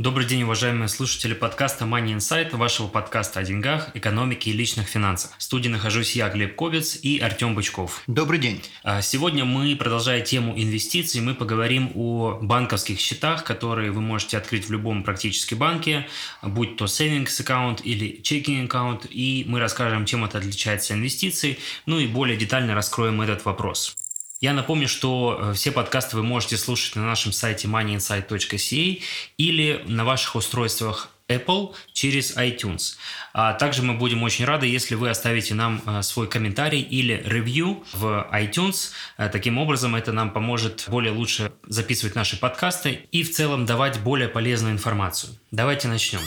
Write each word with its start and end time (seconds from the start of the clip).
Добрый 0.00 0.26
день, 0.26 0.44
уважаемые 0.44 0.88
слушатели 0.88 1.34
подкаста 1.34 1.84
Money 1.84 2.16
Insight, 2.16 2.56
вашего 2.56 2.88
подкаста 2.88 3.40
о 3.40 3.42
деньгах, 3.42 3.90
экономике 3.92 4.48
и 4.48 4.54
личных 4.54 4.86
финансах. 4.88 5.32
В 5.36 5.42
студии 5.42 5.68
нахожусь 5.68 6.16
я, 6.16 6.30
Глеб 6.30 6.56
Ковец 6.56 6.98
и 7.02 7.18
Артем 7.18 7.54
Бычков. 7.54 8.02
Добрый 8.06 8.38
день. 8.38 8.62
А, 8.82 9.02
сегодня 9.02 9.44
мы, 9.44 9.76
продолжая 9.76 10.22
тему 10.22 10.54
инвестиций, 10.56 11.20
мы 11.20 11.34
поговорим 11.34 11.92
о 11.94 12.38
банковских 12.40 12.98
счетах, 12.98 13.44
которые 13.44 13.90
вы 13.90 14.00
можете 14.00 14.38
открыть 14.38 14.66
в 14.66 14.72
любом 14.72 15.02
практически 15.02 15.52
банке, 15.52 16.08
будь 16.40 16.78
то 16.78 16.86
savings 16.86 17.38
аккаунт 17.38 17.84
или 17.84 18.22
checking 18.22 18.64
аккаунт, 18.64 19.06
и 19.10 19.44
мы 19.46 19.60
расскажем, 19.60 20.06
чем 20.06 20.24
это 20.24 20.38
отличается 20.38 20.94
инвестиций, 20.94 21.58
ну 21.84 21.98
и 21.98 22.06
более 22.06 22.38
детально 22.38 22.74
раскроем 22.74 23.20
этот 23.20 23.44
вопрос. 23.44 23.98
Я 24.40 24.54
напомню, 24.54 24.88
что 24.88 25.38
э, 25.38 25.52
все 25.52 25.70
подкасты 25.70 26.16
вы 26.16 26.22
можете 26.22 26.56
слушать 26.56 26.96
на 26.96 27.04
нашем 27.04 27.30
сайте 27.30 27.68
moneyinsight.ca 27.68 29.02
или 29.36 29.84
на 29.86 30.04
ваших 30.06 30.34
устройствах 30.34 31.10
Apple 31.28 31.74
через 31.92 32.36
iTunes. 32.36 32.96
А 33.34 33.52
также 33.52 33.82
мы 33.82 33.94
будем 33.94 34.22
очень 34.22 34.46
рады, 34.46 34.66
если 34.66 34.94
вы 34.94 35.10
оставите 35.10 35.54
нам 35.54 35.82
э, 35.84 36.02
свой 36.02 36.26
комментарий 36.26 36.80
или 36.80 37.22
ревью 37.24 37.84
в 37.92 38.28
iTunes. 38.32 38.92
Э, 39.18 39.28
таким 39.28 39.58
образом, 39.58 39.94
это 39.94 40.12
нам 40.12 40.30
поможет 40.30 40.86
более 40.88 41.12
лучше 41.12 41.52
записывать 41.66 42.14
наши 42.14 42.38
подкасты 42.38 43.08
и 43.12 43.22
в 43.22 43.30
целом 43.30 43.66
давать 43.66 44.00
более 44.00 44.28
полезную 44.28 44.72
информацию. 44.72 45.34
Давайте 45.50 45.88
начнем. 45.88 46.20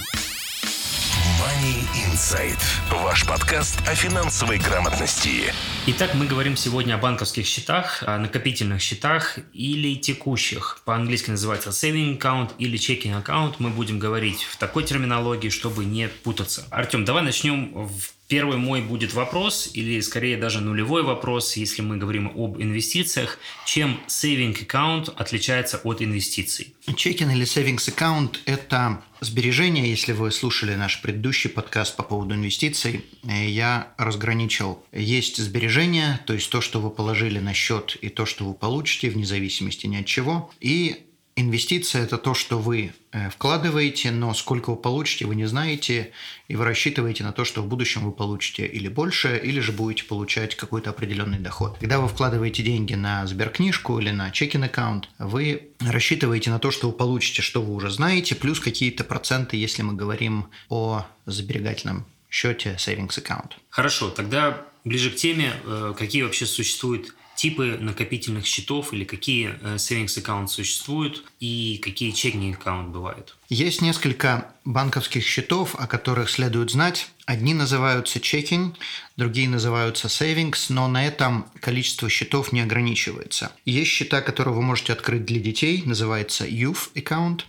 Money 1.44 1.84
Insight. 2.08 2.58
Ваш 2.90 3.28
подкаст 3.28 3.82
о 3.86 3.96
финансовой 3.96 4.60
грамотности. 4.60 5.54
Итак, 5.88 6.14
мы 6.14 6.26
говорим 6.26 6.56
сегодня 6.56 6.94
о 6.94 6.98
банковских 6.98 7.46
счетах, 7.46 8.02
о 8.08 8.18
накопительных 8.18 8.82
счетах 8.82 9.40
или 9.52 9.96
текущих. 9.96 10.80
По-английски 10.86 11.32
называется 11.32 11.72
saving 11.72 12.18
account 12.18 12.52
или 12.60 12.80
checking 12.80 13.22
account. 13.22 13.56
Мы 13.60 13.72
будем 13.72 14.00
говорить 14.00 14.44
в 14.44 14.56
такой 14.56 14.86
терминологии, 14.86 15.50
чтобы 15.50 15.84
не 15.84 16.08
путаться. 16.08 16.66
Артем, 16.72 17.04
давай 17.04 17.24
начнем 17.24 17.88
в 17.88 18.14
Первый 18.34 18.58
мой 18.58 18.82
будет 18.82 19.14
вопрос, 19.14 19.70
или 19.74 20.00
скорее 20.00 20.38
даже 20.38 20.60
нулевой 20.60 21.04
вопрос, 21.04 21.56
если 21.56 21.84
мы 21.84 21.98
говорим 21.98 22.32
об 22.36 22.60
инвестициях. 22.60 23.38
Чем 23.64 24.00
saving 24.08 24.58
account 24.66 25.14
отличается 25.16 25.80
от 25.84 26.02
инвестиций? 26.02 26.74
Чекин 26.96 27.30
или 27.30 27.46
savings 27.46 27.94
account– 27.94 28.38
это 28.46 29.04
сбережения. 29.24 29.90
Если 29.90 30.12
вы 30.12 30.32
слушали 30.32 30.76
наш 30.76 31.02
предыдущий 31.02 31.50
подкаст 31.50 31.96
по 31.96 32.04
поводу 32.04 32.36
инвестиций, 32.36 33.06
э, 33.24 33.48
я 33.48 33.94
разграничил. 33.98 34.84
Есть 34.92 35.38
сбережения, 35.38 36.20
то 36.26 36.34
есть 36.34 36.50
то, 36.50 36.62
что 36.62 36.80
вы 36.80 36.90
положили 36.90 37.40
на 37.40 37.54
счет, 37.54 37.98
и 38.02 38.10
то, 38.10 38.26
что 38.26 38.46
вы 38.46 38.54
получите, 38.54 39.10
вне 39.10 39.26
зависимости 39.26 39.88
ни 39.88 39.98
от 39.98 40.06
чего. 40.06 40.52
И 40.60 41.06
Инвестиция– 41.36 42.04
это 42.04 42.20
то, 42.20 42.36
что 42.36 42.60
вы 42.60 42.94
э, 43.12 43.30
вкладываете, 43.32 44.12
но 44.12 44.36
сколько 44.36 44.70
вы 44.70 44.76
получите, 44.76 45.26
вы 45.26 45.36
не 45.36 45.46
знаете, 45.46 46.12
и 46.48 46.56
вы 46.56 46.64
рассчитываете 46.64 47.24
на 47.24 47.32
то, 47.32 47.44
что 47.44 47.64
в 47.64 47.68
будущем 47.68 48.02
вы 48.06 48.12
получите 48.12 48.68
или 48.68 48.88
больше, 48.88 49.42
или 49.44 49.60
же 49.60 49.72
будете 49.72 50.04
получать 50.04 50.56
какой-то 50.56 50.92
определенный 50.92 51.40
доход. 51.40 51.78
Когда 51.80 52.00
вы 52.00 52.08
вкладываете 52.08 52.62
деньги 52.62 52.94
на 52.94 53.26
сберкнижку 53.26 53.98
или 54.00 54.12
на 54.12 54.30
чекин 54.30 54.64
аккаунт, 54.66 55.10
вы 55.18 55.70
рассчитываете 55.80 56.52
на 56.52 56.60
то, 56.60 56.70
что 56.70 56.88
вы 56.88 56.94
получите, 56.94 57.42
что 57.42 57.64
вы 57.64 57.74
уже 57.74 57.90
знаете, 57.90 58.36
плюс 58.36 58.60
какие-то 58.60 59.04
проценты, 59.04 59.58
если 59.58 59.82
мы 59.82 59.94
говорим 59.94 60.50
о 60.70 61.08
сберегательном 61.26 62.06
счете 62.30 62.76
savings 62.78 63.18
аккаунт. 63.18 63.58
Хорошо, 63.70 64.12
тогда 64.12 64.68
ближе 64.84 65.10
к 65.10 65.16
теме, 65.16 65.54
э, 65.66 65.94
какие 65.98 66.22
вообще 66.22 66.46
существуют 66.46 67.16
типы 67.44 67.78
накопительных 67.78 68.46
счетов 68.46 68.94
или 68.94 69.04
какие 69.04 69.50
э, 69.62 69.76
savings 69.76 70.18
аккаунт 70.18 70.50
существуют 70.50 71.26
и 71.42 71.78
какие 71.84 72.12
чекинг 72.12 72.58
аккаунт 72.58 72.94
бывают? 72.94 73.36
Есть 73.50 73.82
несколько 73.82 74.48
банковских 74.64 75.26
счетов, 75.26 75.76
о 75.78 75.86
которых 75.86 76.30
следует 76.30 76.72
знать. 76.72 77.10
Одни 77.26 77.54
называются 77.54 78.20
checking, 78.20 78.76
другие 79.18 79.50
называются 79.50 80.08
savings, 80.08 80.66
но 80.70 80.88
на 80.88 81.06
этом 81.06 81.46
количество 81.60 82.10
счетов 82.10 82.52
не 82.54 82.62
ограничивается. 82.62 83.52
Есть 83.66 83.92
счета, 83.92 84.22
которые 84.22 84.56
вы 84.56 84.62
можете 84.62 84.94
открыть 84.94 85.26
для 85.26 85.40
детей, 85.40 85.84
называется 85.86 86.46
youth 86.46 86.94
account. 86.96 87.42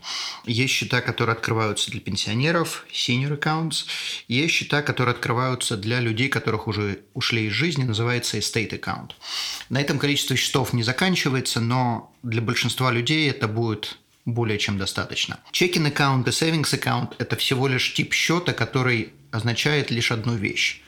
Есть 0.44 0.74
счета, 0.74 1.00
которые 1.00 1.34
открываются 1.34 1.90
для 1.90 2.00
пенсионеров, 2.00 2.86
senior 2.92 3.38
accounts. 3.38 3.86
Есть 4.28 4.54
счета, 4.54 4.82
которые 4.82 5.14
открываются 5.14 5.76
для 5.76 6.00
людей, 6.00 6.28
которых 6.28 6.66
уже 6.66 7.00
ушли 7.14 7.46
из 7.46 7.52
жизни, 7.52 7.84
называется 7.84 8.38
estate 8.38 8.78
account. 8.78 9.12
На 9.68 9.80
этом 9.80 9.98
количество 9.98 10.36
счетов 10.36 10.72
не 10.72 10.82
заканчивается, 10.82 11.60
но 11.60 12.12
для 12.22 12.42
большинства 12.42 12.90
людей 12.90 13.30
это 13.30 13.48
будет 13.48 13.98
более 14.24 14.58
чем 14.58 14.78
достаточно. 14.78 15.40
Чекин 15.50 15.86
аккаунт 15.86 16.26
и 16.26 16.30
savings 16.30 16.74
аккаунт– 16.74 17.14
это 17.18 17.36
всего 17.36 17.68
лишь 17.68 17.94
тип 17.94 18.12
счета, 18.12 18.52
который 18.52 19.12
означает 19.30 19.90
лишь 19.90 20.10
одну 20.10 20.34
вещь. 20.34 20.80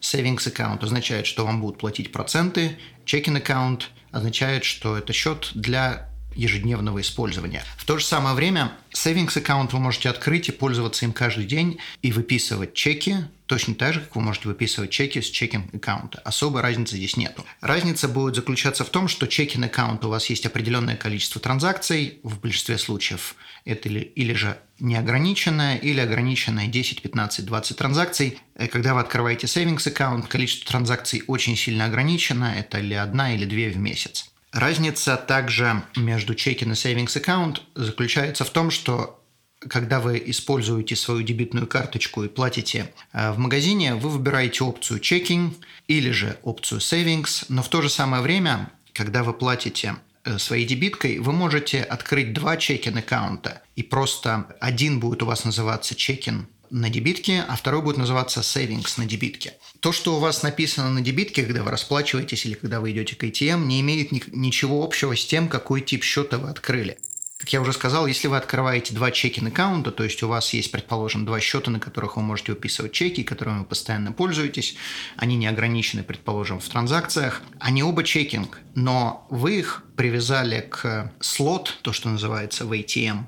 Savings 0.00 0.46
аккаунт 0.48 0.82
означает, 0.84 1.26
что 1.26 1.44
вам 1.44 1.60
будут 1.60 1.78
платить 1.78 2.12
проценты, 2.12 2.78
чекин 3.04 3.36
аккаунт 3.36 3.90
означает, 4.10 4.64
что 4.64 4.96
это 4.96 5.12
счет 5.12 5.50
для 5.54 6.08
ежедневного 6.34 7.00
использования. 7.00 7.64
В 7.76 7.84
то 7.84 7.98
же 7.98 8.04
самое 8.04 8.34
время 8.36 8.72
Savings 8.94 9.36
аккаунт 9.36 9.72
вы 9.72 9.80
можете 9.80 10.08
открыть 10.08 10.48
и 10.48 10.52
пользоваться 10.52 11.04
им 11.04 11.12
каждый 11.12 11.44
день 11.44 11.78
и 12.00 12.12
выписывать 12.12 12.74
чеки 12.74 13.16
точно 13.48 13.74
так 13.74 13.94
же, 13.94 14.00
как 14.00 14.14
вы 14.14 14.22
можете 14.22 14.48
выписывать 14.48 14.90
чеки 14.90 15.20
с 15.20 15.28
чекинг 15.28 15.74
аккаунта. 15.74 16.20
Особой 16.20 16.62
разницы 16.62 16.96
здесь 16.96 17.16
нету. 17.16 17.44
Разница 17.60 18.06
будет 18.06 18.36
заключаться 18.36 18.84
в 18.84 18.90
том, 18.90 19.08
что 19.08 19.26
чекинг 19.26 19.66
аккаунт 19.66 20.04
у 20.04 20.10
вас 20.10 20.30
есть 20.30 20.46
определенное 20.46 20.96
количество 20.96 21.40
транзакций, 21.40 22.20
в 22.22 22.38
большинстве 22.38 22.78
случаев 22.78 23.34
это 23.64 23.88
или, 23.88 24.00
или 24.00 24.34
же 24.34 24.58
неограниченное, 24.78 25.76
или 25.76 26.00
ограниченное 26.00 26.66
10, 26.68 27.02
15, 27.02 27.44
20 27.44 27.76
транзакций. 27.76 28.38
Э, 28.54 28.68
когда 28.68 28.94
вы 28.94 29.00
открываете 29.00 29.46
savings 29.46 29.88
аккаунт, 29.88 30.28
количество 30.28 30.70
транзакций 30.70 31.22
очень 31.26 31.56
сильно 31.56 31.86
ограничено, 31.86 32.54
это 32.56 32.78
или 32.78 32.94
одна, 32.94 33.34
или 33.34 33.44
две 33.44 33.70
в 33.70 33.78
месяц. 33.78 34.30
Разница 34.52 35.16
также 35.16 35.82
между 35.96 36.34
чекин 36.34 36.72
и 36.72 36.74
savings 36.74 37.16
аккаунт 37.16 37.62
заключается 37.74 38.44
в 38.44 38.50
том, 38.50 38.70
что 38.70 39.22
когда 39.60 40.00
вы 40.00 40.22
используете 40.26 40.96
свою 40.96 41.22
дебетную 41.22 41.66
карточку 41.66 42.22
и 42.24 42.28
платите 42.28 42.92
э, 43.12 43.32
в 43.32 43.38
магазине, 43.38 43.94
вы 43.94 44.10
выбираете 44.10 44.64
опцию 44.64 45.00
checking 45.00 45.54
или 45.88 46.10
же 46.10 46.38
опцию 46.42 46.80
savings, 46.80 47.44
но 47.48 47.62
в 47.62 47.68
то 47.68 47.82
же 47.82 47.88
самое 47.88 48.22
время, 48.22 48.70
когда 48.92 49.24
вы 49.24 49.32
платите 49.32 49.96
э, 50.24 50.38
своей 50.38 50.66
дебиткой, 50.66 51.18
вы 51.18 51.32
можете 51.32 51.82
открыть 51.82 52.32
два 52.32 52.56
чекин 52.56 52.98
аккаунта, 52.98 53.62
и 53.74 53.82
просто 53.82 54.46
один 54.60 55.00
будет 55.00 55.22
у 55.22 55.26
вас 55.26 55.44
называться 55.44 55.94
чекин 55.94 56.46
на 56.70 56.90
дебитке, 56.90 57.44
а 57.48 57.56
второй 57.56 57.82
будет 57.82 57.96
называться 57.96 58.40
savings 58.40 58.94
на 58.98 59.06
дебитке. 59.06 59.54
То, 59.80 59.92
что 59.92 60.16
у 60.16 60.18
вас 60.18 60.42
написано 60.42 60.90
на 60.90 61.00
дебитке, 61.00 61.42
когда 61.42 61.62
вы 61.62 61.70
расплачиваетесь 61.70 62.44
или 62.46 62.54
когда 62.54 62.80
вы 62.80 62.92
идете 62.92 63.16
к 63.16 63.24
ATM, 63.24 63.64
не 63.64 63.80
имеет 63.80 64.12
ни- 64.12 64.22
ничего 64.32 64.84
общего 64.84 65.16
с 65.16 65.24
тем, 65.24 65.48
какой 65.48 65.80
тип 65.80 66.04
счета 66.04 66.38
вы 66.38 66.50
открыли. 66.50 66.98
Как 67.38 67.52
я 67.52 67.60
уже 67.60 67.72
сказал, 67.72 68.08
если 68.08 68.26
вы 68.26 68.36
открываете 68.36 68.92
два 68.92 69.12
чекин 69.12 69.46
аккаунта, 69.46 69.92
то 69.92 70.02
есть 70.02 70.20
у 70.24 70.28
вас 70.28 70.52
есть, 70.52 70.72
предположим, 70.72 71.24
два 71.24 71.38
счета, 71.38 71.70
на 71.70 71.78
которых 71.78 72.16
вы 72.16 72.22
можете 72.22 72.50
выписывать 72.50 72.90
чеки, 72.90 73.22
которыми 73.22 73.60
вы 73.60 73.64
постоянно 73.64 74.10
пользуетесь, 74.10 74.74
они 75.16 75.36
не 75.36 75.46
ограничены, 75.46 76.02
предположим, 76.02 76.58
в 76.58 76.68
транзакциях, 76.68 77.42
они 77.60 77.84
оба 77.84 78.02
чекинг, 78.02 78.58
но 78.74 79.24
вы 79.30 79.60
их 79.60 79.84
привязали 79.96 80.66
к 80.68 81.12
слот, 81.20 81.78
то, 81.82 81.92
что 81.92 82.08
называется 82.08 82.66
в 82.66 82.72
ATM 82.72 83.26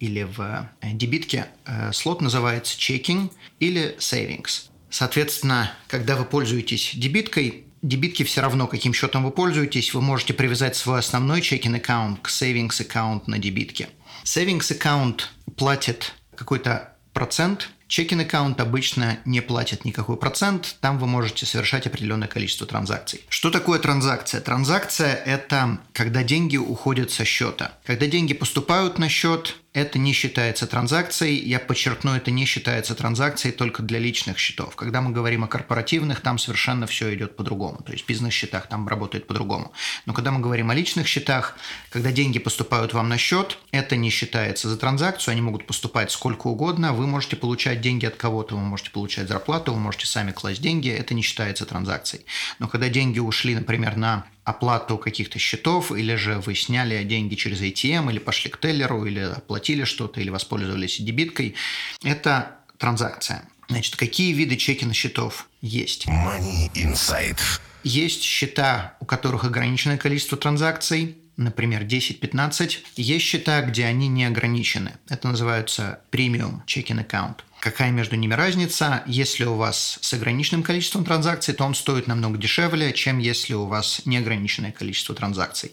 или 0.00 0.24
в 0.24 0.68
э, 0.80 0.92
дебитке, 0.94 1.46
э, 1.64 1.92
слот 1.92 2.20
называется 2.20 2.76
checking 2.76 3.30
или 3.60 3.94
savings. 3.98 4.70
Соответственно, 4.90 5.72
когда 5.86 6.16
вы 6.16 6.24
пользуетесь 6.24 6.96
дебиткой, 6.96 7.66
дебитки 7.82 8.22
все 8.22 8.40
равно, 8.40 8.66
каким 8.66 8.94
счетом 8.94 9.24
вы 9.24 9.30
пользуетесь, 9.30 9.92
вы 9.92 10.00
можете 10.00 10.32
привязать 10.32 10.76
свой 10.76 11.00
основной 11.00 11.42
чекин 11.42 11.74
аккаунт 11.74 12.20
к 12.20 12.28
savings 12.28 12.80
аккаунт 12.80 13.28
на 13.28 13.38
дебитке. 13.38 13.88
Savings 14.24 14.72
аккаунт 14.72 15.30
платит 15.56 16.14
какой-то 16.36 16.94
процент, 17.12 17.70
чекин 17.88 18.20
аккаунт 18.20 18.60
обычно 18.60 19.18
не 19.24 19.40
платит 19.40 19.84
никакой 19.84 20.16
процент, 20.16 20.76
там 20.80 20.98
вы 20.98 21.06
можете 21.06 21.44
совершать 21.44 21.86
определенное 21.86 22.28
количество 22.28 22.66
транзакций. 22.66 23.20
Что 23.28 23.50
такое 23.50 23.78
транзакция? 23.78 24.40
Транзакция– 24.40 25.14
это 25.26 25.78
когда 25.92 26.22
деньги 26.22 26.56
уходят 26.56 27.10
со 27.10 27.24
счета. 27.24 27.78
Когда 27.84 28.06
деньги 28.06 28.32
поступают 28.32 28.98
на 28.98 29.08
счет, 29.08 29.56
это 29.74 29.98
не 29.98 30.12
считается 30.12 30.66
транзакцией. 30.66 31.36
Я 31.36 31.58
подчеркну, 31.58 32.14
это 32.14 32.30
не 32.30 32.44
считается 32.44 32.94
транзакцией 32.94 33.54
только 33.54 33.82
для 33.82 33.98
личных 33.98 34.38
счетов. 34.38 34.76
Когда 34.76 35.00
мы 35.00 35.12
говорим 35.12 35.44
о 35.44 35.48
корпоративных, 35.48 36.20
там 36.20 36.38
совершенно 36.38 36.86
все 36.86 37.14
идет 37.14 37.36
по-другому. 37.36 37.82
То 37.82 37.92
есть 37.92 38.04
в 38.04 38.08
бизнес-счетах 38.08 38.66
там 38.68 38.86
работает 38.86 39.26
по-другому. 39.26 39.72
Но 40.04 40.12
когда 40.12 40.30
мы 40.30 40.40
говорим 40.40 40.70
о 40.70 40.74
личных 40.74 41.06
счетах, 41.06 41.56
когда 41.90 42.12
деньги 42.12 42.38
поступают 42.38 42.92
вам 42.92 43.08
на 43.08 43.16
счет, 43.16 43.58
это 43.70 43.96
не 43.96 44.10
считается 44.10 44.68
за 44.68 44.76
транзакцию. 44.76 45.32
Они 45.32 45.40
могут 45.40 45.66
поступать 45.66 46.10
сколько 46.10 46.48
угодно. 46.48 46.92
Вы 46.92 47.06
можете 47.06 47.36
получать 47.36 47.80
деньги 47.80 48.04
от 48.04 48.16
кого-то, 48.16 48.54
вы 48.56 48.60
можете 48.60 48.90
получать 48.90 49.28
зарплату, 49.28 49.72
вы 49.72 49.80
можете 49.80 50.06
сами 50.06 50.32
класть 50.32 50.60
деньги. 50.60 50.90
Это 50.90 51.14
не 51.14 51.22
считается 51.22 51.64
транзакцией. 51.64 52.26
Но 52.58 52.68
когда 52.68 52.90
деньги 52.90 53.20
ушли, 53.20 53.54
например, 53.54 53.96
на 53.96 54.26
оплату 54.44 54.98
каких-то 54.98 55.38
счетов, 55.38 55.92
или 55.92 56.14
же 56.16 56.40
вы 56.40 56.54
сняли 56.54 57.02
деньги 57.04 57.34
через 57.34 57.60
ATM, 57.60 58.10
или 58.10 58.18
пошли 58.18 58.50
к 58.50 58.58
теллеру, 58.58 59.04
или 59.04 59.20
оплатили 59.20 59.84
что-то, 59.84 60.20
или 60.20 60.30
воспользовались 60.30 61.00
дебиткой. 61.00 61.54
Это 62.02 62.56
транзакция. 62.78 63.48
Значит, 63.68 63.96
какие 63.96 64.32
виды 64.32 64.56
чекина 64.56 64.92
счетов 64.92 65.48
есть? 65.60 66.06
Money 66.06 66.70
Insight. 66.74 67.38
Есть 67.84 68.22
счета, 68.22 68.96
у 69.00 69.04
которых 69.04 69.44
ограниченное 69.44 69.98
количество 69.98 70.36
транзакций, 70.36 71.16
например, 71.36 71.82
10-15. 71.82 72.78
Есть 72.96 73.24
счета, 73.24 73.62
где 73.62 73.86
они 73.86 74.08
не 74.08 74.24
ограничены. 74.24 74.92
Это 75.08 75.28
называется 75.28 76.00
премиум 76.10 76.62
чекин 76.66 77.00
аккаунт. 77.00 77.44
Какая 77.60 77.92
между 77.92 78.16
ними 78.16 78.34
разница? 78.34 79.04
Если 79.06 79.44
у 79.44 79.54
вас 79.54 79.98
с 80.02 80.12
ограниченным 80.12 80.62
количеством 80.62 81.04
транзакций, 81.04 81.54
то 81.54 81.64
он 81.64 81.74
стоит 81.74 82.08
намного 82.08 82.36
дешевле, 82.36 82.92
чем 82.92 83.18
если 83.18 83.54
у 83.54 83.66
вас 83.66 84.02
неограниченное 84.04 84.72
количество 84.72 85.14
транзакций. 85.14 85.72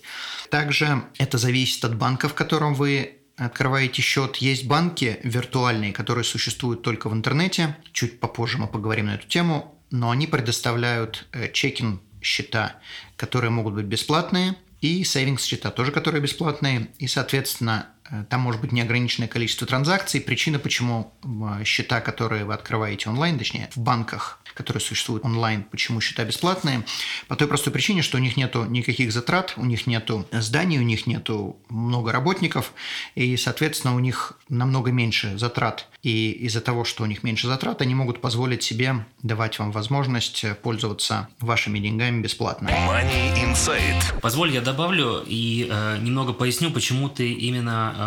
Также 0.52 1.04
это 1.18 1.38
зависит 1.38 1.84
от 1.84 1.96
банка, 1.96 2.30
в 2.30 2.36
котором 2.36 2.76
вы 2.76 3.16
открываете 3.38 4.02
счет. 4.02 4.38
Есть 4.38 4.68
банки 4.68 5.20
виртуальные, 5.24 5.94
которые 5.94 6.24
существуют 6.24 6.84
только 6.84 7.10
в 7.10 7.14
интернете. 7.14 7.76
Чуть 7.92 8.20
попозже 8.20 8.58
мы 8.60 8.68
поговорим 8.68 9.08
на 9.08 9.16
эту 9.16 9.28
тему. 9.28 9.76
Но 9.92 10.12
они 10.12 10.28
предоставляют 10.28 11.28
э, 11.32 11.52
чекин 11.52 12.02
счета, 12.22 12.76
которые 13.16 13.50
могут 13.50 13.74
быть 13.74 13.86
бесплатные, 13.86 14.56
и 14.82 15.04
savings 15.04 15.42
счета 15.42 15.72
тоже, 15.72 15.92
которые 15.92 16.22
бесплатные. 16.22 16.92
И, 17.00 17.08
соответственно, 17.08 17.90
там 18.30 18.42
может 18.42 18.62
быть 18.62 18.72
неограниченное 18.72 19.28
количество 19.28 19.68
транзакций. 19.68 20.22
Причина, 20.22 20.60
почему 20.60 21.14
э, 21.24 21.64
счета, 21.64 22.02
которые 22.02 22.46
вы 22.46 22.54
открываете 22.54 23.10
онлайн, 23.10 23.38
точнее, 23.38 23.70
в 23.76 23.80
банках, 23.80 24.40
которые 24.54 24.82
существуют 24.82 25.24
онлайн, 25.26 25.64
почему 25.64 26.02
счета 26.02 26.24
бесплатные, 26.26 26.84
по 27.28 27.36
той 27.36 27.48
простой 27.48 27.72
причине, 27.72 28.02
что 28.02 28.18
у 28.18 28.22
них 28.22 28.36
нету 28.36 28.66
никаких 28.66 29.12
затрат, 29.12 29.54
у 29.58 29.66
них 29.66 29.88
нету 29.88 30.28
зданий, 30.32 30.80
у 30.80 30.84
них 30.84 31.08
нету 31.08 31.58
много 31.70 32.12
работников, 32.12 32.74
и, 33.16 33.38
соответственно, 33.38 33.96
у 33.96 34.00
них 34.00 34.34
намного 34.50 34.92
меньше 34.92 35.38
затрат. 35.38 35.88
И 36.02 36.32
из-за 36.32 36.62
того, 36.62 36.86
что 36.86 37.04
у 37.04 37.06
них 37.06 37.24
меньше 37.24 37.48
затрат, 37.48 37.82
они 37.82 37.94
могут 37.94 38.22
позволить 38.22 38.64
себе 38.64 39.06
давать 39.22 39.60
вам 39.60 39.72
возможность 39.72 40.46
пользоваться 40.62 41.28
вашими 41.40 41.80
деньгами 41.80 42.22
бесплатно. 42.22 42.70
Money 42.70 43.36
Insight. 43.36 44.20
Позволь, 44.22 44.52
я 44.52 44.62
добавлю 44.62 45.24
и 45.26 45.68
э, 45.70 45.98
немного 46.00 46.34
поясню, 46.34 46.72
почему 46.72 47.10
ты 47.10 47.34
именно 47.34 47.94
э, 47.98 47.99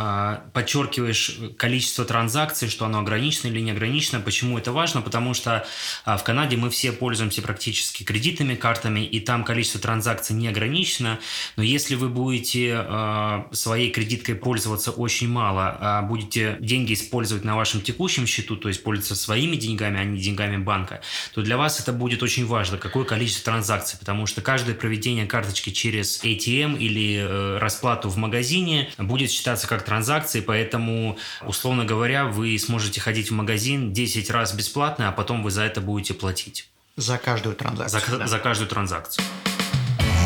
подчеркиваешь 0.53 1.39
количество 1.57 2.05
транзакций, 2.05 2.69
что 2.69 2.87
оно 2.87 3.01
ограничено 3.01 3.49
или 3.49 3.61
не 3.61 3.73
ограничено. 3.73 4.21
Почему 4.21 4.59
это 4.59 4.73
важно? 4.73 5.03
Потому 5.03 5.35
что 5.35 5.67
э, 6.07 6.17
в 6.17 6.23
Канаде 6.23 6.57
мы 6.57 6.71
все 6.71 6.93
пользуемся 6.93 7.43
практически 7.43 8.03
кредитными 8.03 8.55
картами, 8.55 9.01
и 9.01 9.21
там 9.21 9.45
количество 9.45 9.81
транзакций 9.81 10.35
не 10.37 10.49
ограничено. 10.49 11.19
Но 11.57 11.63
если 11.63 11.95
вы 11.95 12.09
будете 12.09 12.85
э, 12.87 13.45
своей 13.53 13.91
кредиткой 13.91 14.35
пользоваться 14.35 14.91
очень 14.91 15.29
мало, 15.29 15.77
а 15.81 16.03
будете 16.03 16.57
деньги 16.61 16.95
использовать 16.95 17.45
на 17.45 17.57
вашем 17.57 17.81
текущем 17.81 18.27
счету, 18.27 18.57
то 18.57 18.69
есть 18.69 18.83
пользоваться 18.83 19.15
своими 19.15 19.57
деньгами, 19.57 20.01
а 20.01 20.05
не 20.05 20.21
деньгами 20.21 20.57
банка, 20.57 21.01
то 21.35 21.43
для 21.43 21.57
вас 21.57 21.81
это 21.81 21.93
будет 21.93 22.23
очень 22.23 22.47
важно, 22.47 22.79
какое 22.79 23.05
количество 23.05 23.53
транзакций, 23.53 23.99
потому 23.99 24.27
что 24.27 24.41
каждое 24.41 24.75
проведение 24.75 25.27
карточки 25.27 25.71
через 25.71 26.23
ATM 26.23 26.79
или 26.79 27.19
э, 27.19 27.59
расплату 27.59 28.09
в 28.09 28.17
магазине 28.17 28.91
будет 28.99 29.31
считаться 29.31 29.67
как 29.67 29.82
транзакции, 29.83 30.41
поэтому, 30.41 31.19
условно 31.43 31.85
говоря, 31.85 32.25
вы 32.27 32.59
сможете 32.59 33.01
ходить 33.01 33.31
в 33.31 33.35
магазин 33.35 33.93
10 33.93 34.31
раз 34.31 34.55
бесплатно, 34.55 35.09
а 35.09 35.13
потом 35.13 35.43
вы 35.43 35.51
за 35.51 35.63
это 35.63 35.81
будете 35.81 36.15
платить. 36.15 36.69
За 36.97 37.19
каждую 37.19 37.55
транзакцию. 37.55 38.01
За, 38.01 38.19
да. 38.19 38.27
за 38.27 38.39
каждую 38.39 38.69
транзакцию. 38.69 39.25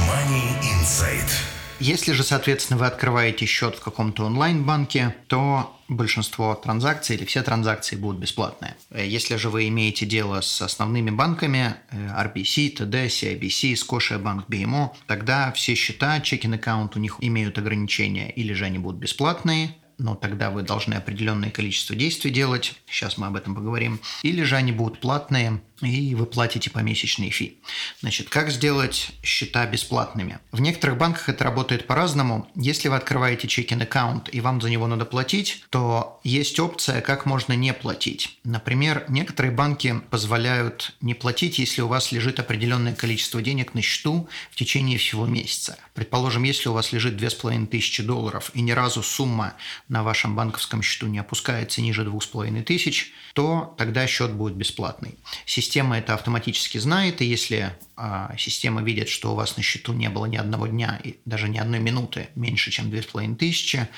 Money 0.09 0.61
Insight. 0.63 1.31
Если 1.79 2.13
же, 2.13 2.23
соответственно, 2.23 2.79
вы 2.79 2.87
открываете 2.87 3.45
счет 3.45 3.77
в 3.77 3.81
каком-то 3.81 4.25
онлайн-банке, 4.25 5.15
то 5.27 5.79
большинство 5.89 6.55
транзакций 6.55 7.17
или 7.17 7.25
все 7.27 7.43
транзакции 7.43 7.97
будут 7.97 8.19
бесплатные. 8.19 8.77
Если 8.91 9.37
же 9.37 9.51
вы 9.51 9.69
имеете 9.69 10.07
дело 10.07 10.41
с 10.41 10.63
основными 10.63 11.11
банками 11.11 11.77
э, 11.91 12.09
RBC, 12.09 12.79
TD, 12.79 13.07
CIBC, 13.07 13.75
Scotiabank, 13.75 14.47
BMO, 14.49 14.91
тогда 15.07 15.53
все 15.53 15.75
счета, 15.75 16.21
чекин 16.21 16.55
аккаунт 16.55 16.97
у 16.97 16.99
них 16.99 17.19
имеют 17.21 17.59
ограничения, 17.59 18.31
или 18.31 18.55
же 18.55 18.65
они 18.65 18.79
будут 18.79 18.99
бесплатные, 18.99 19.77
но 19.99 20.15
тогда 20.15 20.51
вы 20.51 20.63
должны 20.63 20.95
определенное 20.95 21.51
количество 21.51 21.95
действий 21.95 22.31
делать, 22.31 22.75
сейчас 22.89 23.19
мы 23.19 23.27
об 23.27 23.37
этом 23.37 23.55
поговорим, 23.55 24.01
или 24.23 24.43
же 24.43 24.57
они 24.57 24.73
будут 24.73 25.01
платные, 25.01 25.61
и 25.83 26.15
вы 26.15 26.27
платите 26.27 26.71
помесячные 26.71 27.31
фи. 27.31 27.59
Значит, 28.01 28.29
как 28.29 28.51
сделать 28.51 29.11
счета 29.23 29.67
бесплатными? 29.67 30.39
В 30.53 30.61
некоторых 30.61 30.97
банках 30.97 31.29
это 31.29 31.45
работает 31.45 31.87
по-разному. 31.87 32.49
Если 32.55 32.89
вы 32.89 32.97
открываете 32.97 33.47
чекин 33.49 33.83
аккаунт 33.83 34.33
и 34.33 34.41
вам 34.41 34.61
за 34.61 34.71
него 34.71 34.87
надо 34.87 35.05
платить, 35.05 35.65
то 35.71 36.21
есть 36.25 36.59
опция, 36.59 37.01
как 37.01 37.27
можно 37.27 37.53
не 37.53 37.73
платить. 37.75 38.39
Например, 38.45 39.05
некоторые 39.09 39.53
банки 39.53 40.01
позволяют 40.11 40.95
не 41.01 41.15
платить, 41.15 41.59
если 41.59 41.83
у 41.83 41.89
вас 41.89 42.13
лежит 42.13 42.41
определенное 42.41 42.95
количество 42.95 43.43
денег 43.43 43.75
на 43.75 43.83
счету 43.83 44.29
в 44.51 44.57
течение 44.57 44.99
всего 44.99 45.27
месяца. 45.27 45.77
Предположим, 45.95 46.43
если 46.43 46.69
у 46.69 46.73
вас 46.73 46.93
лежит 46.93 47.17
2500 47.17 48.07
долларов 48.07 48.51
и 48.55 48.61
ни 48.63 48.73
разу 48.73 49.03
сумма 49.03 49.55
на 49.89 50.03
вашем 50.03 50.35
банковском 50.35 50.83
счету 50.83 51.07
не 51.07 51.19
опускается 51.19 51.81
ниже 51.81 52.05
2500, 52.05 52.95
то 53.35 53.75
тогда 53.79 54.07
счет 54.07 54.33
будет 54.33 54.55
бесплатный. 54.55 55.19
Система 55.45 55.99
это 55.99 56.15
автоматически 56.15 56.79
знает, 56.79 57.23
и 57.23 57.25
если 57.25 57.77
а, 57.97 58.35
система 58.39 58.83
видит, 58.83 59.09
что 59.09 59.33
у 59.33 59.35
вас 59.37 59.57
на 59.57 59.63
счету 59.63 59.93
не 59.93 60.09
было 60.09 60.27
ни 60.27 60.37
одного 60.37 60.67
дня 60.67 61.01
и 61.03 61.17
даже 61.25 61.49
ни 61.49 61.59
одной 61.59 61.81
минуты 61.81 62.29
меньше, 62.35 62.71
чем 62.71 62.91
2500, 62.91 63.89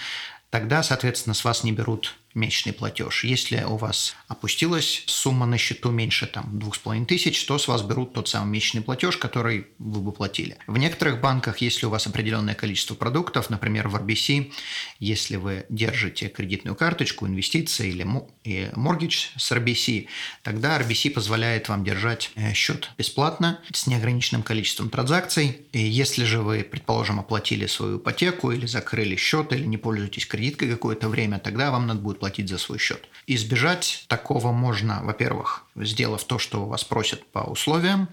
тогда, 0.51 0.83
соответственно, 0.83 1.35
с 1.35 1.45
вас 1.45 1.65
не 1.65 1.73
берут 1.73 2.17
месячный 2.39 2.73
платеж. 2.73 3.25
Если 3.25 3.63
у 3.63 3.77
вас 3.77 4.17
опустилась 4.29 5.03
сумма 5.07 5.47
на 5.47 5.59
счету 5.59 5.91
меньше 5.91 6.27
там, 6.27 6.59
тысяч, 7.07 7.45
то 7.45 7.59
с 7.59 7.69
вас 7.69 7.83
берут 7.83 8.15
тот 8.15 8.29
самый 8.29 8.53
месячный 8.53 8.83
платеж, 8.83 9.17
который 9.17 9.67
вы 9.79 10.01
бы 10.01 10.13
платили. 10.13 10.57
В 10.67 10.79
некоторых 10.79 11.21
банках, 11.21 11.59
если 11.59 11.87
у 11.87 11.91
вас 11.91 12.07
определенное 12.07 12.55
количество 12.55 12.95
продуктов, 12.95 13.51
например, 13.51 13.89
в 13.89 13.97
RBC, 13.97 14.53
если 15.01 15.37
вы 15.37 15.67
держите 15.69 16.29
кредитную 16.29 16.77
карточку, 16.77 17.27
инвестиции 17.27 17.89
или 17.89 18.07
mortgage 18.45 19.31
с 19.37 19.53
RBC, 19.53 20.07
тогда 20.43 20.81
RBC 20.81 21.11
позволяет 21.11 21.69
вам 21.69 21.85
держать 21.85 22.31
э, 22.35 22.53
счет 22.55 22.91
бесплатно 22.97 23.61
с 23.73 23.87
неограниченным 23.87 24.43
количеством 24.43 24.91
транзакций. 24.91 25.63
И 25.73 25.81
если 25.81 26.25
же 26.25 26.41
вы, 26.41 26.63
предположим, 26.63 27.21
оплатили 27.21 27.67
свою 27.67 27.99
ипотеку 27.99 28.53
или 28.53 28.67
закрыли 28.67 29.17
счет, 29.17 29.53
или 29.53 29.65
не 29.65 29.77
пользуетесь 29.77 30.27
кредиткой 30.27 30.71
какое-то 30.71 31.09
время, 31.09 31.39
тогда 31.39 31.71
вам 31.71 31.87
надо 31.87 32.01
будет 32.01 32.19
платить 32.19 32.28
за 32.37 32.59
свой 32.59 32.79
счет. 32.79 33.09
Избежать 33.27 34.05
такого 34.09 34.53
можно, 34.53 35.01
во-первых, 35.03 35.65
сделав 35.77 36.25
то, 36.25 36.39
что 36.39 36.67
вас 36.67 36.85
просят 36.85 37.27
по 37.27 37.41
условиям, 37.41 38.09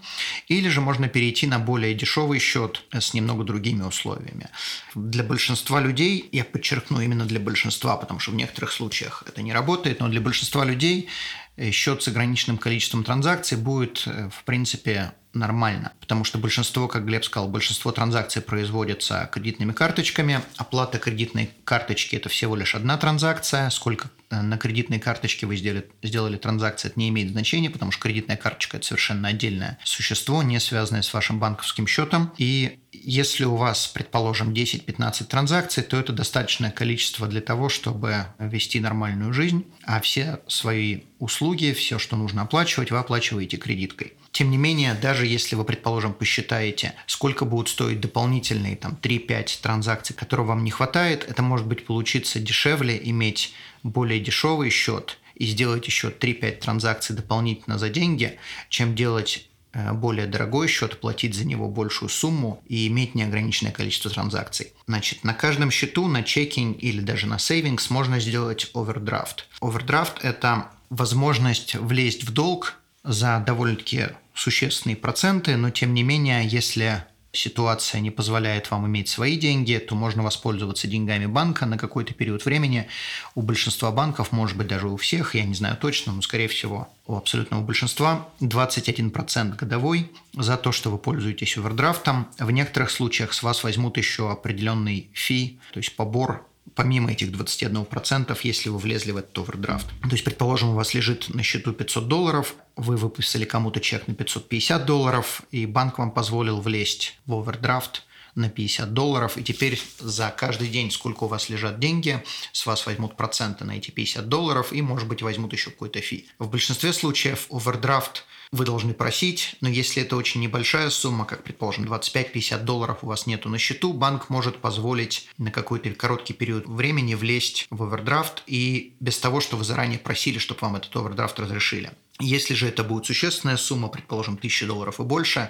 или 0.47 0.69
же 0.69 0.81
можно 0.81 1.07
перейти 1.07 1.47
на 1.47 1.59
более 1.59 1.93
дешевый 1.93 2.39
счет 2.39 2.83
с 2.91 3.13
немного 3.13 3.43
другими 3.43 3.83
условиями. 3.83 4.49
Для 4.93 5.23
большинства 5.23 5.79
людей, 5.79 6.27
я 6.31 6.43
подчеркну 6.43 7.01
именно 7.01 7.25
для 7.25 7.39
большинства, 7.39 7.97
потому 7.97 8.19
что 8.19 8.31
в 8.31 8.35
некоторых 8.35 8.71
случаях 8.71 9.23
это 9.27 9.41
не 9.41 9.53
работает, 9.53 9.99
но 9.99 10.07
для 10.07 10.21
большинства 10.21 10.65
людей 10.65 11.09
э, 11.57 11.71
счет 11.71 12.03
с 12.03 12.07
ограниченным 12.07 12.57
количеством 12.57 13.03
транзакций 13.03 13.57
будет, 13.57 14.03
э, 14.05 14.29
в 14.29 14.43
принципе, 14.43 15.13
нормально, 15.35 15.93
потому 15.99 16.23
что 16.23 16.37
большинство, 16.37 16.87
как 16.87 17.05
Глеб 17.05 17.23
сказал, 17.23 17.49
большинство 17.49 17.91
транзакций 17.91 18.41
производятся 18.41 19.29
кредитными 19.31 19.71
карточками. 19.71 20.41
Оплата 20.57 20.97
кредитной 20.97 21.51
карточки– 21.63 22.15
это 22.17 22.29
всего 22.29 22.55
лишь 22.55 22.75
одна 22.75 22.97
транзакция. 22.97 23.69
Сколько 23.69 24.09
э, 24.29 24.41
на 24.41 24.57
кредитной 24.57 24.99
карточке 24.99 25.45
вы 25.45 25.57
сделали, 25.57 25.87
сделали 26.01 26.37
транзакции, 26.37 26.87
это 26.87 26.99
не 26.99 27.09
имеет 27.09 27.31
значения, 27.31 27.69
потому 27.69 27.91
что 27.91 28.01
кредитная 28.01 28.37
карточка– 28.37 28.77
это 28.77 28.85
совершенно 28.87 29.27
отдельное 29.27 29.77
существо, 29.83 30.41
не 30.43 30.59
связанное 30.59 31.01
с 31.01 31.13
вашим 31.13 31.39
банковским 31.39 31.87
счетом. 31.87 32.33
И 32.37 32.79
если 32.91 33.43
у 33.43 33.55
вас, 33.55 33.87
предположим, 33.87 34.53
10-15 34.53 35.25
транзакций, 35.25 35.83
то 35.83 35.97
это 35.97 36.13
достаточное 36.13 36.71
количество 36.71 37.27
для 37.27 37.41
того, 37.41 37.69
чтобы 37.69 38.27
вести 38.39 38.79
нормальную 38.79 39.33
жизнь, 39.33 39.65
а 39.83 39.99
все 39.99 40.39
свои 40.47 41.01
услуги, 41.19 41.73
все, 41.73 41.99
что 41.99 42.15
нужно 42.15 42.43
оплачивать, 42.43 42.91
вы 42.91 42.97
оплачиваете 42.97 43.57
кредиткой. 43.57 44.13
Тем 44.35 44.51
не 44.51 44.57
менее, 44.57 44.93
даже 44.95 45.25
если 45.25 45.55
вы, 45.55 45.63
предположим, 45.63 46.11
посчитаете, 46.11 46.93
сколько 47.07 47.45
будут 47.45 47.69
стоить 47.69 48.01
дополнительные 48.01 48.75
там 48.75 48.99
3-5 49.01 49.61
транзакций, 49.61 50.13
которые 50.13 50.45
вам 50.45 50.65
не 50.65 50.71
хватает, 50.71 51.25
это 51.25 51.41
может 51.41 51.65
быть 51.67 51.85
получиться 51.85 52.41
дешевле 52.41 52.99
иметь 53.01 53.53
более 53.81 54.19
дешевый 54.19 54.71
счет 54.71 55.19
и 55.35 55.45
сделать 55.45 55.87
еще 55.87 56.09
3-5 56.09 56.57
транзакций 56.57 57.15
дополнительно 57.15 57.79
за 57.79 57.87
деньги, 57.87 58.37
чем 58.67 58.93
делать 58.93 59.47
э, 59.71 59.93
более 59.93 60.27
дорогой 60.27 60.67
счет, 60.67 60.99
платить 60.99 61.33
за 61.33 61.45
него 61.45 61.69
большую 61.69 62.09
сумму 62.09 62.61
и 62.67 62.87
иметь 62.87 63.15
неограниченное 63.15 63.71
количество 63.71 64.11
транзакций. 64.11 64.73
Значит, 64.85 65.23
на 65.23 65.33
каждом 65.33 65.71
счету, 65.71 66.09
на 66.09 66.23
чекинг 66.23 66.83
или 66.83 66.99
даже 66.99 67.25
на 67.25 67.39
сейвингс 67.39 67.89
можно 67.89 68.19
сделать 68.19 68.69
овердрафт. 68.73 69.47
Овердрафт– 69.61 70.19
это 70.25 70.71
возможность 70.89 71.75
влезть 71.75 72.25
в 72.25 72.33
долг 72.33 72.81
за 73.05 73.41
довольно-таки 73.45 74.07
существенные 74.35 74.97
проценты, 74.97 75.57
но 75.57 75.69
тем 75.69 75.93
не 75.93 76.03
менее, 76.03 76.45
если 76.45 77.05
ситуация 77.35 78.01
не 78.01 78.11
позволяет 78.11 78.71
вам 78.71 78.87
иметь 78.87 79.09
свои 79.09 79.37
деньги, 79.37 79.77
то 79.77 79.95
можно 79.95 80.23
воспользоваться 80.23 80.87
деньгами 80.87 81.25
банка 81.25 81.65
на 81.65 81.77
какой-то 81.77 82.13
период 82.13 82.45
времени. 82.45 82.87
У 83.35 83.41
большинства 83.41 83.91
банков, 83.91 84.31
может 84.31 84.57
быть 84.57 84.67
даже 84.67 84.87
у 84.87 84.97
всех, 84.97 85.35
я 85.35 85.43
не 85.43 85.53
знаю 85.53 85.77
точно, 85.77 86.13
но 86.13 86.21
скорее 86.21 86.47
всего 86.47 86.87
у 87.05 87.15
абсолютного 87.15 87.61
большинства 87.61 88.29
21% 88.39 89.55
годовой 89.55 90.11
за 90.33 90.57
то, 90.57 90.71
что 90.71 90.89
вы 90.89 90.97
пользуетесь 90.97 91.57
овердрафтом. 91.57 92.27
В 92.39 92.51
некоторых 92.51 92.89
случаях 92.89 93.33
с 93.33 93.43
вас 93.43 93.63
возьмут 93.63 93.97
еще 93.97 94.31
определенный 94.31 95.09
фи, 95.13 95.59
то 95.73 95.79
есть 95.79 95.95
побор 95.95 96.47
помимо 96.73 97.11
этих 97.11 97.29
21%, 97.29 98.37
если 98.43 98.69
вы 98.69 98.77
влезли 98.77 99.11
в 99.11 99.17
этот 99.17 99.37
овердрафт. 99.37 99.87
То 100.01 100.09
есть, 100.11 100.23
предположим, 100.23 100.69
у 100.69 100.73
вас 100.73 100.93
лежит 100.93 101.33
на 101.33 101.43
счету 101.43 101.73
500 101.73 102.07
долларов, 102.07 102.55
вы 102.75 102.97
выписали 102.97 103.45
кому-то 103.45 103.79
чек 103.79 104.07
на 104.07 104.15
550 104.15 104.85
долларов, 104.85 105.43
и 105.51 105.65
банк 105.65 105.99
вам 105.99 106.11
позволил 106.11 106.59
влезть 106.61 107.17
в 107.25 107.33
овердрафт 107.33 108.03
на 108.35 108.49
50 108.49 108.93
долларов, 108.93 109.37
и 109.37 109.43
теперь 109.43 109.81
за 109.99 110.29
каждый 110.29 110.67
день, 110.67 110.91
сколько 110.91 111.23
у 111.23 111.27
вас 111.27 111.49
лежат 111.49 111.79
деньги, 111.79 112.23
с 112.51 112.65
вас 112.65 112.85
возьмут 112.85 113.17
проценты 113.17 113.63
на 113.65 113.77
эти 113.77 113.91
50 113.91 114.27
долларов, 114.27 114.73
и, 114.73 114.81
может 114.81 115.07
быть, 115.07 115.21
возьмут 115.21 115.53
еще 115.53 115.71
какой-то 115.71 116.01
фи. 116.01 116.27
В 116.39 116.49
большинстве 116.49 116.93
случаев 116.93 117.47
овердрафт 117.49 118.25
вы 118.51 118.65
должны 118.65 118.93
просить, 118.93 119.55
но 119.61 119.69
если 119.69 120.03
это 120.03 120.15
очень 120.15 120.41
небольшая 120.41 120.89
сумма, 120.89 121.25
как, 121.25 121.43
предположим, 121.43 121.85
25-50 121.85 122.63
долларов 122.63 122.99
у 123.01 123.07
вас 123.07 123.25
нету 123.25 123.49
на 123.49 123.57
счету, 123.57 123.93
банк 123.93 124.29
может 124.29 124.57
позволить 124.57 125.27
на 125.37 125.51
какой-то 125.51 125.89
короткий 125.91 126.33
период 126.33 126.65
времени 126.67 127.15
влезть 127.15 127.67
в 127.69 127.83
овердрафт 127.83 128.43
и 128.47 128.93
без 128.99 129.17
того, 129.17 129.41
что 129.41 129.57
вы 129.57 129.63
заранее 129.63 129.99
просили, 129.99 130.37
чтобы 130.37 130.59
вам 130.61 130.75
этот 130.75 130.95
овердрафт 130.95 131.39
разрешили. 131.39 131.91
Если 132.19 132.53
же 132.53 132.67
это 132.67 132.85
будет 132.85 133.05
существенная 133.05 133.57
сумма, 133.57 133.89
предположим, 133.89 134.35
1000 134.35 134.67
долларов 134.67 135.01
и 135.01 135.03
больше, 135.03 135.49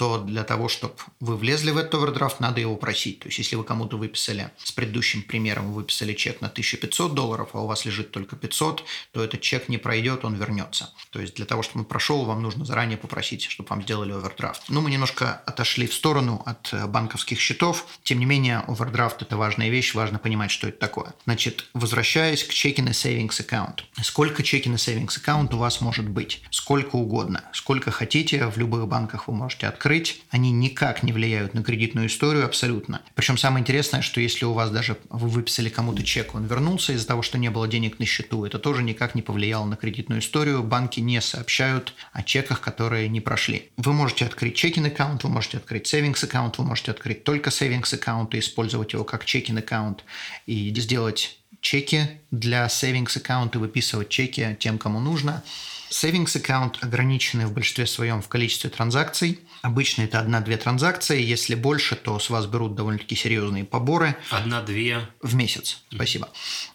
то 0.00 0.16
для 0.16 0.44
того, 0.44 0.70
чтобы 0.70 0.94
вы 1.20 1.36
влезли 1.36 1.72
в 1.72 1.76
этот 1.76 1.96
овердрафт, 1.96 2.40
надо 2.40 2.58
его 2.58 2.74
просить. 2.74 3.18
То 3.18 3.28
есть, 3.28 3.36
если 3.36 3.56
вы 3.56 3.64
кому-то 3.64 3.98
выписали, 3.98 4.50
с 4.56 4.72
предыдущим 4.72 5.20
примером, 5.20 5.66
вы 5.66 5.82
выписали 5.82 6.14
чек 6.14 6.40
на 6.40 6.48
1500 6.48 7.12
долларов, 7.14 7.50
а 7.52 7.60
у 7.60 7.66
вас 7.66 7.84
лежит 7.84 8.10
только 8.10 8.34
500, 8.34 8.82
то 9.12 9.22
этот 9.22 9.42
чек 9.42 9.68
не 9.68 9.76
пройдет, 9.76 10.24
он 10.24 10.36
вернется. 10.36 10.88
То 11.10 11.20
есть, 11.20 11.34
для 11.34 11.44
того, 11.44 11.62
чтобы 11.62 11.80
он 11.80 11.84
прошел, 11.84 12.24
вам 12.24 12.40
нужно 12.40 12.64
заранее 12.64 12.96
попросить, 12.96 13.42
чтобы 13.42 13.68
вам 13.68 13.82
сделали 13.82 14.12
овердрафт. 14.12 14.62
Ну, 14.70 14.80
мы 14.80 14.90
немножко 14.90 15.42
отошли 15.44 15.86
в 15.86 15.92
сторону 15.92 16.42
от 16.46 16.72
банковских 16.88 17.38
счетов. 17.38 17.86
Тем 18.02 18.20
не 18.20 18.24
менее, 18.24 18.64
овердрафт– 18.66 19.20
это 19.24 19.36
важная 19.36 19.68
вещь, 19.68 19.94
важно 19.94 20.18
понимать, 20.18 20.50
что 20.50 20.66
это 20.66 20.78
такое. 20.78 21.12
Значит, 21.26 21.66
возвращаясь 21.74 22.42
к 22.42 22.52
checking 22.52 22.88
и 22.88 22.92
savings 22.92 23.38
аккаунт. 23.38 23.84
Сколько 24.02 24.42
checking 24.42 24.72
и 24.72 24.76
savings 24.76 25.18
аккаунт 25.18 25.52
у 25.52 25.58
вас 25.58 25.82
может 25.82 26.08
быть? 26.08 26.42
Сколько 26.50 26.96
угодно. 26.96 27.44
Сколько 27.52 27.90
хотите, 27.90 28.46
в 28.46 28.56
любых 28.56 28.88
банках 28.88 29.28
вы 29.28 29.34
можете 29.34 29.66
открыть 29.66 29.89
открыть, 29.90 30.22
они 30.30 30.52
никак 30.52 31.02
не 31.02 31.12
влияют 31.12 31.54
на 31.54 31.64
кредитную 31.64 32.06
историю 32.06 32.44
абсолютно. 32.44 33.02
Причем 33.16 33.36
самое 33.36 33.62
интересное, 33.62 34.02
что 34.02 34.20
если 34.20 34.44
у 34.44 34.52
вас 34.52 34.70
даже 34.70 34.96
вы 35.08 35.28
выписали 35.28 35.68
кому-то 35.68 36.04
чек, 36.04 36.34
он 36.34 36.46
вернулся 36.46 36.92
из-за 36.92 37.08
того, 37.08 37.22
что 37.22 37.38
не 37.38 37.50
было 37.50 37.66
денег 37.66 37.98
на 37.98 38.06
счету, 38.06 38.44
это 38.44 38.60
тоже 38.60 38.84
никак 38.84 39.16
не 39.16 39.22
повлияло 39.22 39.64
на 39.64 39.76
кредитную 39.76 40.20
историю. 40.20 40.62
Банки 40.62 41.00
не 41.00 41.20
сообщают 41.20 41.94
о 42.12 42.22
чеках, 42.22 42.60
которые 42.60 43.08
не 43.08 43.20
прошли. 43.20 43.70
Вы 43.76 43.92
можете 43.92 44.26
открыть 44.26 44.54
чекинг 44.54 44.86
аккаунт, 44.86 45.24
вы 45.24 45.30
можете 45.30 45.56
открыть 45.56 45.92
savings 45.92 46.24
аккаунт, 46.24 46.58
вы 46.58 46.64
можете 46.64 46.92
открыть 46.92 47.24
только 47.24 47.50
savings 47.50 47.92
аккаунт 47.92 48.34
и 48.34 48.38
использовать 48.38 48.92
его 48.92 49.02
как 49.02 49.24
чекинг 49.24 49.58
аккаунт 49.58 50.04
и 50.46 50.72
сделать 50.76 51.36
чеки 51.60 52.02
для 52.30 52.66
savings 52.66 53.16
аккаунта, 53.16 53.58
выписывать 53.58 54.08
чеки 54.08 54.56
тем, 54.60 54.78
кому 54.78 55.00
нужно. 55.00 55.42
Savings 55.90 56.36
аккаунт 56.36 56.78
ограничены 56.82 57.46
в 57.46 57.52
большинстве 57.52 57.86
своем 57.86 58.22
в 58.22 58.28
количестве 58.28 58.70
транзакций. 58.70 59.40
Обычно 59.62 60.02
это 60.02 60.20
одна-две 60.20 60.56
транзакции. 60.56 61.20
Если 61.20 61.54
больше, 61.56 61.96
то 61.96 62.18
с 62.18 62.30
вас 62.30 62.46
берут 62.46 62.76
довольно-таки 62.76 63.16
серьезные 63.16 63.64
поборы. 63.64 64.16
Одна-две. 64.30 65.08
В 65.20 65.34
месяц. 65.34 65.82
Спасибо. 65.92 66.28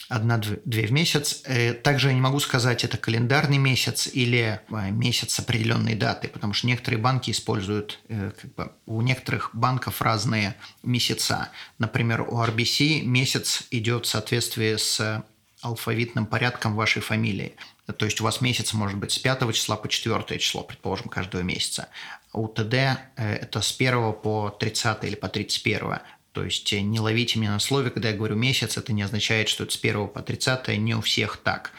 Одна-две 0.09 0.85
в 0.85 0.91
месяц. 0.91 1.41
Э, 1.45 1.73
также 1.73 2.09
я 2.09 2.13
не 2.13 2.21
могу 2.21 2.39
сказать, 2.39 2.83
это 2.83 2.97
календарный 2.97 3.57
месяц 3.57 4.09
или 4.11 4.59
э, 4.69 4.91
месяц 4.91 5.33
с 5.33 5.39
определенной 5.39 5.95
датой, 5.95 6.29
потому 6.29 6.53
что 6.53 6.67
некоторые 6.67 6.99
банки 6.99 7.31
используют, 7.31 7.99
э, 8.09 8.31
как 8.39 8.53
бы, 8.53 8.71
у 8.85 9.01
некоторых 9.01 9.51
банков 9.53 10.01
разные 10.01 10.55
месяца. 10.83 11.49
Например, 11.79 12.21
у 12.21 12.43
RBC 12.43 13.01
месяц 13.01 13.63
идет 13.71 14.05
в 14.05 14.09
соответствии 14.09 14.75
с 14.75 15.23
алфавитным 15.65 16.25
порядком 16.25 16.75
вашей 16.75 17.01
фамилии. 17.01 17.55
То 17.97 18.05
есть 18.05 18.21
у 18.21 18.23
вас 18.23 18.41
месяц 18.41 18.73
может 18.73 18.97
быть 18.97 19.11
с 19.11 19.19
5 19.19 19.53
числа 19.53 19.75
по 19.75 19.87
4 19.87 20.39
число, 20.39 20.63
предположим, 20.63 21.07
каждого 21.07 21.41
месяца. 21.41 21.89
У 22.33 22.47
ТД 22.47 22.73
э, 22.73 22.97
это 23.17 23.61
с 23.61 23.75
1 23.75 24.13
по 24.13 24.49
30 24.49 25.03
или 25.03 25.15
по 25.15 25.27
31. 25.27 25.99
То 26.31 26.43
есть 26.43 26.71
э, 26.73 26.81
не 26.81 26.99
ловите 26.99 27.39
меня 27.39 27.51
на 27.51 27.59
слове, 27.59 27.89
когда 27.89 28.09
я 28.09 28.15
говорю 28.15 28.35
месяц, 28.35 28.77
это 28.77 28.93
не 28.93 29.01
означает, 29.01 29.49
что 29.49 29.63
это 29.63 29.73
с 29.73 29.79
1 29.83 30.07
по 30.09 30.21
30, 30.21 30.77
не 30.77 30.95
у 30.95 31.01
всех 31.01 31.37
так. 31.37 31.71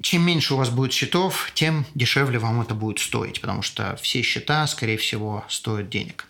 Чем 0.00 0.22
меньше 0.22 0.54
у 0.54 0.56
вас 0.56 0.70
будет 0.70 0.92
счетов, 0.92 1.50
тем 1.54 1.86
дешевле 1.94 2.38
вам 2.38 2.60
это 2.60 2.74
будет 2.74 2.98
стоить, 2.98 3.40
потому 3.40 3.62
что 3.62 3.96
все 4.02 4.22
счета, 4.22 4.66
скорее 4.66 4.96
всего, 4.96 5.44
стоят 5.48 5.90
денег. 5.90 6.26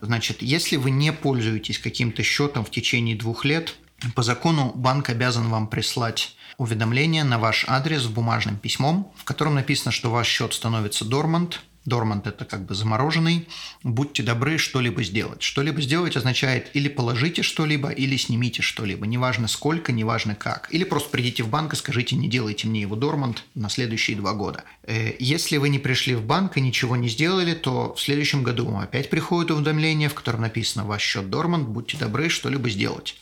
Значит, 0.00 0.42
если 0.42 0.76
вы 0.76 0.90
не 0.90 1.12
пользуетесь 1.12 1.78
каким-то 1.78 2.22
счетом 2.22 2.64
в 2.64 2.70
течение 2.70 3.16
двух 3.16 3.46
лет, 3.46 3.74
по 4.14 4.22
закону 4.22 4.72
банк 4.74 5.08
обязан 5.08 5.48
вам 5.48 5.68
прислать 5.68 6.36
уведомление 6.58 7.24
на 7.24 7.38
ваш 7.38 7.64
адрес 7.68 8.06
бумажным 8.06 8.56
письмом, 8.56 9.12
в 9.16 9.24
котором 9.24 9.54
написано, 9.54 9.92
что 9.92 10.10
ваш 10.10 10.26
счет 10.26 10.54
становится 10.54 11.04
дормант, 11.04 11.62
Дормант– 11.84 12.26
это 12.28 12.46
как 12.46 12.64
бы 12.64 12.74
замороженный. 12.74 13.46
Будьте 13.82 14.22
добры 14.22 14.56
что-либо 14.56 15.02
сделать. 15.02 15.42
Что-либо 15.42 15.82
сделать 15.82 16.16
означает 16.16 16.70
или 16.72 16.88
положите 16.88 17.42
что-либо, 17.42 17.90
или 17.90 18.16
снимите 18.16 18.62
что-либо. 18.62 19.06
Неважно 19.06 19.48
сколько, 19.48 19.92
неважно 19.92 20.34
как. 20.34 20.68
Или 20.70 20.84
просто 20.84 21.10
придите 21.10 21.42
в 21.42 21.48
банк 21.48 21.74
и 21.74 21.76
скажите, 21.76 22.16
не 22.16 22.28
делайте 22.28 22.68
мне 22.68 22.80
его 22.80 22.96
дормант 22.96 23.44
на 23.54 23.68
следующие 23.68 24.16
два 24.16 24.32
года. 24.32 24.64
Э, 24.84 25.12
если 25.18 25.58
вы 25.58 25.68
не 25.68 25.78
пришли 25.78 26.14
в 26.14 26.24
банк 26.24 26.56
и 26.56 26.62
ничего 26.62 26.96
не 26.96 27.08
сделали, 27.08 27.52
то 27.52 27.94
в 27.94 28.00
следующем 28.00 28.42
году 28.42 28.64
вам 28.64 28.78
опять 28.78 29.10
приходит 29.10 29.50
уведомление, 29.50 30.08
в 30.08 30.14
котором 30.14 30.40
написано 30.40 30.86
«Ваш 30.86 31.02
счет 31.02 31.28
дормант, 31.28 31.68
будьте 31.68 31.98
добры 31.98 32.30
что-либо 32.30 32.70
сделать». 32.70 33.16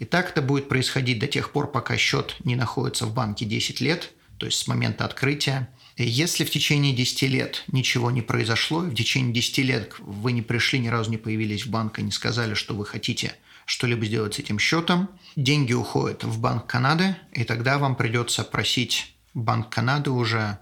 И 0.00 0.04
так 0.04 0.30
это 0.30 0.42
будет 0.42 0.68
происходить 0.68 1.20
до 1.20 1.28
тех 1.28 1.52
пор, 1.52 1.70
пока 1.70 1.96
счет 1.96 2.34
не 2.42 2.56
находится 2.56 3.06
в 3.06 3.14
банке 3.14 3.44
10 3.44 3.80
лет, 3.80 4.10
то 4.38 4.46
есть 4.46 4.58
с 4.58 4.66
момента 4.66 5.04
открытия 5.04 5.68
если 6.04 6.44
в 6.44 6.50
течение 6.50 6.92
10 6.94 7.22
лет 7.22 7.64
ничего 7.72 8.10
не 8.10 8.22
произошло, 8.22 8.80
в 8.80 8.94
течение 8.94 9.32
10 9.32 9.58
лет 9.58 9.94
вы 9.98 10.32
не 10.32 10.42
пришли, 10.42 10.78
ни 10.78 10.88
разу 10.88 11.10
не 11.10 11.16
появились 11.16 11.66
в 11.66 11.70
банк 11.70 11.98
и 11.98 12.02
не 12.02 12.12
сказали, 12.12 12.54
что 12.54 12.74
вы 12.74 12.86
хотите 12.86 13.34
что-либо 13.64 14.06
сделать 14.06 14.34
с 14.34 14.38
этим 14.38 14.58
счетом, 14.58 15.10
деньги 15.36 15.74
уходят 15.74 16.24
в 16.24 16.40
Банк 16.40 16.66
Канады, 16.66 17.16
и 17.32 17.44
тогда 17.44 17.76
вам 17.76 17.96
придется 17.96 18.42
просить 18.42 19.14
Банк 19.34 19.68
Канады 19.68 20.10
уже 20.10 20.58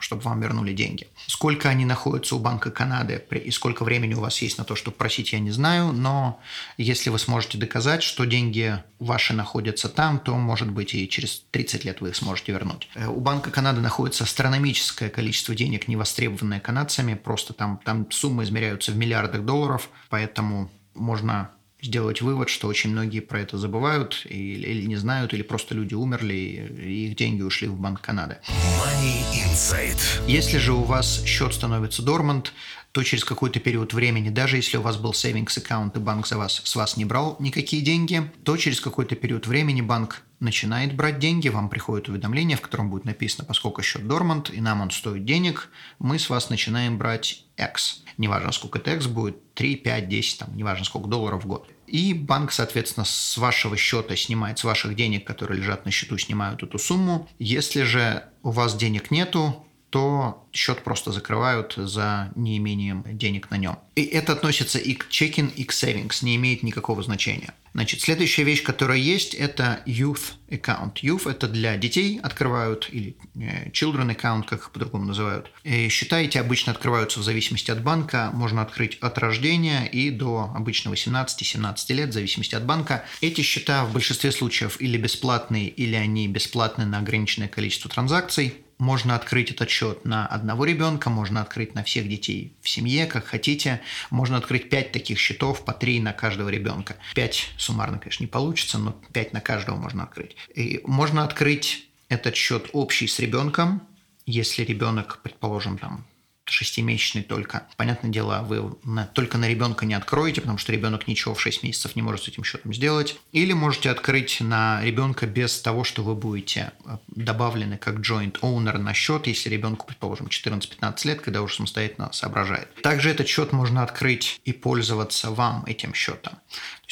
чтобы 0.00 0.22
вам 0.22 0.40
вернули 0.40 0.72
деньги. 0.72 1.06
Сколько 1.26 1.68
они 1.68 1.84
находятся 1.84 2.36
у 2.36 2.38
Банка 2.38 2.70
Канады 2.70 3.22
и 3.30 3.50
сколько 3.50 3.84
времени 3.84 4.14
у 4.14 4.20
вас 4.20 4.42
есть 4.42 4.58
на 4.58 4.64
то, 4.64 4.74
чтобы 4.74 4.96
просить, 4.96 5.32
я 5.32 5.38
не 5.38 5.50
знаю, 5.50 5.92
но 5.92 6.40
если 6.76 7.10
вы 7.10 7.18
сможете 7.18 7.58
доказать, 7.58 8.02
что 8.02 8.24
деньги 8.24 8.82
ваши 8.98 9.34
находятся 9.34 9.88
там, 9.88 10.18
то, 10.18 10.36
может 10.36 10.70
быть, 10.70 10.94
и 10.94 11.08
через 11.08 11.44
30 11.50 11.84
лет 11.84 12.00
вы 12.00 12.10
их 12.10 12.16
сможете 12.16 12.52
вернуть. 12.52 12.88
Э, 12.94 13.06
у 13.06 13.20
Банка 13.20 13.50
Канады 13.50 13.80
находится 13.80 14.24
астрономическое 14.24 15.10
количество 15.10 15.54
денег, 15.54 15.88
не 15.88 15.96
востребованное 15.96 16.60
канадцами, 16.60 17.14
просто 17.14 17.52
там, 17.52 17.80
там 17.84 18.10
суммы 18.10 18.44
измеряются 18.44 18.92
в 18.92 18.96
миллиардах 18.96 19.44
долларов, 19.44 19.88
поэтому 20.08 20.70
можно 20.94 21.50
сделать 21.82 22.22
вывод, 22.22 22.48
что 22.48 22.68
очень 22.68 22.90
многие 22.90 23.20
про 23.20 23.40
это 23.40 23.58
забывают 23.58 24.24
или, 24.24 24.68
или 24.68 24.86
не 24.86 24.96
знают, 24.96 25.34
или 25.34 25.42
просто 25.42 25.74
люди 25.74 25.94
умерли, 25.94 26.34
и 26.34 27.08
их 27.08 27.16
деньги 27.16 27.42
ушли 27.42 27.68
в 27.68 27.78
Банк 27.78 28.00
Канады. 28.00 28.38
Money 28.48 29.22
Insight. 29.44 29.98
Если 30.28 30.58
же 30.58 30.72
у 30.72 30.82
вас 30.82 31.24
счет 31.24 31.52
становится 31.52 32.02
дормант, 32.02 32.52
то 32.92 33.02
через 33.02 33.24
какой-то 33.24 33.58
период 33.58 33.94
времени, 33.94 34.28
даже 34.28 34.56
если 34.56 34.76
у 34.76 34.82
вас 34.82 34.98
был 34.98 35.12
savings 35.12 35.58
аккаунт 35.58 35.96
и 35.96 36.00
банк 36.00 36.26
за 36.26 36.36
вас, 36.36 36.60
с 36.62 36.76
вас 36.76 36.96
не 36.96 37.04
брал 37.04 37.36
никакие 37.40 37.82
деньги, 37.82 38.30
то 38.44 38.56
через 38.56 38.80
какой-то 38.80 39.16
период 39.16 39.46
времени 39.46 39.80
банк 39.80 40.22
начинает 40.40 40.94
брать 40.94 41.18
деньги, 41.18 41.48
вам 41.48 41.68
приходит 41.68 42.08
уведомление, 42.08 42.56
в 42.56 42.60
котором 42.60 42.90
будет 42.90 43.04
написано, 43.04 43.44
поскольку 43.44 43.82
счет 43.82 44.06
дормант 44.06 44.50
и 44.50 44.60
нам 44.60 44.82
он 44.82 44.90
стоит 44.90 45.24
денег, 45.24 45.70
мы 45.98 46.18
с 46.18 46.28
вас 46.28 46.50
начинаем 46.50 46.98
брать 46.98 47.44
X. 47.56 48.02
Неважно, 48.18 48.52
сколько 48.52 48.78
это 48.78 48.94
X 48.94 49.06
будет, 49.06 49.54
3, 49.54 49.76
5, 49.76 50.08
10, 50.08 50.38
там, 50.38 50.56
неважно, 50.56 50.84
сколько 50.84 51.08
долларов 51.08 51.44
в 51.44 51.46
год. 51.46 51.70
И 51.86 52.12
банк, 52.14 52.52
соответственно, 52.52 53.04
с 53.04 53.36
вашего 53.36 53.76
счета 53.76 54.16
снимает, 54.16 54.58
с 54.58 54.64
ваших 54.64 54.96
денег, 54.96 55.26
которые 55.26 55.60
лежат 55.60 55.84
на 55.84 55.90
счету, 55.90 56.18
снимают 56.18 56.62
эту 56.62 56.78
сумму. 56.78 57.28
Если 57.38 57.82
же 57.82 58.24
у 58.42 58.50
вас 58.50 58.74
денег 58.74 59.10
нету, 59.10 59.66
то 59.92 60.48
счет 60.54 60.82
просто 60.82 61.12
закрывают 61.12 61.74
за 61.76 62.32
неимением 62.34 63.04
денег 63.06 63.50
на 63.50 63.58
нем. 63.58 63.78
И 63.94 64.02
это 64.02 64.32
относится 64.32 64.78
и 64.78 64.94
к 64.94 65.10
чекин, 65.10 65.48
и 65.48 65.64
к 65.64 65.72
savings, 65.72 66.24
не 66.24 66.36
имеет 66.36 66.62
никакого 66.62 67.02
значения. 67.02 67.52
Значит, 67.74 68.00
следующая 68.00 68.44
вещь, 68.44 68.62
которая 68.62 68.98
есть, 68.98 69.34
это 69.34 69.82
youth 69.86 70.32
account. 70.48 70.94
Youth– 71.02 71.30
это 71.30 71.46
для 71.46 71.76
детей 71.76 72.20
открывают, 72.22 72.88
или 72.90 73.16
э, 73.34 73.68
children 73.70 74.14
account, 74.14 74.44
как 74.46 74.60
их 74.60 74.70
по-другому 74.72 75.04
называют. 75.04 75.50
И 75.62 75.88
счета 75.88 76.20
эти 76.20 76.38
обычно 76.38 76.72
открываются 76.72 77.20
в 77.20 77.22
зависимости 77.22 77.70
от 77.70 77.82
банка. 77.82 78.30
Можно 78.32 78.62
открыть 78.62 78.96
от 79.00 79.18
рождения 79.18 79.86
и 79.86 80.10
до 80.10 80.50
обычно 80.54 80.90
18-17 80.90 81.92
лет, 81.94 82.10
в 82.10 82.12
зависимости 82.12 82.54
от 82.54 82.64
банка. 82.64 83.04
Эти 83.20 83.42
счета 83.42 83.84
в 83.84 83.92
большинстве 83.92 84.32
случаев 84.32 84.80
или 84.80 84.96
бесплатные, 84.96 85.68
или 85.68 85.94
они 85.96 86.28
бесплатны 86.28 86.86
на 86.86 86.98
ограниченное 86.98 87.48
количество 87.48 87.90
транзакций. 87.90 88.61
Можно 88.82 89.14
открыть 89.14 89.52
этот 89.52 89.70
счет 89.70 90.04
на 90.04 90.26
одного 90.26 90.64
ребенка, 90.64 91.08
можно 91.08 91.40
открыть 91.40 91.76
на 91.76 91.84
всех 91.84 92.08
детей 92.08 92.52
в 92.62 92.68
семье, 92.68 93.06
как 93.06 93.24
хотите. 93.24 93.80
Можно 94.10 94.38
открыть 94.38 94.70
5 94.70 94.90
таких 94.90 95.20
счетов, 95.20 95.64
по 95.64 95.72
3 95.72 96.00
на 96.00 96.12
каждого 96.12 96.48
ребенка. 96.48 96.96
5 97.14 97.50
суммарно, 97.58 98.00
конечно, 98.00 98.24
не 98.24 98.28
получится, 98.28 98.78
но 98.78 98.90
5 99.12 99.34
на 99.34 99.40
каждого 99.40 99.76
можно 99.76 100.02
открыть. 100.02 100.36
И 100.56 100.80
можно 100.84 101.22
открыть 101.22 101.86
этот 102.08 102.34
счет 102.34 102.70
общий 102.72 103.06
с 103.06 103.20
ребенком, 103.20 103.82
если 104.26 104.64
ребенок, 104.64 105.20
предположим, 105.22 105.78
там 105.78 106.04
шестимесячный 106.52 107.22
только. 107.22 107.66
Понятное 107.76 108.10
дело, 108.10 108.44
вы 108.46 108.76
на, 108.84 109.06
только 109.06 109.38
на 109.38 109.48
ребенка 109.48 109.86
не 109.86 109.94
откроете, 109.94 110.40
потому 110.40 110.58
что 110.58 110.72
ребенок 110.72 111.08
ничего 111.08 111.34
в 111.34 111.40
6 111.40 111.62
месяцев 111.62 111.96
не 111.96 112.02
может 112.02 112.24
с 112.24 112.28
этим 112.28 112.44
счетом 112.44 112.72
сделать. 112.72 113.18
Или 113.32 113.52
можете 113.52 113.90
открыть 113.90 114.40
на 114.40 114.82
ребенка 114.82 115.26
без 115.26 115.60
того, 115.60 115.84
что 115.84 116.02
вы 116.02 116.14
будете 116.14 116.72
э, 116.84 116.98
добавлены 117.08 117.78
как 117.78 117.96
joint 117.96 118.38
owner 118.40 118.78
на 118.78 118.94
счет, 118.94 119.26
если 119.26 119.48
ребенку, 119.50 119.86
предположим, 119.86 120.26
14-15 120.26 121.06
лет, 121.06 121.20
когда 121.20 121.42
уже 121.42 121.56
самостоятельно 121.56 122.12
соображает. 122.12 122.74
Также 122.82 123.10
этот 123.10 123.28
счет 123.28 123.52
можно 123.52 123.82
открыть 123.82 124.40
и 124.44 124.52
пользоваться 124.52 125.30
вам 125.30 125.64
этим 125.66 125.94
счетом 125.94 126.34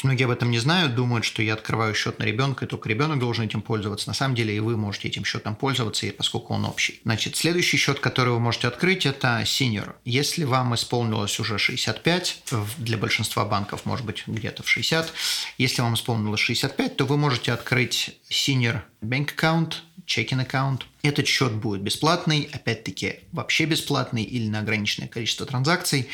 есть 0.00 0.04
многие 0.04 0.24
об 0.24 0.30
этом 0.30 0.50
не 0.50 0.58
знают, 0.58 0.94
думают, 0.94 1.26
что 1.26 1.42
я 1.42 1.52
открываю 1.52 1.94
счет 1.94 2.18
на 2.18 2.24
ребенка, 2.24 2.64
и 2.64 2.68
только 2.68 2.88
ребенок 2.88 3.18
должен 3.18 3.44
этим 3.44 3.60
пользоваться. 3.60 4.08
На 4.08 4.14
самом 4.14 4.34
деле 4.34 4.56
и 4.56 4.60
вы 4.60 4.76
можете 4.78 5.08
этим 5.08 5.26
счетом 5.26 5.54
пользоваться, 5.54 6.06
поскольку 6.16 6.54
он 6.54 6.64
общий. 6.64 7.00
Значит, 7.04 7.36
следующий 7.36 7.76
счет, 7.76 8.00
который 8.00 8.30
вы 8.30 8.40
можете 8.40 8.68
открыть, 8.68 9.04
это 9.04 9.44
senior. 9.50 9.94
Если 10.04 10.44
вам 10.44 10.74
исполнилось 10.74 11.38
уже 11.40 11.58
65, 11.58 12.42
для 12.78 12.96
большинства 12.96 13.44
банков 13.44 13.84
может 13.84 14.06
быть 14.06 14.24
где-то 14.26 14.62
в 14.62 14.68
60, 14.68 15.12
если 15.58 15.82
вам 15.82 15.94
исполнилось 15.94 16.40
65, 16.40 16.96
то 16.96 17.04
вы 17.04 17.16
можете 17.16 17.52
открыть 17.52 18.16
senior 18.30 18.82
bank 19.02 19.34
account, 19.36 19.74
checking 20.06 20.40
аккаунт. 20.42 20.86
Этот 21.02 21.26
счет 21.26 21.52
будет 21.52 21.82
бесплатный, 21.82 22.48
опять-таки 22.52 23.20
вообще 23.32 23.64
бесплатный 23.64 24.22
или 24.22 24.48
на 24.48 24.60
ограниченное 24.60 25.08
количество 25.08 25.46
транзакций. 25.46 26.08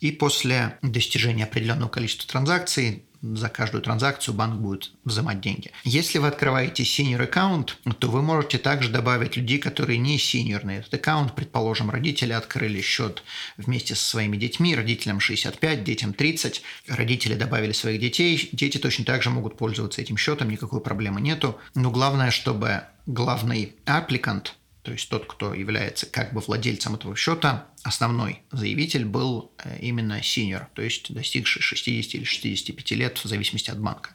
И 0.00 0.12
после 0.12 0.78
достижения 0.82 1.44
определенного 1.44 1.88
количества 1.88 2.28
транзакций 2.28 3.04
за 3.22 3.48
каждую 3.48 3.82
транзакцию 3.82 4.34
банк 4.34 4.60
будет 4.60 4.92
взимать 5.04 5.40
деньги. 5.40 5.70
Если 5.84 6.18
вы 6.18 6.28
открываете 6.28 6.82
senior 6.82 7.22
аккаунт, 7.22 7.78
то 7.98 8.08
вы 8.08 8.22
можете 8.22 8.58
также 8.58 8.90
добавить 8.90 9.36
людей, 9.36 9.58
которые 9.58 9.98
не 9.98 10.16
на 10.64 10.78
этот 10.78 10.94
аккаунт. 10.94 11.34
Предположим, 11.34 11.90
родители 11.90 12.32
открыли 12.32 12.80
счет 12.80 13.22
вместе 13.56 13.94
со 13.94 14.04
своими 14.04 14.36
детьми, 14.36 14.74
родителям 14.74 15.20
65, 15.20 15.84
детям 15.84 16.12
30. 16.12 16.62
Родители 16.88 17.34
добавили 17.34 17.72
своих 17.72 18.00
детей. 18.00 18.48
Дети 18.52 18.78
точно 18.78 19.04
так 19.04 19.22
же 19.22 19.30
могут 19.30 19.56
пользоваться 19.56 20.00
этим 20.00 20.16
счетом, 20.16 20.50
никакой 20.50 20.80
проблемы 20.80 21.20
нету. 21.20 21.58
Но 21.74 21.90
главное, 21.90 22.30
чтобы 22.30 22.82
главный 23.06 23.74
аппликант– 23.84 24.56
то 24.86 24.92
есть 24.92 25.08
тот, 25.08 25.26
кто 25.26 25.52
является 25.52 26.06
как 26.06 26.32
бы 26.32 26.40
владельцем 26.40 26.94
этого 26.94 27.16
счета, 27.16 27.66
основной 27.82 28.42
заявитель 28.52 29.04
был 29.04 29.50
э, 29.64 29.80
именно 29.80 30.20
senior, 30.20 30.66
то 30.74 30.82
есть 30.82 31.12
достигший 31.12 31.60
60 31.60 32.14
или 32.14 32.22
65 32.22 32.90
лет 32.92 33.18
в 33.18 33.26
зависимости 33.26 33.68
от 33.68 33.80
банка. 33.80 34.10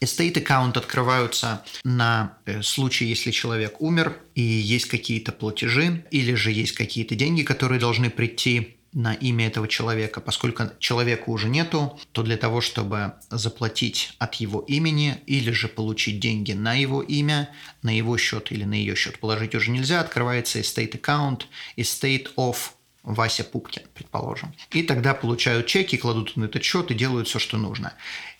Estate 0.00 0.38
аккаунт 0.38 0.76
открываются 0.76 1.64
на 1.84 2.36
э, 2.46 2.62
случай, 2.62 3.04
если 3.04 3.30
человек 3.30 3.80
умер 3.80 4.18
и 4.34 4.42
есть 4.42 4.86
какие-то 4.86 5.30
платежи 5.30 6.04
или 6.10 6.34
же 6.34 6.50
есть 6.50 6.72
какие-то 6.72 7.14
деньги, 7.14 7.44
которые 7.44 7.78
должны 7.78 8.10
прийти 8.10 8.77
на 8.98 9.14
имя 9.14 9.46
этого 9.46 9.68
человека. 9.68 10.20
Поскольку 10.20 10.64
человека 10.80 11.30
уже 11.30 11.48
нету, 11.48 11.98
то 12.10 12.24
для 12.24 12.36
того, 12.36 12.60
чтобы 12.60 13.14
заплатить 13.30 14.12
от 14.18 14.34
его 14.34 14.60
имени 14.60 15.22
или 15.26 15.52
же 15.52 15.68
получить 15.68 16.18
деньги 16.18 16.52
на 16.52 16.74
его 16.74 17.00
имя, 17.00 17.48
на 17.82 17.96
его 17.96 18.18
счет 18.18 18.50
или 18.50 18.64
на 18.64 18.74
ее 18.74 18.96
счет 18.96 19.20
положить 19.20 19.54
уже 19.54 19.70
нельзя, 19.70 20.00
открывается 20.00 20.58
estate 20.58 21.00
account, 21.00 21.42
estate 21.76 22.26
of 22.36 22.56
Вася 23.04 23.44
Пупкин, 23.44 23.82
предположим. 23.94 24.52
И 24.70 24.82
тогда 24.82 25.14
получают 25.14 25.66
чеки, 25.66 25.96
кладут 25.96 26.36
на 26.36 26.46
этот 26.46 26.64
счет 26.64 26.90
и 26.90 26.94
делают 26.94 27.28
все, 27.28 27.38
что 27.38 27.56
нужно. 27.56 27.94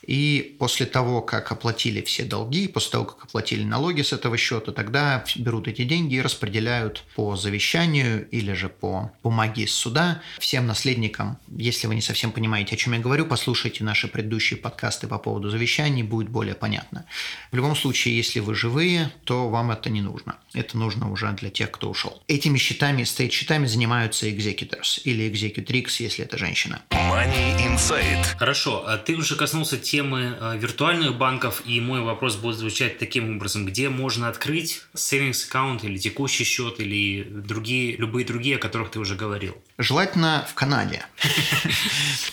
И 0.08 0.56
после 0.58 0.86
того, 0.86 1.20
как 1.20 1.52
оплатили 1.52 2.00
все 2.00 2.24
долги, 2.24 2.66
после 2.66 2.92
того, 2.92 3.04
как 3.04 3.24
оплатили 3.24 3.62
налоги 3.62 4.00
с 4.00 4.14
этого 4.14 4.38
счета, 4.38 4.72
тогда 4.72 5.22
берут 5.36 5.68
эти 5.68 5.84
деньги 5.84 6.14
и 6.14 6.22
распределяют 6.22 7.04
по 7.14 7.36
завещанию 7.36 8.26
или 8.30 8.54
же 8.54 8.70
по 8.70 9.12
бумаге 9.22 9.64
из 9.64 9.74
суда 9.74 10.22
всем 10.38 10.66
наследникам. 10.66 11.36
Если 11.54 11.86
вы 11.86 11.94
не 11.94 12.00
совсем 12.00 12.32
понимаете, 12.32 12.74
о 12.74 12.78
чем 12.78 12.94
я 12.94 13.00
говорю, 13.00 13.26
послушайте 13.26 13.84
наши 13.84 14.08
предыдущие 14.08 14.58
подкасты 14.58 15.08
по 15.08 15.18
поводу 15.18 15.50
завещаний, 15.50 16.02
будет 16.02 16.30
более 16.30 16.54
понятно. 16.54 17.04
В 17.52 17.56
любом 17.56 17.76
случае, 17.76 18.16
если 18.16 18.40
вы 18.40 18.54
живые, 18.54 19.12
то 19.24 19.50
вам 19.50 19.70
это 19.70 19.90
не 19.90 20.00
нужно. 20.00 20.36
Это 20.54 20.78
нужно 20.78 21.12
уже 21.12 21.30
для 21.32 21.50
тех, 21.50 21.70
кто 21.70 21.90
ушел. 21.90 22.22
Этими 22.28 22.56
счетами, 22.56 23.04
стейт-счетами 23.04 23.66
занимаются 23.66 24.26
executors 24.26 25.02
или 25.04 25.30
executrix, 25.30 25.96
если 25.98 26.24
это 26.24 26.38
женщина. 26.38 26.80
Money 26.92 27.58
Insight. 27.66 28.24
Хорошо, 28.38 28.84
а 28.86 28.96
ты 28.96 29.14
уже 29.14 29.36
коснулся 29.36 29.76
темы 29.76 29.97
темы 29.98 30.36
э, 30.40 30.56
виртуальных 30.58 31.18
банков, 31.18 31.62
и 31.66 31.80
мой 31.80 32.02
вопрос 32.02 32.36
будет 32.36 32.56
звучать 32.56 32.98
таким 32.98 33.34
образом, 33.36 33.66
где 33.66 33.88
можно 33.88 34.28
открыть 34.28 34.82
savings 34.94 35.48
аккаунт 35.48 35.82
или 35.82 35.98
текущий 35.98 36.44
счет, 36.44 36.78
или 36.78 37.24
другие, 37.24 37.96
любые 37.96 38.24
другие, 38.24 38.56
о 38.56 38.58
которых 38.60 38.92
ты 38.92 39.00
уже 39.00 39.16
говорил? 39.16 39.56
Желательно 39.78 40.44
в 40.50 40.54
Канаде. 40.54 41.04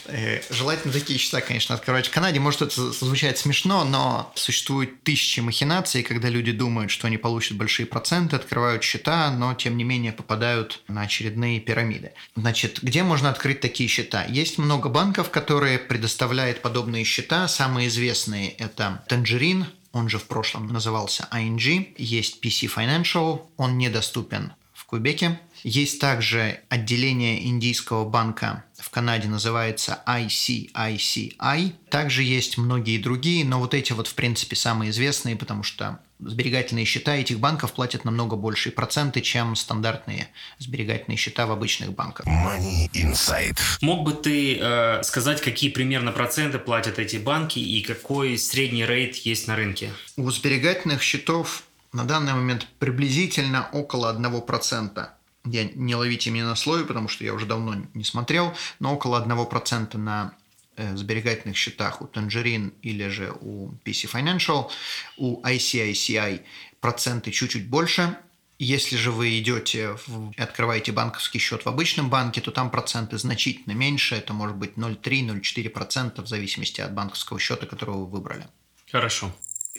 Э, 0.08 0.40
желательно 0.52 0.94
такие 0.94 1.18
счета, 1.18 1.42
конечно, 1.42 1.74
открывать 1.74 2.08
в 2.08 2.12
Канаде. 2.12 2.40
Может, 2.40 2.62
это 2.62 2.92
звучит 2.92 3.40
смешно, 3.40 3.84
но 3.84 4.32
существует 4.36 5.02
тысячи 5.04 5.40
махинаций, 5.40 6.04
когда 6.04 6.30
люди 6.30 6.52
думают, 6.52 6.92
что 6.92 7.08
они 7.08 7.18
получат 7.18 7.58
большие 7.58 7.88
проценты, 7.88 8.36
открывают 8.36 8.84
счета, 8.84 9.32
но 9.32 9.56
тем 9.56 9.76
не 9.78 9.84
менее 9.84 10.12
попадают 10.12 10.84
на 10.88 11.02
очередные 11.02 11.60
пирамиды. 11.60 12.14
Значит, 12.36 12.84
где 12.84 13.02
можно 13.02 13.32
открыть 13.32 13.62
такие 13.62 13.90
счета? 13.90 14.26
Есть 14.26 14.60
много 14.60 14.90
банков, 14.90 15.32
которые 15.32 15.80
предоставляют 15.80 16.62
подобные 16.62 17.04
счета 17.04 17.48
Самые 17.48 17.88
известные– 17.88 18.50
это 18.60 19.04
Tangerine, 19.10 19.66
он 19.92 20.10
же 20.10 20.20
в 20.20 20.26
прошлом 20.26 20.68
назывался 20.68 21.28
ING. 21.32 21.94
Есть 21.98 22.44
PC 22.44 22.70
Financial, 22.74 23.42
он 23.58 23.78
недоступен 23.78 24.54
в 24.74 24.86
Кубеке. 24.86 25.40
Есть 25.64 26.00
также 26.00 26.62
отделение 26.70 27.48
индийского 27.48 28.06
банка 28.06 28.66
в 28.80 28.90
Канаде 28.90 29.28
называется 29.28 30.04
ICICI. 30.06 31.74
Также 31.90 32.24
есть 32.24 32.58
многие 32.58 32.98
другие, 32.98 33.46
но 33.46 33.60
вот 33.60 33.74
эти 33.74 33.94
вот 33.94 34.08
в 34.08 34.16
принципе 34.16 34.56
самые 34.56 34.92
известные, 34.92 35.36
потому 35.36 35.64
что 35.64 36.00
сберегательные 36.20 36.86
счета 36.86 37.16
этих 37.16 37.40
банков 37.40 37.74
платят 37.74 38.06
намного 38.06 38.36
большие 38.36 38.74
проценты, 38.74 39.22
чем 39.22 39.56
стандартные 39.56 40.28
сберегательные 40.60 41.18
счета 41.18 41.46
в 41.46 41.52
обычных 41.52 41.94
банках. 41.94 42.26
Money 42.28 42.90
Insight. 42.94 43.58
Мог 43.82 44.04
бы 44.04 44.14
ты 44.14 44.58
э, 44.60 45.04
сказать, 45.04 45.42
какие 45.42 45.70
примерно 45.70 46.12
проценты 46.12 46.60
платят 46.60 47.00
эти 47.00 47.18
банки 47.18 47.60
и 47.60 47.82
какой 47.82 48.38
средний 48.38 48.86
рейд 48.86 49.16
есть 49.18 49.48
на 49.48 49.56
рынке? 49.56 49.92
У 50.18 50.30
сберегательных 50.30 51.02
счетов 51.02 51.64
на 51.92 52.04
данный 52.04 52.34
момент 52.34 52.68
приблизительно 52.80 53.70
около 53.72 54.14
1%. 54.14 55.08
Я 55.46 55.66
не 55.66 55.96
ловите 55.96 56.32
меня 56.32 56.46
на 56.46 56.56
слове, 56.56 56.86
потому 56.86 57.08
что 57.08 57.24
я 57.24 57.34
уже 57.34 57.46
давно 57.46 57.76
не 57.94 58.04
смотрел, 58.04 58.54
но 58.80 58.94
около 58.94 59.24
1% 59.24 59.98
на 59.98 60.34
Э, 60.78 60.98
сберегательных 60.98 61.56
счетах 61.56 62.02
у 62.02 62.06
Tangerine 62.06 62.74
или 62.82 63.08
же 63.08 63.34
у 63.40 63.72
PC 63.86 64.12
Financial, 64.12 64.70
у 65.16 65.42
ICICI 65.42 66.42
проценты 66.82 67.32
чуть-чуть 67.32 67.70
больше, 67.70 68.18
Если 68.58 68.96
же 68.96 69.12
вы 69.12 69.38
идете 69.40 69.98
и 70.38 70.42
открываете 70.42 70.94
банковский 70.94 71.40
счет 71.40 71.66
в 71.66 71.68
обычном 71.68 72.10
банке, 72.10 72.40
то 72.40 72.52
там 72.52 72.72
проценты 72.72 73.18
значительно 73.18 73.74
меньше. 73.74 74.16
Это 74.16 74.34
может 74.34 74.56
быть 74.56 74.76
0,3-0,4% 74.78 76.22
в 76.22 76.28
зависимости 76.28 76.80
от 76.80 76.94
банковского 76.94 77.38
счета, 77.38 77.66
которого 77.66 78.06
вы 78.06 78.06
выбрали. 78.06 78.48
Хорошо. 78.90 79.30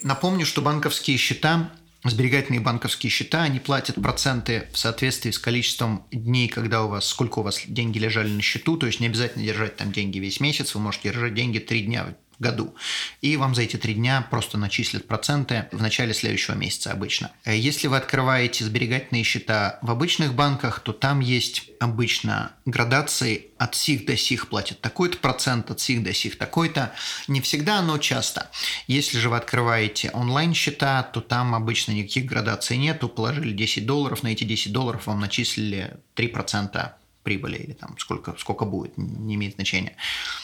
Напомню, 0.03 0.45
что 0.45 0.61
банковские 0.61 1.17
счета 1.17 1.71
сберегательные 2.11 2.61
банковские 2.61 3.11
счета, 3.11 3.42
они 3.42 3.61
платят 3.61 3.97
проценты 3.97 4.69
в 4.73 4.79
соответствии 4.79 5.31
с 5.31 5.38
количеством 5.38 6.07
дней, 6.11 6.49
когда 6.49 6.85
у 6.85 6.88
вас, 6.88 7.07
сколько 7.07 7.38
у 7.38 7.42
вас 7.42 7.62
деньги 7.66 7.99
лежали 7.99 8.29
на 8.29 8.42
счету, 8.42 8.77
то 8.77 8.87
есть 8.87 9.01
не 9.01 9.07
обязательно 9.07 9.45
держать 9.45 9.77
там 9.77 9.92
деньги 9.92 10.19
весь 10.19 10.40
месяц, 10.40 10.75
вы 10.75 10.81
можете 10.81 11.11
держать 11.11 11.35
деньги 11.35 11.59
три 11.59 11.83
дня 11.83 12.16
году. 12.38 12.75
И 13.20 13.37
вам 13.37 13.55
за 13.55 13.62
эти 13.62 13.77
три 13.77 13.94
дня 13.94 14.27
просто 14.31 14.59
начислят 14.59 15.07
проценты 15.07 15.68
в 15.72 15.81
начале 15.81 16.14
следующего 16.14 16.55
месяца 16.55 16.92
обычно. 16.92 17.31
Если 17.44 17.88
вы 17.88 17.96
открываете 17.96 18.64
сберегательные 18.64 19.25
счета 19.25 19.79
в 19.83 19.90
обычных 19.90 20.35
банках, 20.35 20.81
то 20.81 20.92
там 20.92 21.20
есть 21.20 21.70
обычно 21.81 22.53
градации 22.64 23.46
от 23.59 23.75
сих 23.75 24.07
до 24.07 24.16
сих 24.16 24.49
платят 24.49 24.81
такой-то 24.81 25.18
процент, 25.18 25.70
от 25.70 25.81
сих 25.81 26.03
до 26.03 26.12
сих 26.12 26.37
такой-то. 26.37 26.92
Не 27.29 27.40
всегда, 27.40 27.81
но 27.83 27.99
часто. 27.99 28.51
Если 28.87 29.18
же 29.18 29.31
вы 29.31 29.37
открываете 29.37 30.11
онлайн-счета, 30.11 31.03
то 31.05 31.20
там 31.20 31.55
обычно 31.55 31.92
никаких 31.92 32.27
градаций 32.27 32.77
нету. 32.77 33.09
Положили 33.09 33.53
10 33.53 33.87
долларов, 33.87 34.22
на 34.22 34.29
эти 34.29 34.44
10 34.44 34.72
долларов 34.72 35.07
вам 35.07 35.20
начислили 35.20 35.96
3% 36.16 36.90
прибыли 37.27 37.57
или 37.57 37.73
там 37.73 37.99
сколько, 37.99 38.37
сколько 38.39 38.65
будет, 38.65 38.97
не 38.97 39.35
имеет 39.35 39.55
значения. 39.57 39.97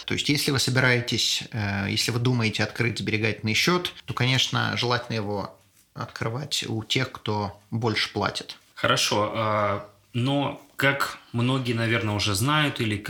То 0.04 0.14
есть, 0.14 0.28
если 0.28 0.50
вы 0.50 0.58
собираетесь, 0.58 1.44
э, 1.52 1.86
если 1.88 2.10
вы 2.10 2.18
думаете 2.18 2.64
открыть 2.64 2.98
сберегательный 2.98 3.54
счет, 3.54 3.92
то, 4.04 4.14
конечно, 4.14 4.76
желательно 4.76 5.14
его 5.14 5.56
открывать 5.94 6.64
у 6.68 6.82
тех, 6.82 7.12
кто 7.12 7.56
больше 7.70 8.12
платит. 8.12 8.58
Хорошо, 8.74 9.32
а, 9.32 9.88
но 10.12 10.60
как 10.74 11.18
многие, 11.32 11.74
наверное, 11.74 12.16
уже 12.16 12.34
знают, 12.34 12.80
или 12.80 13.04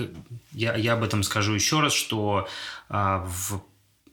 я, 0.52 0.74
я 0.76 0.92
об 0.92 1.02
этом 1.02 1.22
скажу 1.22 1.54
еще 1.54 1.80
раз, 1.80 1.94
что 1.94 2.46
а, 2.90 3.24
в 3.26 3.62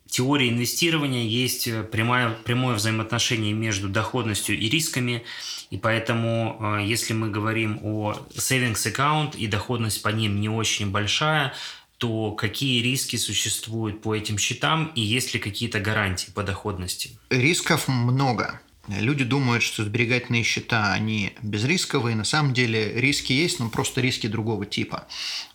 теории 0.09 0.49
инвестирования 0.49 1.23
есть 1.23 1.67
э, 1.67 1.83
прямое, 1.83 2.31
прямое 2.43 2.75
взаимоотношение 2.75 3.53
между 3.53 3.89
доходностью 3.89 4.57
и 4.57 4.69
рисками, 4.69 5.23
и 5.69 5.77
поэтому, 5.77 6.57
э, 6.59 6.85
если 6.85 7.13
мы 7.13 7.29
говорим 7.29 7.79
о 7.83 8.13
savings 8.35 8.85
account 8.85 9.37
и 9.37 9.47
доходность 9.47 10.01
по 10.01 10.09
ним 10.09 10.41
не 10.41 10.49
очень 10.49 10.91
большая, 10.91 11.53
то 11.97 12.31
какие 12.31 12.81
риски 12.81 13.17
существуют 13.17 14.01
по 14.01 14.15
этим 14.15 14.37
счетам 14.37 14.91
и 14.95 15.01
есть 15.01 15.33
ли 15.33 15.39
какие-то 15.39 15.79
гарантии 15.79 16.31
по 16.31 16.43
доходности? 16.43 17.11
Рисков 17.29 17.87
много. 17.87 18.61
Люди 18.87 19.23
думают, 19.23 19.61
что 19.61 19.83
сберегательные 19.83 20.43
счета, 20.43 20.93
они 20.93 21.33
безрисковые. 21.43 22.15
На 22.15 22.23
самом 22.23 22.53
деле 22.53 22.93
риски 22.99 23.33
есть, 23.33 23.59
но 23.59 23.69
просто 23.69 24.01
риски 24.01 24.27
другого 24.27 24.65
типа. 24.65 25.07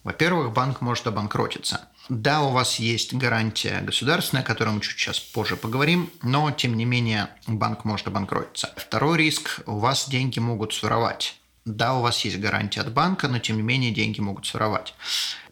Во-первых, 0.05 0.53
банк 0.53 0.81
может 0.83 1.07
обанкротиться. 1.07 1.88
Да, 2.09 2.43
у 2.43 2.51
вас 2.51 2.79
есть 2.79 3.14
гарантия 3.14 3.81
государственная, 3.81 4.43
о 4.43 4.47
которой 4.47 4.71
мы 4.71 4.81
чуть 4.81 4.99
сейчас 4.99 5.19
позже 5.19 5.57
поговорим, 5.57 6.11
но, 6.23 6.51
тем 6.51 6.77
не 6.77 6.85
менее, 6.85 7.31
банк 7.47 7.85
может 7.85 8.07
обанкротиться. 8.07 8.75
Второй 8.77 9.19
риск– 9.19 9.62
у 9.67 9.79
вас 9.79 10.09
деньги 10.09 10.38
могут 10.38 10.75
своровать. 10.75 11.38
Да, 11.64 11.95
у 11.95 12.03
вас 12.03 12.23
есть 12.27 12.38
гарантия 12.38 12.83
от 12.83 12.93
банка, 12.93 13.27
но, 13.29 13.38
тем 13.38 13.57
не 13.57 13.62
менее, 13.62 13.90
деньги 13.90 14.21
могут 14.21 14.47
своровать. 14.47 14.95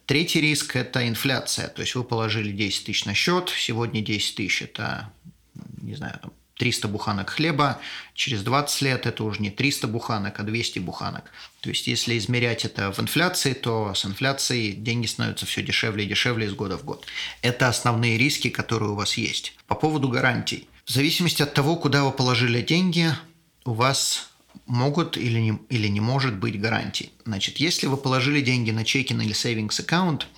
Третий 0.04 0.42
риск– 0.42 0.76
это 0.76 1.08
инфляция. 1.08 1.68
То 1.68 1.80
есть 1.80 1.94
вы 1.94 2.04
положили 2.04 2.52
10 2.52 2.84
тысяч 2.84 3.06
на 3.06 3.14
счет, 3.14 3.48
сегодня 3.48 4.02
10 4.02 4.34
тысяч– 4.34 4.62
это, 4.62 5.10
не 5.80 5.94
знаю, 5.94 6.20
300 6.62 6.86
буханок 6.86 7.30
хлеба, 7.30 7.80
через 8.14 8.44
20 8.44 8.82
лет 8.82 9.06
это 9.06 9.24
уже 9.24 9.42
не 9.42 9.50
300 9.50 9.88
буханок, 9.88 10.38
а 10.38 10.44
200 10.44 10.78
буханок. 10.78 11.24
То 11.60 11.70
есть, 11.70 11.88
если 11.88 12.16
измерять 12.16 12.64
это 12.64 12.92
в 12.92 13.00
инфляции, 13.00 13.52
то 13.52 13.94
с 13.94 14.06
инфляцией 14.06 14.72
деньги 14.72 15.06
становятся 15.06 15.44
все 15.44 15.60
дешевле 15.62 16.04
и 16.04 16.08
дешевле 16.08 16.46
из 16.46 16.54
года 16.54 16.78
в 16.78 16.84
год. 16.84 17.04
Это 17.40 17.66
основные 17.66 18.16
риски, 18.16 18.48
которые 18.48 18.90
у 18.90 18.94
вас 18.94 19.14
есть. 19.14 19.56
По 19.66 19.74
поводу 19.74 20.08
гарантий. 20.08 20.68
В 20.84 20.92
зависимости 20.92 21.42
от 21.42 21.52
того, 21.52 21.74
куда 21.74 22.04
вы 22.04 22.12
положили 22.12 22.62
деньги, 22.62 23.10
у 23.64 23.72
вас 23.72 24.30
могут 24.66 25.16
или 25.16 25.40
не, 25.40 25.58
или 25.68 25.88
не 25.88 26.00
может 26.00 26.36
быть 26.36 26.60
гарантий. 26.60 27.10
Значит, 27.24 27.56
если 27.56 27.88
вы 27.88 27.96
положили 27.96 28.40
деньги 28.40 28.70
на 28.70 28.84
чекин 28.84 29.20
или 29.20 29.34
savings 29.34 29.80
аккаунт 29.80 30.28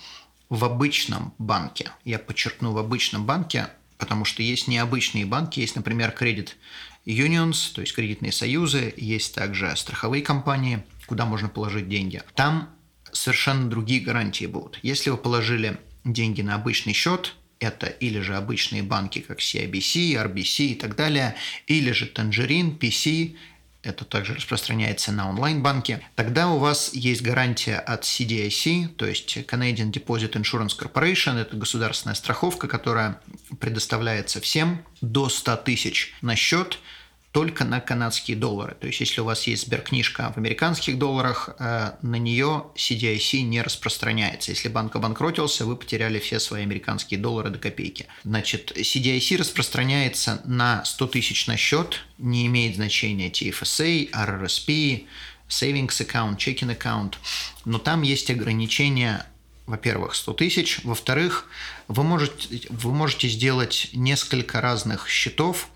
в 0.49 0.65
обычном 0.65 1.35
банке, 1.37 1.91
я 2.03 2.17
подчеркну, 2.17 2.71
в 2.71 2.79
обычном 2.79 3.27
банке 3.27 3.67
потому 3.97 4.25
что 4.25 4.43
есть 4.43 4.67
необычные 4.67 5.25
банки, 5.25 5.59
есть, 5.59 5.75
например, 5.75 6.11
кредит 6.11 6.57
unions, 7.05 7.73
то 7.73 7.81
есть 7.81 7.93
кредитные 7.93 8.31
союзы, 8.31 8.93
есть 8.97 9.35
также 9.35 9.75
страховые 9.75 10.23
компании, 10.23 10.83
куда 11.05 11.25
можно 11.25 11.49
положить 11.49 11.87
деньги. 11.87 12.21
Там 12.35 12.69
совершенно 13.11 13.69
другие 13.69 14.01
гарантии 14.01 14.45
будут. 14.45 14.79
Если 14.81 15.09
вы 15.09 15.17
положили 15.17 15.79
деньги 16.03 16.41
на 16.41 16.55
обычный 16.55 16.93
счет, 16.93 17.35
это 17.59 17.87
или 17.87 18.19
же 18.19 18.35
обычные 18.35 18.83
банки, 18.83 19.19
как 19.19 19.39
CIBC, 19.39 20.13
RBC 20.13 20.65
и 20.65 20.75
так 20.75 20.95
далее, 20.95 21.35
или 21.67 21.91
же 21.91 22.11
Tangerine, 22.13 22.77
PC, 22.77 23.35
это 23.85 24.05
также 24.05 24.35
распространяется 24.35 25.11
на 25.11 25.29
онлайн-банке, 25.29 26.01
тогда 26.15 26.49
у 26.49 26.57
вас 26.57 26.93
есть 26.93 27.21
гарантия 27.21 27.77
от 27.77 28.03
CDIC, 28.03 28.89
то 28.89 29.05
есть 29.05 29.37
Canadian 29.37 29.91
Deposit 29.91 30.33
Insurance 30.33 30.77
Corporation, 30.77 31.37
это 31.37 31.55
государственная 31.55 32.15
страховка, 32.15 32.67
которая 32.67 33.21
предоставляется 33.59 34.41
всем 34.41 34.83
до 35.01 35.29
100 35.29 35.57
тысяч 35.57 36.13
на 36.21 36.35
счет– 36.35 36.79
только 37.35 37.65
на 37.65 37.81
канадские 37.81 38.37
доллары. 38.37 38.77
То 38.79 38.87
есть, 38.87 39.01
если 39.01 39.19
у 39.19 39.25
вас 39.25 39.45
есть 39.45 39.65
сберкнижка 39.65 40.31
в 40.33 40.37
американских 40.37 40.97
долларах, 40.97 41.49
э, 41.59 41.91
на 42.01 42.15
нее 42.15 42.67
CDIC 42.77 43.41
не 43.41 43.61
распространяется. 43.61 44.51
Если 44.51 44.69
банк 44.69 44.95
обанкротился, 44.95 45.65
вы 45.65 45.75
потеряли 45.75 46.19
все 46.19 46.39
свои 46.39 46.61
американские 46.63 47.19
доллары 47.19 47.49
до 47.49 47.59
копейки. 47.59 48.07
Значит, 48.23 48.71
CDIC 48.71 49.35
распространяется 49.35 50.41
на 50.45 50.85
100 50.85 51.07
тысяч 51.07 51.45
на 51.47 51.57
счет, 51.57 52.05
не 52.19 52.47
имеет 52.47 52.77
значения 52.77 53.29
TFSA, 53.29 54.11
RRSP, 54.11 55.03
Savings 55.49 56.07
Account, 56.07 56.37
Checking 56.37 56.79
Account, 56.79 57.15
но 57.65 57.79
там 57.79 58.03
есть 58.03 58.31
ограничения 58.31 59.25
во-первых, 59.67 60.13
100 60.13 60.33
тысяч, 60.33 60.79
во-вторых, 60.83 61.47
вы 61.87 62.03
можете, 62.03 62.67
вы 62.69 62.93
можете 62.93 63.27
сделать 63.27 63.89
несколько 63.93 64.61
разных 64.61 65.09
счетов, 65.09 65.69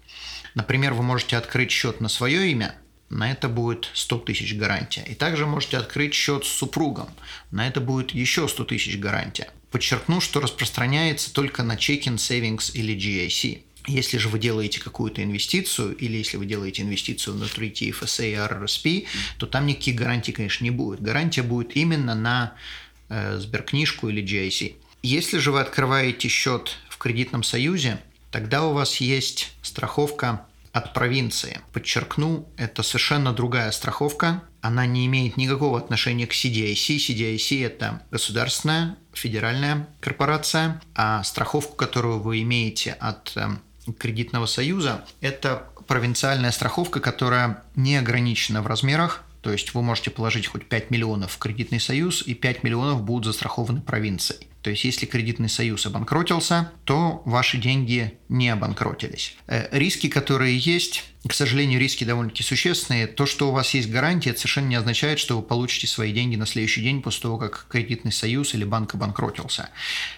Например, 0.59 0.93
вы 0.93 1.03
можете 1.03 1.37
открыть 1.37 1.71
счет 1.71 2.01
на 2.01 2.09
свое 2.09 2.51
имя, 2.51 2.75
на 3.09 3.31
это 3.31 3.47
будет 3.47 3.89
100 3.93 4.17
тысяч 4.19 4.53
гарантия. 4.55 5.05
И 5.07 5.15
также 5.15 5.45
можете 5.45 5.77
открыть 5.77 6.13
счет 6.13 6.43
с 6.43 6.49
супругом, 6.49 7.07
на 7.49 7.65
это 7.65 7.79
будет 7.79 8.11
еще 8.11 8.45
100 8.45 8.65
тысяч 8.65 8.97
гарантия. 8.97 9.47
Подчеркну, 9.71 10.19
что 10.19 10.41
распространяется 10.41 11.31
только 11.31 11.63
на 11.63 11.77
чекин, 11.77 12.15
savings 12.15 12.73
или 12.73 12.93
GIC. 12.93 13.61
Если 13.87 14.17
же 14.17 14.27
вы 14.27 14.37
делаете 14.37 14.81
какую-то 14.81 15.23
инвестицию, 15.23 15.95
или 15.95 16.17
если 16.17 16.35
вы 16.35 16.45
делаете 16.45 16.81
инвестицию 16.81 17.35
внутри 17.35 17.69
TFSA 17.69 18.29
и 18.29 18.35
RRSP, 18.35 19.07
то 19.37 19.47
там 19.47 19.65
никаких 19.65 19.95
гарантий, 19.95 20.33
конечно, 20.33 20.65
не 20.65 20.71
будет. 20.71 21.01
Гарантия 21.01 21.41
будет 21.41 21.77
именно 21.77 22.15
на 22.15 22.53
э, 23.07 23.37
сберкнижку 23.37 24.09
или 24.09 24.21
GIC. 24.21 24.75
Если 25.03 25.37
же 25.37 25.53
вы 25.53 25.61
открываете 25.61 26.27
счет 26.27 26.75
в 26.89 26.97
кредитном 26.97 27.43
союзе, 27.43 28.01
тогда 28.29 28.65
у 28.65 28.73
вас 28.73 28.97
есть 28.97 29.53
страховка 29.61 30.45
от 30.71 30.93
провинции. 30.93 31.59
Подчеркну, 31.73 32.47
это 32.57 32.83
совершенно 32.83 33.33
другая 33.33 33.71
страховка. 33.71 34.43
Она 34.61 34.85
не 34.85 35.05
имеет 35.05 35.37
никакого 35.37 35.77
отношения 35.77 36.27
к 36.27 36.33
CDIC. 36.33 36.97
CDIC– 36.97 37.65
это 37.65 38.01
государственная 38.11 38.97
федеральная 39.13 39.87
корпорация, 39.99 40.81
а 40.95 41.23
страховку, 41.23 41.75
которую 41.75 42.19
вы 42.19 42.41
имеете 42.41 42.93
от 42.93 43.33
эм, 43.35 43.61
кредитного 43.97 44.45
союза, 44.45 45.05
это 45.21 45.63
провинциальная 45.87 46.51
страховка, 46.51 46.99
которая 46.99 47.63
не 47.75 47.97
ограничена 47.97 48.61
в 48.61 48.67
размерах, 48.67 49.23
то 49.41 49.51
есть 49.51 49.73
вы 49.73 49.81
можете 49.81 50.11
положить 50.11 50.47
хоть 50.47 50.67
5 50.67 50.91
миллионов 50.91 51.31
в 51.31 51.37
кредитный 51.37 51.79
союз, 51.79 52.21
и 52.25 52.33
5 52.33 52.63
миллионов 52.63 53.03
будут 53.03 53.25
застрахованы 53.25 53.81
провинцией. 53.81 54.48
То 54.61 54.69
есть, 54.69 54.83
если 54.83 55.05
кредитный 55.05 55.49
союз 55.49 55.85
обанкротился, 55.85 56.71
то 56.83 57.21
ваши 57.25 57.57
деньги 57.57 58.17
не 58.27 58.49
обанкротились. 58.49 59.35
Э, 59.47 59.67
риски, 59.71 60.09
которые 60.09 60.57
есть, 60.57 61.03
к 61.27 61.33
сожалению, 61.33 61.79
риски 61.79 62.03
довольно-таки 62.03 62.43
существенные. 62.43 63.07
То, 63.07 63.25
что 63.25 63.49
у 63.49 63.51
вас 63.51 63.73
есть 63.73 63.89
гарантия, 63.89 64.29
это 64.29 64.39
совершенно 64.39 64.67
не 64.67 64.75
означает, 64.75 65.19
что 65.19 65.37
вы 65.37 65.43
получите 65.43 65.87
свои 65.87 66.13
деньги 66.13 66.35
на 66.35 66.45
следующий 66.45 66.81
день 66.81 67.01
после 67.01 67.23
того, 67.23 67.37
как 67.37 67.65
кредитный 67.69 68.11
союз 68.11 68.53
или 68.53 68.63
банк 68.63 68.95
обанкротился. 68.95 69.69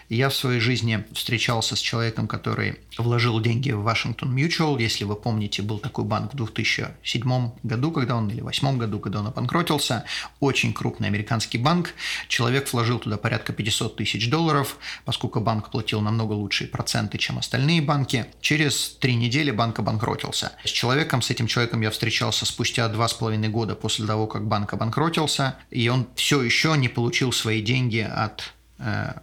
Я 0.09 0.29
в 0.29 0.35
своей 0.35 0.59
жизни 0.59 1.03
встречался 1.13 1.75
с 1.75 1.79
человеком, 1.79 2.27
который 2.27 2.75
вложил 2.97 3.39
деньги 3.39 3.71
в 3.71 3.81
Вашингтон 3.81 4.35
Mutual. 4.35 4.81
Если 4.81 5.03
вы 5.03 5.15
помните, 5.15 5.61
был 5.61 5.79
такой 5.79 6.05
банк 6.05 6.33
в 6.33 6.37
2007 6.37 7.51
году, 7.63 7.91
когда 7.91 8.15
он, 8.15 8.29
или 8.29 8.41
2008 8.41 8.77
году, 8.77 8.99
когда 8.99 9.19
он 9.19 9.27
обанкротился. 9.27 10.05
Очень 10.39 10.73
крупный 10.73 11.07
американский 11.07 11.57
банк. 11.57 11.93
Человек 12.27 12.71
вложил 12.73 12.99
туда 12.99 13.17
порядка 13.17 13.53
500 13.53 13.95
тысяч 13.95 14.29
долларов, 14.31 14.77
поскольку 15.05 15.39
банк 15.39 15.69
платил 15.69 16.01
намного 16.01 16.33
лучшие 16.33 16.67
проценты, 16.67 17.19
чем 17.19 17.37
остальные 17.37 17.83
банки. 17.83 18.25
Через 18.41 18.97
три 18.99 19.13
недели 19.13 19.51
банк 19.51 19.77
обанкротился. 19.77 20.53
С 20.65 20.69
человеком, 20.69 21.21
с 21.21 21.29
этим 21.29 21.45
человеком 21.45 21.81
я 21.81 21.91
встречался 21.91 22.47
спустя 22.47 22.87
два 22.87 23.07
с 23.07 23.13
половиной 23.13 23.49
года 23.49 23.75
после 23.75 24.07
того, 24.07 24.25
как 24.25 24.47
банк 24.47 24.73
обанкротился, 24.73 25.57
и 25.69 25.87
он 25.89 26.07
все 26.15 26.41
еще 26.41 26.75
не 26.75 26.89
получил 26.89 27.31
свои 27.31 27.61
деньги 27.61 27.99
от 27.99 28.53
э, 28.79 29.13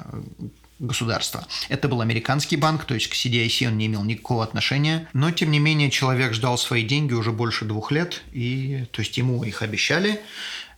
государства. 0.78 1.46
Это 1.68 1.88
был 1.88 2.00
американский 2.00 2.56
банк, 2.56 2.84
то 2.84 2.94
есть 2.94 3.08
к 3.08 3.14
CDIC 3.14 3.66
он 3.66 3.78
не 3.78 3.86
имел 3.86 4.04
никакого 4.04 4.44
отношения, 4.44 5.08
но 5.12 5.30
тем 5.30 5.50
не 5.50 5.58
менее 5.58 5.90
человек 5.90 6.34
ждал 6.34 6.56
свои 6.56 6.84
деньги 6.84 7.14
уже 7.14 7.32
больше 7.32 7.64
двух 7.64 7.90
лет, 7.90 8.22
и 8.32 8.86
то 8.92 9.00
есть 9.00 9.16
ему 9.18 9.42
их 9.42 9.62
обещали, 9.62 10.20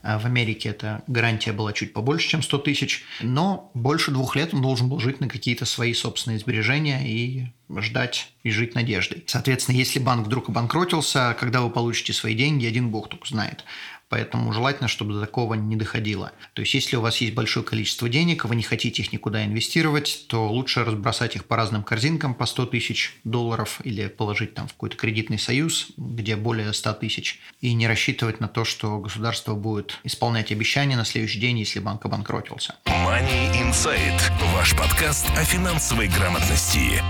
в 0.03 0.25
Америке 0.25 0.71
эта 0.71 1.03
гарантия 1.07 1.53
была 1.53 1.73
чуть 1.73 1.93
побольше, 1.93 2.29
чем 2.29 2.43
100 2.43 2.59
тысяч, 2.59 3.05
но 3.21 3.71
больше 3.75 4.11
двух 4.11 4.37
лет 4.37 4.55
он 4.55 4.63
должен 4.63 4.89
был 4.89 4.99
жить 5.01 5.21
на 5.21 5.29
какие-то 5.29 5.65
свои 5.67 5.93
собственные 5.93 6.39
сбережения 6.39 7.07
и 7.07 7.47
ждать 7.79 8.33
и 8.43 8.51
жить 8.51 8.75
надеждой. 8.75 9.25
Соответственно, 9.27 9.77
если 9.77 9.99
банк 9.99 10.27
вдруг 10.27 10.49
обанкротился, 10.49 11.37
когда 11.39 11.61
вы 11.61 11.71
получите 11.71 12.13
свои 12.13 12.35
деньги, 12.35 12.67
один 12.67 12.91
бог 12.91 13.09
только 13.09 13.29
знает. 13.29 13.65
Поэтому 14.11 14.53
желательно, 14.53 14.89
чтобы 14.89 15.15
до 15.15 15.21
такого 15.21 15.55
не 15.55 15.77
доходило. 15.77 16.33
То 16.55 16.63
есть, 16.63 16.75
если 16.75 16.97
у 16.97 17.01
вас 17.01 17.19
есть 17.19 17.33
большое 17.33 17.65
количество 17.65 18.09
денег, 18.09 18.45
вы 18.45 18.57
не 18.57 18.63
хотите 18.65 19.03
их 19.03 19.13
никуда 19.13 19.47
инвестировать, 19.47 20.27
то 20.29 20.49
лучше 20.49 20.85
разбросать 20.85 21.37
их 21.37 21.45
по 21.45 21.57
разным 21.57 21.85
корзинкам 21.85 22.35
по 22.35 22.45
100 22.45 22.67
тысяч 22.67 23.17
долларов 23.23 23.81
или 23.85 24.09
положить 24.09 24.55
там 24.55 24.67
в 24.67 24.73
какой-то 24.73 24.97
кредитный 24.97 25.39
союз, 25.39 25.93
где 25.97 26.35
более 26.35 26.73
100 26.73 26.93
тысяч, 26.95 27.39
и 27.61 27.73
не 27.73 27.87
рассчитывать 27.87 28.41
на 28.41 28.49
то, 28.49 28.65
что 28.65 28.99
государство 28.99 29.55
будет 29.55 30.01
исполнять 30.03 30.51
обещания 30.51 30.97
на 30.97 31.05
следующий 31.05 31.39
день, 31.39 31.61
если 31.61 31.79
банк 31.79 32.05
обанкротился. 32.05 32.75
Money 32.87 33.53
Insight. 33.63 34.21
Ваш 34.57 34.77
подкаст 34.77 35.31
о 35.37 35.45
финансовой 35.45 36.09
грамотности. 36.09 37.01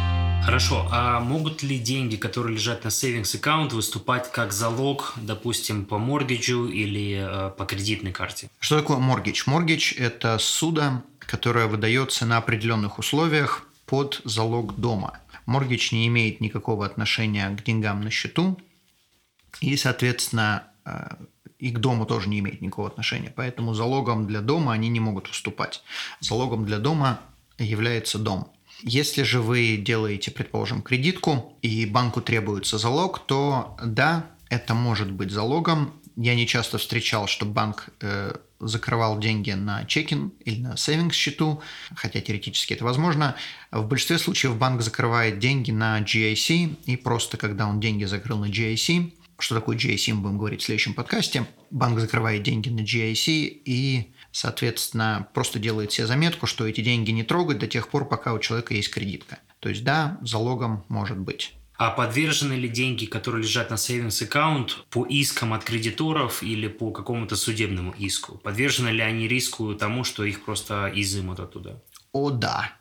Хорошо, 0.43 0.89
а 0.91 1.21
могут 1.21 1.63
ли 1.63 1.79
деньги, 1.79 2.17
которые 2.17 2.55
лежат 2.55 2.85
на 2.85 2.89
savings 2.89 3.37
аккаунт, 3.37 3.73
выступать 3.73 4.33
как 4.33 4.53
залог, 4.53 5.15
допустим, 5.17 5.85
по 5.85 5.99
моргиджу 5.99 6.67
или 6.67 7.21
э, 7.21 7.51
по 7.51 7.67
кредитной 7.67 8.13
карте? 8.13 8.51
Что 8.59 8.81
такое 8.81 8.97
моргидж? 8.97 9.43
Моргидж– 9.47 9.95
это 9.99 10.39
суда, 10.39 11.03
которое 11.21 11.67
выдается 11.67 12.25
на 12.27 12.39
определенных 12.39 12.99
условиях 12.99 13.67
под 13.87 14.23
залог 14.25 14.77
дома. 14.77 15.21
Моргидж 15.47 15.95
не 15.95 16.07
имеет 16.09 16.41
никакого 16.41 16.87
отношения 16.87 17.49
к 17.51 17.63
деньгам 17.63 18.01
на 18.01 18.11
счету, 18.11 18.59
и, 19.61 19.77
соответственно, 19.77 20.65
э, 20.87 21.17
и 21.59 21.71
к 21.71 21.79
дому 21.79 22.07
тоже 22.07 22.29
не 22.29 22.39
имеет 22.39 22.63
никакого 22.63 22.89
отношения. 22.89 23.33
Поэтому 23.37 23.75
залогом 23.75 24.27
для 24.27 24.41
дома 24.41 24.73
они 24.73 24.89
не 24.89 25.01
могут 25.01 25.29
выступать. 25.29 25.83
Залогом 26.21 26.65
для 26.65 26.79
дома 26.79 27.21
является 27.59 28.19
дом– 28.19 28.51
если 28.83 29.23
же 29.23 29.41
вы 29.41 29.77
делаете, 29.77 30.31
предположим, 30.31 30.83
кредитку 30.83 31.57
и 31.63 31.87
банку 31.87 32.21
требуется 32.21 32.79
залог, 32.79 33.21
то 33.27 33.77
да, 33.85 34.27
это 34.49 34.75
может 34.75 35.11
быть 35.11 35.31
залогом. 35.31 35.93
Я 36.17 36.35
не 36.35 36.47
часто 36.47 36.79
встречал, 36.79 37.27
что 37.27 37.47
банк 37.47 37.89
э, 38.01 38.35
закрывал 38.59 39.19
деньги 39.19 39.53
на 39.53 39.85
чекин 39.85 40.33
или 40.45 40.61
на 40.61 40.77
сейвингс 40.77 41.17
счету, 41.17 41.63
хотя 41.95 42.21
теоретически 42.21 42.75
это 42.75 42.85
возможно. 42.85 43.37
В 43.71 43.87
большинстве 43.87 44.19
случаев 44.19 44.57
банк 44.57 44.83
закрывает 44.83 45.39
деньги 45.39 45.71
на 45.71 46.01
GIC, 46.01 46.77
и 46.85 46.97
просто 46.97 47.37
когда 47.37 47.67
он 47.67 47.81
деньги 47.81 48.05
закрыл 48.05 48.39
на 48.39 48.47
GIC, 48.47 49.13
что 49.39 49.55
такое 49.55 49.77
GIC, 49.77 50.15
мы 50.15 50.21
будем 50.23 50.39
говорить 50.39 50.61
в 50.61 50.65
следующем 50.65 50.95
подкасте, 50.95 51.47
банк 51.71 51.99
закрывает 51.99 52.43
деньги 52.43 52.69
на 52.69 52.81
GIC 52.81 53.63
и 53.65 54.13
Соответственно, 54.33 55.29
просто 55.35 55.59
делает 55.59 55.93
себе 55.93 56.07
заметку, 56.07 56.47
что 56.47 56.67
эти 56.67 56.81
деньги 56.81 57.11
не 57.11 57.25
трогать 57.25 57.59
до 57.59 57.67
тех 57.67 57.89
пор, 57.89 58.09
пока 58.09 58.33
у 58.33 58.39
человека 58.39 58.75
есть 58.75 58.91
кредитка. 58.91 59.39
То 59.59 59.69
есть 59.69 59.85
да, 59.85 60.19
залогом 60.23 60.85
может 60.89 61.19
быть. 61.19 61.55
А 61.77 61.91
подвержены 61.91 62.53
ли 62.53 62.69
деньги, 62.69 63.07
которые 63.07 63.43
лежат 63.43 63.71
на 63.71 63.77
savings 63.77 64.23
аккаунт, 64.23 64.85
по 64.91 65.07
искам 65.07 65.55
от 65.55 65.65
кредиторов 65.65 66.43
или 66.43 66.69
по 66.69 66.91
какому-то 66.91 67.37
судебному 67.37 67.93
иску? 67.93 68.37
Подвержены 68.37 68.91
ли 68.91 69.01
они 69.01 69.27
риску 69.27 69.75
тому, 69.75 70.05
что 70.05 70.25
их 70.25 70.45
просто 70.45 70.93
изымут 70.95 71.41
оттуда? 71.41 71.83
О, 72.13 72.29
да. 72.29 72.73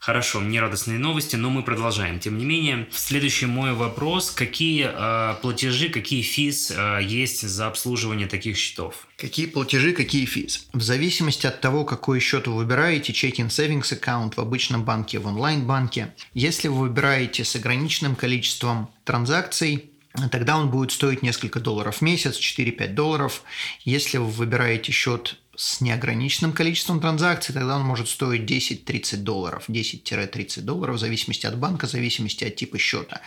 Хорошо, 0.00 0.40
мне 0.40 0.60
радостные 0.60 0.98
новости, 0.98 1.34
но 1.34 1.50
мы 1.50 1.62
продолжаем. 1.62 2.20
Тем 2.20 2.38
не 2.38 2.44
менее, 2.44 2.86
следующий 2.92 3.46
мой 3.46 3.74
вопрос. 3.74 4.30
Какие 4.30 4.90
э, 4.92 5.34
платежи, 5.42 5.88
какие 5.88 6.22
физ 6.22 6.70
э, 6.70 7.00
есть 7.02 7.42
за 7.42 7.66
обслуживание 7.66 8.28
таких 8.28 8.56
счетов? 8.56 9.08
Какие 9.16 9.46
платежи, 9.46 9.92
какие 9.92 10.24
физ? 10.24 10.68
В 10.72 10.82
зависимости 10.82 11.46
от 11.46 11.60
того, 11.60 11.84
какой 11.84 12.20
счет 12.20 12.46
вы 12.46 12.54
выбираете, 12.54 13.12
чекин 13.12 13.48
savings 13.48 13.92
аккаунт 13.92 14.36
в 14.36 14.40
обычном 14.40 14.84
банке, 14.84 15.18
в 15.18 15.26
онлайн-банке, 15.26 16.14
если 16.32 16.68
вы 16.68 16.88
выбираете 16.88 17.44
с 17.44 17.56
ограниченным 17.56 18.14
количеством 18.14 18.90
транзакций, 19.04 19.90
тогда 20.30 20.56
он 20.58 20.70
будет 20.70 20.92
стоить 20.92 21.22
несколько 21.22 21.58
долларов 21.58 21.96
в 21.96 22.02
месяц, 22.02 22.38
4-5 22.38 22.94
долларов. 22.94 23.42
Если 23.84 24.18
вы 24.18 24.26
выбираете 24.26 24.92
счет 24.92 25.38
с 25.58 25.80
неограниченным 25.80 26.52
количеством 26.52 27.00
транзакций, 27.00 27.52
тогда 27.52 27.74
он 27.74 27.82
может 27.82 28.08
стоить 28.08 28.48
10-30 28.48 29.16
долларов, 29.16 29.64
10-30 29.68 30.60
долларов 30.60 30.94
в 30.94 30.98
зависимости 31.00 31.46
от 31.46 31.58
банка, 31.58 31.88
в 31.88 31.90
зависимости 31.90 32.44
от 32.44 32.54
типа 32.54 32.78
счета. 32.78 33.22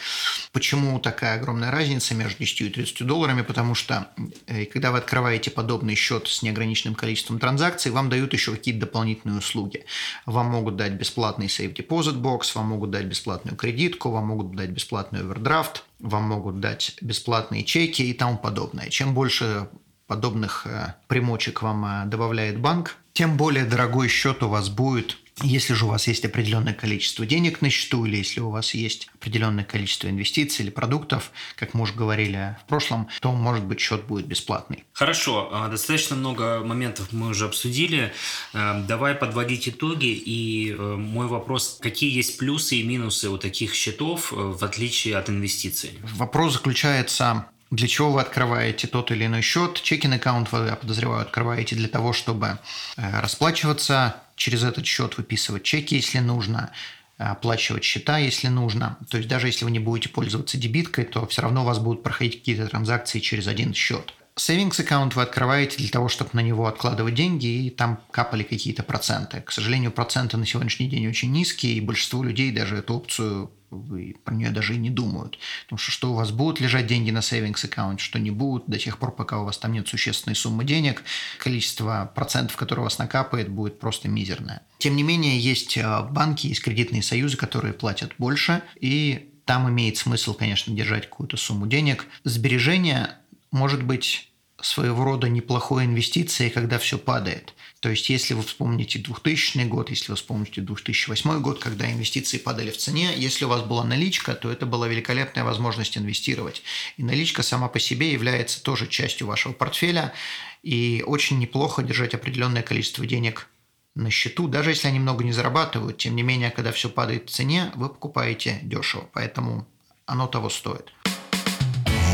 Почему 0.53 0.97
такая 0.99 1.35
огромная 1.37 1.71
разница 1.71 2.15
между 2.15 2.39
10 2.39 2.61
и 2.61 2.69
30 2.69 3.05
долларами? 3.05 3.41
Потому 3.41 3.75
что 3.75 4.07
э, 4.47 4.63
когда 4.63 4.91
вы 4.91 4.99
открываете 4.99 5.51
подобный 5.51 5.95
счет 5.95 6.29
с 6.29 6.41
неограниченным 6.41 6.95
количеством 6.95 7.37
транзакций, 7.37 7.91
вам 7.91 8.09
дают 8.09 8.31
еще 8.31 8.51
какие-то 8.53 8.79
дополнительные 8.81 9.39
услуги. 9.39 9.83
Вам 10.25 10.45
могут 10.45 10.77
дать 10.77 10.93
бесплатный 10.93 11.47
Safe 11.47 11.75
Deposit 11.75 12.15
Box, 12.21 12.51
вам 12.55 12.67
могут 12.67 12.91
дать 12.91 13.07
бесплатную 13.07 13.57
кредитку, 13.57 14.09
вам 14.09 14.27
могут 14.27 14.55
дать 14.55 14.69
бесплатный 14.69 15.19
овердрафт, 15.19 15.83
вам 15.99 16.23
могут 16.23 16.61
дать 16.61 16.95
бесплатные 17.01 17.65
чеки 17.65 18.03
и 18.03 18.13
тому 18.13 18.37
подобное. 18.37 18.89
Чем 18.89 19.13
больше 19.13 19.67
подобных 20.11 20.67
э, 20.67 20.95
примочек 21.07 21.61
вам 21.61 21.85
э, 21.85 22.05
добавляет 22.05 22.59
банк, 22.59 22.97
тем 23.13 23.37
более 23.37 23.63
дорогой 23.63 24.09
счет 24.09 24.43
у 24.43 24.49
вас 24.49 24.67
будет 24.67 25.17
если 25.43 25.73
же 25.73 25.85
у 25.85 25.87
вас 25.87 26.07
есть 26.07 26.25
определенное 26.25 26.73
количество 26.73 27.25
денег 27.25 27.61
на 27.61 27.69
счету, 27.69 28.05
или 28.05 28.17
если 28.17 28.41
у 28.41 28.49
вас 28.49 28.73
есть 28.75 29.09
определенное 29.15 29.63
количество 29.63 30.07
инвестиций 30.07 30.65
или 30.65 30.69
продуктов, 30.69 31.31
как 31.55 31.73
мы 31.73 31.83
уже 31.83 31.93
говорили 31.93 32.57
в 32.63 32.67
прошлом, 32.67 33.07
то, 33.21 33.31
может 33.31 33.63
быть, 33.63 33.79
счет 33.79 34.03
будет 34.03 34.27
бесплатный. 34.27 34.83
Хорошо, 34.93 35.49
а, 35.51 35.67
достаточно 35.69 36.15
много 36.15 36.61
моментов 36.63 37.07
мы 37.11 37.29
уже 37.29 37.45
обсудили. 37.45 38.11
Э, 38.53 38.83
давай 38.87 39.15
подводить 39.15 39.67
итоги. 39.69 40.13
И 40.13 40.75
мой 40.77 41.27
вопрос, 41.27 41.79
какие 41.81 42.13
есть 42.13 42.37
плюсы 42.37 42.75
и 42.75 42.83
минусы 42.83 43.29
у 43.29 43.37
таких 43.37 43.73
счетов, 43.73 44.31
в 44.31 44.63
отличие 44.63 45.17
от 45.17 45.29
инвестиций? 45.29 45.97
Вопрос 46.03 46.53
заключается 46.53 47.47
для 47.71 47.87
чего 47.87 48.11
вы 48.11 48.21
открываете 48.21 48.87
тот 48.87 49.11
или 49.11 49.25
иной 49.25 49.41
счет. 49.41 49.81
Чекин 49.81 50.13
аккаунт 50.13 50.51
вы, 50.51 50.67
я 50.67 50.75
подозреваю, 50.75 51.21
открываете 51.21 51.75
для 51.75 51.87
того, 51.87 52.13
чтобы 52.13 52.59
э, 52.97 53.19
расплачиваться 53.21 54.17
через 54.35 54.63
этот 54.63 54.85
счет, 54.85 55.17
выписывать 55.17 55.63
чеки, 55.63 55.95
если 55.95 56.19
нужно, 56.19 56.71
оплачивать 57.17 57.83
счета, 57.83 58.17
если 58.17 58.47
нужно. 58.47 58.97
То 59.09 59.17
есть 59.17 59.29
даже 59.29 59.47
если 59.47 59.65
вы 59.65 59.71
не 59.71 59.79
будете 59.79 60.09
пользоваться 60.09 60.57
дебиткой, 60.57 61.05
то 61.05 61.25
все 61.27 61.43
равно 61.43 61.61
у 61.61 61.65
вас 61.65 61.79
будут 61.79 62.03
проходить 62.03 62.39
какие-то 62.39 62.67
транзакции 62.67 63.19
через 63.19 63.47
один 63.47 63.73
счет. 63.73 64.13
Savings 64.37 64.79
аккаунт 64.81 65.15
вы 65.15 65.23
открываете 65.23 65.77
для 65.77 65.89
того, 65.89 66.07
чтобы 66.07 66.31
на 66.33 66.39
него 66.39 66.67
откладывать 66.67 67.15
деньги, 67.15 67.65
и 67.65 67.69
там 67.69 67.99
капали 68.11 68.43
какие-то 68.43 68.83
проценты. 68.83 69.41
К 69.41 69.51
сожалению, 69.51 69.91
проценты 69.91 70.37
на 70.37 70.45
сегодняшний 70.45 70.87
день 70.87 71.07
очень 71.07 71.31
низкие, 71.31 71.73
и 71.73 71.81
большинство 71.81 72.23
людей 72.23 72.51
даже 72.51 72.77
эту 72.77 72.95
опцию 72.95 73.51
вы 73.71 74.15
про 74.23 74.33
нее 74.33 74.51
даже 74.51 74.75
и 74.75 74.77
не 74.77 74.89
думают. 74.89 75.39
Потому 75.63 75.77
что 75.79 75.91
что 75.91 76.11
у 76.11 76.15
вас 76.15 76.31
будут 76.31 76.59
лежать 76.59 76.87
деньги 76.87 77.09
на 77.09 77.19
savings 77.19 77.65
аккаунте, 77.65 78.03
что 78.03 78.19
не 78.19 78.31
будут, 78.31 78.67
до 78.67 78.77
тех 78.77 78.97
пор, 78.97 79.15
пока 79.15 79.39
у 79.39 79.45
вас 79.45 79.57
там 79.57 79.71
нет 79.71 79.87
существенной 79.87 80.35
суммы 80.35 80.65
денег, 80.65 81.03
количество 81.37 82.11
процентов, 82.13 82.57
которые 82.57 82.83
у 82.83 82.85
вас 82.85 82.97
накапает, 82.99 83.49
будет 83.49 83.79
просто 83.79 84.09
мизерное. 84.09 84.61
Тем 84.77 84.95
не 84.95 85.03
менее, 85.03 85.39
есть 85.39 85.77
э, 85.77 86.01
банки, 86.09 86.47
есть 86.47 86.61
кредитные 86.61 87.01
союзы, 87.01 87.37
которые 87.37 87.73
платят 87.73 88.13
больше, 88.17 88.61
и 88.79 89.29
там 89.45 89.69
имеет 89.69 89.97
смысл, 89.97 90.33
конечно, 90.33 90.73
держать 90.75 91.09
какую-то 91.09 91.37
сумму 91.37 91.65
денег. 91.65 92.05
Сбережения 92.23 93.20
может 93.51 93.83
быть 93.83 94.31
своего 94.61 95.03
рода 95.03 95.27
неплохой 95.27 95.85
инвестицией, 95.85 96.51
когда 96.51 96.77
все 96.77 96.97
падает. 96.97 97.53
То 97.79 97.89
есть, 97.89 98.09
если 98.09 98.35
вы 98.35 98.43
вспомните 98.43 98.99
2000 98.99 99.65
год, 99.65 99.89
если 99.89 100.11
вы 100.11 100.15
вспомните 100.15 100.61
2008 100.61 101.41
год, 101.41 101.59
когда 101.59 101.91
инвестиции 101.91 102.37
падали 102.37 102.69
в 102.69 102.77
цене, 102.77 103.11
если 103.15 103.45
у 103.45 103.47
вас 103.47 103.63
была 103.63 103.83
наличка, 103.83 104.35
то 104.35 104.51
это 104.51 104.65
была 104.65 104.87
великолепная 104.87 105.43
возможность 105.43 105.97
инвестировать. 105.97 106.61
И 106.97 107.03
наличка 107.03 107.41
сама 107.41 107.67
по 107.69 107.79
себе 107.79 108.11
является 108.11 108.61
тоже 108.61 108.87
частью 108.87 109.27
вашего 109.27 109.53
портфеля, 109.53 110.13
и 110.61 111.03
очень 111.07 111.39
неплохо 111.39 111.81
держать 111.81 112.13
определенное 112.13 112.61
количество 112.61 113.05
денег 113.05 113.47
на 113.95 114.09
счету, 114.09 114.47
даже 114.47 114.69
если 114.69 114.87
они 114.87 114.99
много 114.99 115.23
не 115.23 115.33
зарабатывают, 115.33 115.97
тем 115.97 116.15
не 116.15 116.23
менее, 116.23 116.51
когда 116.51 116.71
все 116.71 116.87
падает 116.87 117.29
в 117.29 117.33
цене, 117.33 117.71
вы 117.75 117.89
покупаете 117.89 118.59
дешево, 118.61 119.09
поэтому 119.11 119.67
оно 120.05 120.27
того 120.27 120.49
стоит. 120.49 120.93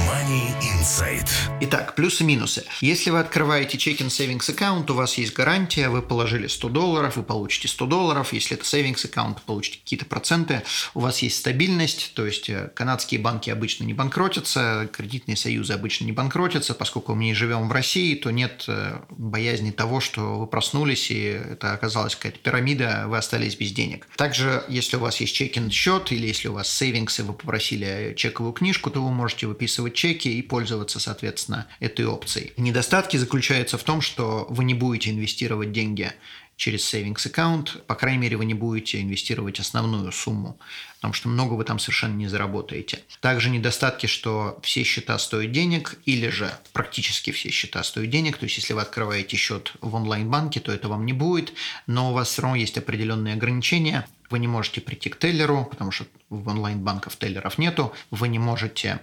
Money 0.08 0.54
Insight. 0.62 1.28
Итак, 1.60 1.96
плюсы-минусы. 1.96 2.64
Если 2.80 3.10
вы 3.10 3.20
открываете 3.20 3.78
чекин 3.78 4.08
savings 4.08 4.50
аккаунт, 4.50 4.90
у 4.90 4.94
вас 4.94 5.18
есть 5.18 5.34
гарантия, 5.34 5.90
вы 5.90 6.02
положили 6.02 6.48
100 6.48 6.70
долларов, 6.70 7.18
вы 7.18 7.24
получите 7.24 7.68
100 7.68 7.86
долларов. 7.88 8.32
Если 8.32 8.56
это 8.56 8.64
savings 8.64 9.06
аккаунт, 9.06 9.42
получите 9.42 9.80
какие-то 9.80 10.06
проценты. 10.06 10.62
У 10.94 11.02
вас 11.02 11.20
есть 11.20 11.38
стабильность, 11.40 12.14
то 12.14 12.26
есть 12.26 12.50
э, 12.50 12.72
канадские 12.74 13.20
банки 13.20 13.50
обычно 13.50 13.84
не 13.84 13.94
банкротятся, 13.94 14.90
кредитные 14.94 15.36
союзы 15.36 15.74
обычно 15.74 16.06
не 16.06 16.14
банкротятся. 16.14 16.74
Поскольку 16.74 17.14
мы 17.14 17.26
не 17.26 17.34
живем 17.34 17.68
в 17.68 17.72
России, 17.74 18.16
то 18.16 18.32
нет 18.32 18.64
э, 18.70 19.00
боязни 19.10 19.72
того, 19.72 20.00
что 20.00 20.40
вы 20.40 20.48
проснулись 20.48 21.12
и 21.12 21.24
это 21.24 21.74
оказалась 21.74 22.16
какая-то 22.16 22.40
пирамида, 22.40 23.06
вы 23.08 23.18
остались 23.18 23.56
без 23.56 23.74
денег. 23.74 24.08
Также, 24.16 24.64
если 24.70 24.96
у 24.96 25.00
вас 25.00 25.20
есть 25.20 25.36
чекин 25.36 25.70
счет 25.70 26.14
или 26.14 26.28
если 26.28 26.48
у 26.48 26.54
вас 26.54 26.70
сейвингсы, 26.70 27.24
вы 27.24 27.34
попросили 27.34 28.14
чековую 28.16 28.54
книжку, 28.54 28.90
то 28.90 29.04
вы 29.04 29.12
можете 29.12 29.48
выписывать 29.48 29.97
чеки 29.98 30.30
и 30.30 30.44
пользоваться, 30.44 31.00
соответственно, 31.00 31.68
этой 31.80 32.06
опцией. 32.06 32.54
Недостатки 32.56 33.18
заключаются 33.18 33.80
в 33.80 33.84
том, 33.84 34.02
что 34.02 34.46
вы 34.50 34.64
не 34.64 34.76
будете 34.76 35.10
инвестировать 35.10 35.72
деньги 35.72 36.14
через 36.56 36.94
savings 36.94 37.26
аккаунт, 37.28 37.84
по 37.88 37.96
крайней 37.96 38.20
мере, 38.20 38.38
вы 38.38 38.46
не 38.46 38.54
будете 38.54 39.02
инвестировать 39.02 39.60
основную 39.60 40.12
сумму, 40.12 40.60
потому 40.98 41.14
что 41.14 41.30
много 41.30 41.54
вы 41.54 41.64
там 41.64 41.80
совершенно 41.80 42.16
не 42.16 42.28
заработаете. 42.28 43.00
Также 43.22 43.50
недостатки, 43.50 44.08
что 44.08 44.60
все 44.62 44.84
счета 44.84 45.18
стоят 45.18 45.52
денег, 45.52 45.96
или 46.06 46.30
же 46.30 46.52
практически 46.74 47.32
все 47.32 47.50
счета 47.50 47.84
стоят 47.84 48.12
денег, 48.12 48.38
то 48.38 48.46
есть 48.46 48.58
если 48.58 48.74
вы 48.74 48.82
открываете 48.82 49.36
счет 49.36 49.74
в 49.82 49.96
онлайн-банке, 49.96 50.60
то 50.60 50.72
это 50.72 50.90
вам 50.90 51.06
не 51.06 51.14
будет, 51.14 51.54
но 51.88 52.12
у 52.12 52.14
вас 52.14 52.30
все 52.30 52.44
равно 52.44 52.58
есть 52.58 52.78
определенные 52.78 53.34
ограничения. 53.34 54.08
Вы 54.30 54.40
не 54.40 54.48
можете 54.48 54.82
прийти 54.82 55.10
к 55.10 55.18
теллеру, 55.18 55.66
потому 55.66 55.92
что 55.92 56.06
в 56.30 56.48
онлайн-банках 56.48 57.16
теллеров 57.16 57.58
нету, 57.58 57.94
вы 58.12 58.28
не 58.28 58.40
можете 58.40 59.00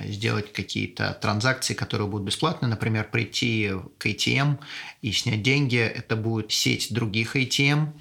сделать 0.00 0.52
какие-то 0.52 1.18
транзакции, 1.20 1.74
которые 1.74 2.08
будут 2.08 2.26
бесплатны, 2.26 2.68
например, 2.68 3.08
прийти 3.10 3.72
к 3.98 4.06
ATM 4.06 4.58
и 5.02 5.12
снять 5.12 5.42
деньги, 5.42 5.78
это 5.78 6.16
будет 6.16 6.52
сеть 6.52 6.92
других 6.92 7.36
ATM, 7.36 7.92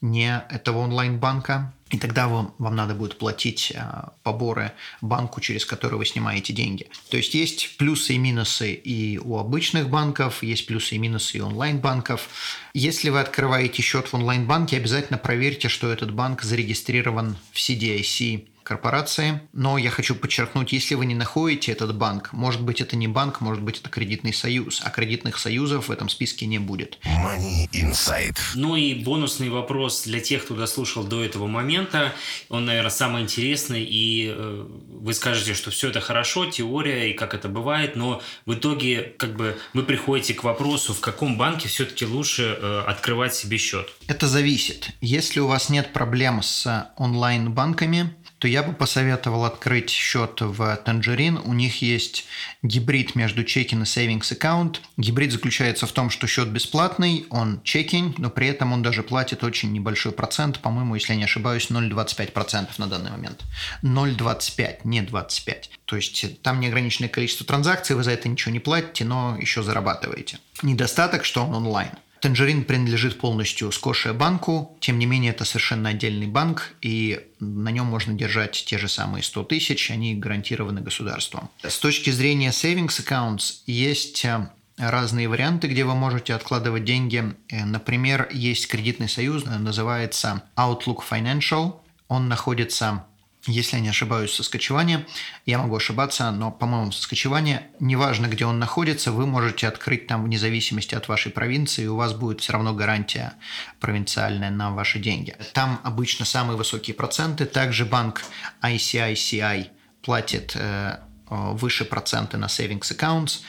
не 0.00 0.44
этого 0.50 0.78
онлайн-банка, 0.78 1.72
и 1.90 1.98
тогда 1.98 2.28
вам, 2.28 2.54
вам 2.58 2.76
надо 2.76 2.94
будет 2.94 3.18
платить 3.18 3.72
а, 3.74 4.12
поборы 4.22 4.72
банку, 5.00 5.40
через 5.40 5.64
который 5.64 5.98
вы 5.98 6.04
снимаете 6.04 6.52
деньги. 6.52 6.86
То 7.10 7.16
есть 7.16 7.34
есть 7.34 7.78
плюсы 7.78 8.14
и 8.14 8.18
минусы 8.18 8.72
и 8.72 9.18
у 9.18 9.38
обычных 9.38 9.88
банков, 9.88 10.42
есть 10.42 10.66
плюсы 10.66 10.96
и 10.96 10.98
минусы 10.98 11.38
и 11.38 11.40
онлайн-банков. 11.40 12.28
Если 12.74 13.08
вы 13.08 13.20
открываете 13.20 13.82
счет 13.82 14.06
в 14.08 14.14
онлайн-банке, 14.14 14.76
обязательно 14.76 15.18
проверьте, 15.18 15.68
что 15.68 15.90
этот 15.90 16.12
банк 16.12 16.42
зарегистрирован 16.42 17.36
в 17.52 17.56
CDIC 17.56 18.46
корпорации. 18.68 19.40
Но 19.52 19.78
я 19.78 19.90
хочу 19.90 20.14
подчеркнуть, 20.14 20.72
если 20.72 20.94
вы 20.94 21.06
не 21.06 21.14
находите 21.14 21.72
этот 21.72 21.96
банк, 21.96 22.32
может 22.32 22.62
быть 22.62 22.80
это 22.82 22.96
не 22.96 23.08
банк, 23.08 23.40
может 23.40 23.62
быть 23.62 23.80
это 23.80 23.88
кредитный 23.88 24.34
союз, 24.34 24.82
а 24.84 24.90
кредитных 24.90 25.38
союзов 25.38 25.88
в 25.88 25.90
этом 25.90 26.08
списке 26.10 26.46
не 26.46 26.58
будет. 26.58 26.98
Money 27.04 27.68
Insight. 27.72 28.36
Ну 28.54 28.76
и 28.76 28.94
бонусный 28.94 29.48
вопрос 29.48 30.02
для 30.04 30.20
тех, 30.20 30.44
кто 30.44 30.54
дослушал 30.54 31.04
до 31.04 31.24
этого 31.24 31.46
момента. 31.46 32.12
Он, 32.50 32.66
наверное, 32.66 32.90
самый 32.90 33.22
интересный. 33.22 33.84
И 33.84 34.32
э, 34.36 34.66
вы 34.90 35.14
скажете, 35.14 35.54
что 35.54 35.70
все 35.70 35.88
это 35.88 36.00
хорошо, 36.00 36.46
теория 36.46 37.10
и 37.10 37.14
как 37.14 37.34
это 37.34 37.48
бывает, 37.48 37.96
но 37.96 38.20
в 38.44 38.54
итоге 38.54 39.14
как 39.16 39.34
бы 39.34 39.58
вы 39.72 39.82
приходите 39.82 40.34
к 40.34 40.44
вопросу, 40.44 40.92
в 40.92 41.00
каком 41.00 41.38
банке 41.38 41.68
все-таки 41.68 42.04
лучше 42.04 42.58
э, 42.60 42.82
открывать 42.86 43.34
себе 43.34 43.56
счет. 43.56 43.88
Это 44.06 44.28
зависит. 44.28 44.90
Если 45.00 45.40
у 45.40 45.46
вас 45.46 45.70
нет 45.70 45.92
проблем 45.94 46.42
с 46.42 46.92
онлайн-банками, 46.96 48.14
то 48.38 48.48
я 48.48 48.62
бы 48.62 48.72
посоветовал 48.72 49.44
открыть 49.44 49.90
счет 49.90 50.40
в 50.40 50.60
Tangerine. 50.84 51.40
У 51.44 51.52
них 51.52 51.82
есть 51.82 52.24
гибрид 52.62 53.14
между 53.14 53.44
чекин 53.44 53.82
и 53.82 53.84
savings 53.84 54.32
аккаунт. 54.32 54.80
Гибрид 54.96 55.32
заключается 55.32 55.86
в 55.86 55.92
том, 55.92 56.10
что 56.10 56.26
счет 56.26 56.48
бесплатный, 56.48 57.26
он 57.30 57.60
чекинг, 57.62 58.18
но 58.18 58.30
при 58.30 58.48
этом 58.48 58.72
он 58.72 58.82
даже 58.82 59.02
платит 59.02 59.42
очень 59.42 59.72
небольшой 59.72 60.12
процент, 60.12 60.60
по-моему, 60.60 60.94
если 60.94 61.12
я 61.12 61.18
не 61.18 61.24
ошибаюсь, 61.24 61.70
0,25% 61.70 62.68
на 62.78 62.86
данный 62.86 63.10
момент. 63.10 63.44
0,25, 63.82 64.80
не 64.84 65.02
25. 65.02 65.70
То 65.84 65.96
есть 65.96 66.42
там 66.42 66.60
неограниченное 66.60 67.08
количество 67.08 67.46
транзакций, 67.46 67.96
вы 67.96 68.04
за 68.04 68.12
это 68.12 68.28
ничего 68.28 68.52
не 68.52 68.60
платите, 68.60 69.04
но 69.04 69.36
еще 69.38 69.62
зарабатываете. 69.62 70.38
Недостаток, 70.62 71.24
что 71.24 71.44
он 71.44 71.54
онлайн. 71.54 71.90
Танжерин 72.20 72.64
принадлежит 72.64 73.18
полностью 73.18 73.70
Скошия 73.72 74.12
банку, 74.12 74.76
тем 74.80 74.98
не 74.98 75.06
менее 75.06 75.32
это 75.32 75.44
совершенно 75.44 75.90
отдельный 75.90 76.26
банк, 76.26 76.74
и 76.82 77.20
на 77.40 77.70
нем 77.70 77.86
можно 77.86 78.14
держать 78.14 78.64
те 78.66 78.78
же 78.78 78.88
самые 78.88 79.22
100 79.22 79.44
тысяч, 79.44 79.90
они 79.90 80.14
гарантированы 80.14 80.80
государством. 80.80 81.50
С 81.62 81.78
точки 81.78 82.10
зрения 82.10 82.50
savings 82.50 83.00
accounts 83.04 83.60
есть 83.66 84.24
э, 84.24 84.48
разные 84.76 85.28
варианты, 85.28 85.68
где 85.68 85.84
вы 85.84 85.94
можете 85.94 86.34
откладывать 86.34 86.84
деньги. 86.84 87.34
Э, 87.48 87.64
например, 87.64 88.28
есть 88.32 88.68
кредитный 88.68 89.08
союз, 89.08 89.44
называется 89.44 90.42
Outlook 90.56 91.02
Financial. 91.08 91.76
Он 92.08 92.28
находится 92.28 93.04
если 93.48 93.76
я 93.76 93.82
не 93.82 93.88
ошибаюсь, 93.88 94.32
соскочевание. 94.32 95.06
Я 95.46 95.58
могу 95.58 95.76
ошибаться, 95.76 96.30
но, 96.30 96.50
по-моему, 96.50 96.92
соскочевание, 96.92 97.68
неважно, 97.80 98.26
где 98.26 98.44
он 98.44 98.58
находится, 98.58 99.10
вы 99.10 99.26
можете 99.26 99.66
открыть 99.66 100.06
там 100.06 100.24
вне 100.24 100.38
зависимости 100.38 100.94
от 100.94 101.08
вашей 101.08 101.32
провинции, 101.32 101.84
и 101.84 101.88
у 101.88 101.96
вас 101.96 102.12
будет 102.12 102.40
все 102.40 102.52
равно 102.52 102.74
гарантия 102.74 103.34
провинциальная 103.80 104.50
на 104.50 104.70
ваши 104.70 104.98
деньги. 104.98 105.36
Там 105.54 105.80
обычно 105.82 106.24
самые 106.24 106.56
высокие 106.56 106.94
проценты. 106.94 107.46
Также 107.46 107.84
банк 107.84 108.22
ICICI 108.62 109.68
платит 110.02 110.52
э, 110.54 110.98
выше 111.28 111.84
проценты 111.84 112.36
на 112.36 112.46
savings 112.46 112.96
accounts 112.96 113.40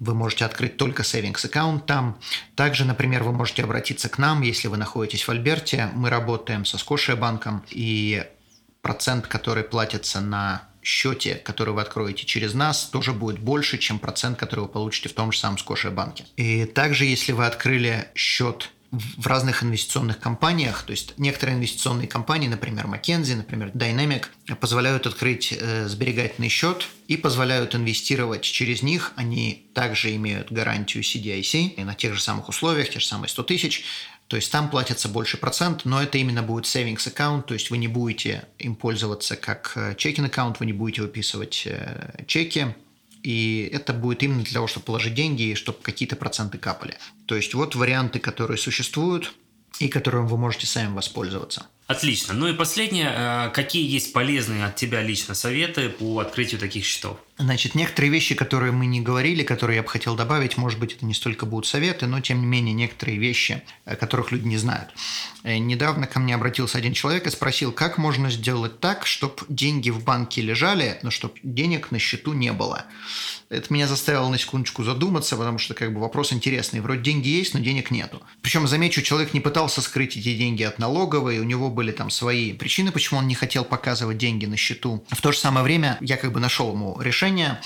вы 0.00 0.14
можете 0.14 0.46
открыть 0.46 0.78
только 0.78 1.02
savings 1.02 1.44
аккаунт 1.44 1.84
там. 1.84 2.18
Также, 2.56 2.86
например, 2.86 3.22
вы 3.22 3.32
можете 3.32 3.62
обратиться 3.62 4.08
к 4.08 4.16
нам, 4.16 4.40
если 4.40 4.66
вы 4.68 4.78
находитесь 4.78 5.28
в 5.28 5.30
Альберте. 5.30 5.90
Мы 5.94 6.08
работаем 6.08 6.64
со 6.64 6.78
Скошия 6.78 7.16
банком, 7.16 7.62
и 7.68 8.24
процент, 8.82 9.26
который 9.26 9.64
платится 9.64 10.20
на 10.20 10.68
счете, 10.82 11.34
который 11.34 11.74
вы 11.74 11.82
откроете 11.82 12.24
через 12.24 12.54
нас, 12.54 12.86
тоже 12.86 13.12
будет 13.12 13.38
больше, 13.38 13.78
чем 13.78 13.98
процент, 13.98 14.38
который 14.38 14.60
вы 14.60 14.68
получите 14.68 15.08
в 15.08 15.12
том 15.12 15.32
же 15.32 15.38
самом 15.38 15.58
Скошия 15.58 15.90
банке. 15.90 16.24
И 16.36 16.64
также, 16.64 17.04
если 17.04 17.32
вы 17.32 17.46
открыли 17.46 18.08
счет 18.14 18.70
в 18.90 19.26
разных 19.26 19.62
инвестиционных 19.62 20.18
компаниях, 20.18 20.82
то 20.82 20.90
есть 20.90 21.14
некоторые 21.16 21.56
инвестиционные 21.56 22.08
компании, 22.08 22.48
например, 22.48 22.86
McKinsey, 22.86 23.36
например, 23.36 23.68
Dynamic, 23.68 24.26
позволяют 24.56 25.06
открыть 25.06 25.56
э, 25.56 25.86
сберегательный 25.86 26.48
счет 26.48 26.88
и 27.06 27.16
позволяют 27.16 27.76
инвестировать 27.76 28.42
через 28.42 28.82
них. 28.82 29.12
Они 29.14 29.70
также 29.74 30.14
имеют 30.16 30.50
гарантию 30.50 31.04
CDIC 31.04 31.74
и 31.76 31.84
на 31.84 31.94
тех 31.94 32.14
же 32.14 32.20
самых 32.20 32.48
условиях, 32.48 32.90
те 32.90 32.98
же 32.98 33.06
самые 33.06 33.28
100 33.28 33.42
тысяч, 33.44 33.84
то 34.30 34.36
есть 34.36 34.52
там 34.52 34.70
платится 34.70 35.08
больше 35.08 35.38
процент, 35.38 35.84
но 35.84 36.00
это 36.00 36.16
именно 36.16 36.44
будет 36.44 36.64
savings 36.64 37.08
аккаунт, 37.08 37.46
то 37.46 37.54
есть 37.54 37.70
вы 37.70 37.78
не 37.78 37.88
будете 37.88 38.44
им 38.60 38.76
пользоваться 38.76 39.34
как 39.34 39.96
чекинг 39.96 40.28
аккаунт, 40.28 40.60
вы 40.60 40.66
не 40.66 40.72
будете 40.72 41.02
выписывать 41.02 41.64
э, 41.66 42.22
чеки, 42.28 42.76
и 43.24 43.68
это 43.72 43.92
будет 43.92 44.22
именно 44.22 44.44
для 44.44 44.52
того, 44.54 44.68
чтобы 44.68 44.86
положить 44.86 45.14
деньги 45.14 45.42
и 45.42 45.56
чтобы 45.56 45.78
какие-то 45.82 46.14
проценты 46.14 46.58
капали. 46.58 46.96
То 47.26 47.34
есть 47.34 47.54
вот 47.54 47.74
варианты, 47.74 48.20
которые 48.20 48.56
существуют 48.56 49.34
и 49.80 49.88
которым 49.88 50.28
вы 50.28 50.38
можете 50.38 50.68
сами 50.68 50.94
воспользоваться. 50.94 51.66
Отлично. 51.90 52.34
Ну 52.34 52.46
и 52.46 52.52
последнее, 52.52 53.12
э, 53.12 53.50
какие 53.52 53.84
есть 53.84 54.12
полезные 54.12 54.64
от 54.64 54.76
тебя 54.76 55.02
лично 55.02 55.34
советы 55.34 55.88
по 55.88 56.20
открытию 56.20 56.60
таких 56.60 56.84
счетов? 56.84 57.18
Значит, 57.36 57.74
некоторые 57.74 58.12
вещи, 58.12 58.36
которые 58.36 58.70
мы 58.70 58.86
не 58.86 59.00
говорили, 59.00 59.42
которые 59.42 59.78
я 59.78 59.82
бы 59.82 59.88
хотел 59.88 60.14
добавить, 60.14 60.56
может 60.56 60.78
быть, 60.78 60.92
это 60.92 61.04
не 61.04 61.14
столько 61.14 61.46
будут 61.46 61.66
советы, 61.66 62.06
но 62.06 62.20
тем 62.20 62.42
не 62.42 62.46
менее 62.46 62.74
некоторые 62.74 63.18
вещи, 63.18 63.64
которых 63.98 64.30
люди 64.30 64.46
не 64.46 64.56
знают. 64.56 64.90
Э, 65.42 65.58
недавно 65.58 66.06
ко 66.06 66.20
мне 66.20 66.36
обратился 66.36 66.78
один 66.78 66.92
человек 66.92 67.26
и 67.26 67.30
спросил, 67.30 67.72
как 67.72 67.98
можно 67.98 68.30
сделать 68.30 68.78
так, 68.78 69.04
чтобы 69.04 69.34
деньги 69.48 69.90
в 69.90 70.04
банке 70.04 70.42
лежали, 70.42 71.00
но 71.02 71.10
чтобы 71.10 71.34
денег 71.42 71.90
на 71.90 71.98
счету 71.98 72.34
не 72.34 72.52
было. 72.52 72.84
Это 73.48 73.72
меня 73.72 73.88
заставило 73.88 74.28
на 74.28 74.38
секундочку 74.38 74.84
задуматься, 74.84 75.36
потому 75.36 75.58
что 75.58 75.74
как 75.74 75.92
бы 75.92 76.00
вопрос 76.00 76.32
интересный. 76.32 76.80
Вроде 76.80 77.02
деньги 77.02 77.28
есть, 77.28 77.52
но 77.52 77.58
денег 77.58 77.90
нету. 77.90 78.22
Причем, 78.42 78.68
замечу, 78.68 79.02
человек 79.02 79.34
не 79.34 79.40
пытался 79.40 79.80
скрыть 79.80 80.16
эти 80.16 80.36
деньги 80.36 80.62
от 80.62 80.78
налоговой, 80.78 81.40
у 81.40 81.44
него 81.44 81.68
были 81.80 81.92
там 81.92 82.10
свои 82.10 82.52
причины, 82.52 82.92
почему 82.92 83.20
он 83.20 83.26
не 83.26 83.34
хотел 83.34 83.64
показывать 83.64 84.18
деньги 84.18 84.44
на 84.44 84.58
счету. 84.58 85.02
В 85.08 85.22
то 85.22 85.32
же 85.32 85.38
самое 85.38 85.64
время 85.64 85.96
я 86.02 86.18
как 86.18 86.30
бы 86.30 86.38
нашел 86.38 86.70
ему 86.74 87.00
решение 87.00 87.58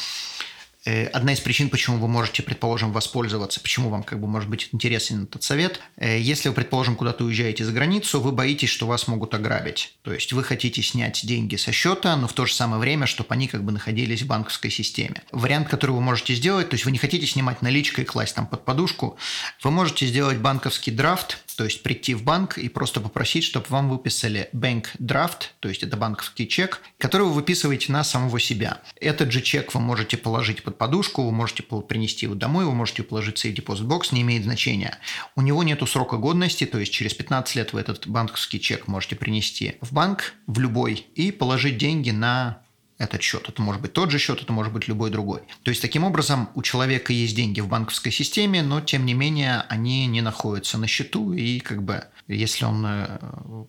Э, 0.85 1.07
одна 1.07 1.33
из 1.33 1.41
причин, 1.41 1.71
почему 1.71 1.97
вы 1.97 2.09
можете, 2.09 2.43
предположим, 2.43 2.93
воспользоваться, 2.93 3.61
почему 3.61 3.89
вам 3.89 4.03
как 4.03 4.21
бы 4.21 4.27
может 4.27 4.51
быть 4.51 4.69
интересен 4.73 5.25
этот 5.25 5.43
совет, 5.43 5.81
э, 5.97 6.21
если 6.21 6.51
вы, 6.51 6.55
предположим, 6.55 6.95
куда-то 6.95 7.25
уезжаете 7.25 7.65
за 7.65 7.73
границу, 7.73 8.21
вы 8.21 8.33
боитесь, 8.33 8.69
что 8.69 8.87
вас 8.87 9.09
могут 9.09 9.35
ограбить. 9.35 9.95
То 10.03 10.13
есть 10.13 10.33
вы 10.33 10.45
хотите 10.45 10.83
снять 10.83 11.25
деньги 11.25 11.57
со 11.57 11.73
счета, 11.73 12.17
но 12.17 12.29
в 12.29 12.35
то 12.35 12.45
же 12.45 12.53
самое 12.53 12.81
время, 12.81 13.07
чтобы 13.07 13.29
они 13.31 13.49
как 13.49 13.65
бы 13.65 13.73
находились 13.73 14.23
в 14.23 14.27
банковской 14.27 14.71
системе. 14.71 15.23
Вариант, 15.33 15.69
который 15.69 15.93
вы 15.93 16.03
можете 16.03 16.35
сделать, 16.35 16.69
то 16.69 16.75
есть 16.75 16.85
вы 16.85 16.93
не 16.93 16.99
хотите 16.99 17.27
снимать 17.27 17.63
наличкой 17.63 18.05
и 18.05 18.07
класть 18.07 18.35
там 18.35 18.47
под 18.47 18.65
подушку, 18.65 19.17
вы 19.63 19.71
можете 19.71 20.07
сделать 20.07 20.37
банковский 20.37 20.91
драфт 20.91 21.39
то 21.57 21.65
есть 21.65 21.83
прийти 21.83 22.15
в 22.15 22.23
банк 22.23 22.59
и 22.59 22.69
просто 22.69 23.01
попросить, 23.01 23.45
чтобы 23.45 23.67
вам 23.69 23.89
выписали 23.89 24.49
bank 24.53 24.87
draft, 24.99 25.51
то 25.61 25.69
есть 25.69 25.83
это 25.83 25.97
банковский 25.97 26.49
чек, 26.49 26.81
который 26.99 27.27
вы 27.27 27.35
выписываете 27.35 27.93
на 27.93 28.05
самого 28.05 28.41
себя. 28.41 28.81
Этот 29.01 29.33
же 29.33 29.41
чек 29.41 29.75
вы 29.75 29.81
можете 29.81 30.17
положить 30.17 30.63
под 30.63 30.79
подушку, 30.79 31.23
вы 31.23 31.33
можете 31.33 31.63
принести 31.63 32.27
его 32.27 32.35
домой, 32.35 32.65
вы 32.65 32.75
можете 32.75 33.03
положить 33.03 33.39
в 33.39 33.45
safe 33.45 33.55
deposit 33.55 33.87
box, 33.87 34.09
не 34.13 34.23
имеет 34.23 34.45
значения. 34.45 34.99
У 35.37 35.43
него 35.43 35.63
нету 35.63 35.87
срока 35.87 36.17
годности, 36.17 36.67
то 36.67 36.79
есть 36.79 36.93
через 36.93 37.15
15 37.15 37.57
лет 37.57 37.73
вы 37.73 37.81
этот 37.81 38.07
банковский 38.07 38.61
чек 38.61 38.89
можете 38.89 39.17
принести 39.17 39.77
в 39.81 39.93
банк, 39.93 40.35
в 40.47 40.59
любой, 40.59 41.07
и 41.15 41.31
положить 41.31 41.79
деньги 41.79 42.11
на 42.11 42.64
этот 42.99 43.23
счет. 43.23 43.49
Это 43.49 43.61
может 43.61 43.83
быть 43.83 43.93
тот 43.93 44.11
же 44.11 44.19
счет, 44.19 44.41
это 44.41 44.53
может 44.53 44.73
быть 44.73 44.87
любой 44.87 45.11
другой. 45.11 45.41
То 45.63 45.71
есть, 45.71 45.83
таким 45.83 46.05
образом, 46.05 46.49
у 46.55 46.63
человека 46.63 47.13
есть 47.13 47.35
деньги 47.35 47.61
в 47.61 47.69
банковской 47.69 48.13
системе, 48.13 48.63
но, 48.63 48.81
тем 48.81 49.05
не 49.05 49.15
менее, 49.15 49.65
они 49.69 50.07
не 50.07 50.21
находятся 50.21 50.79
на 50.79 50.87
счету, 50.87 51.33
и 51.33 51.59
как 51.59 51.83
бы, 51.83 52.05
если 52.29 52.65
он 52.65 52.85
э, 52.87 53.19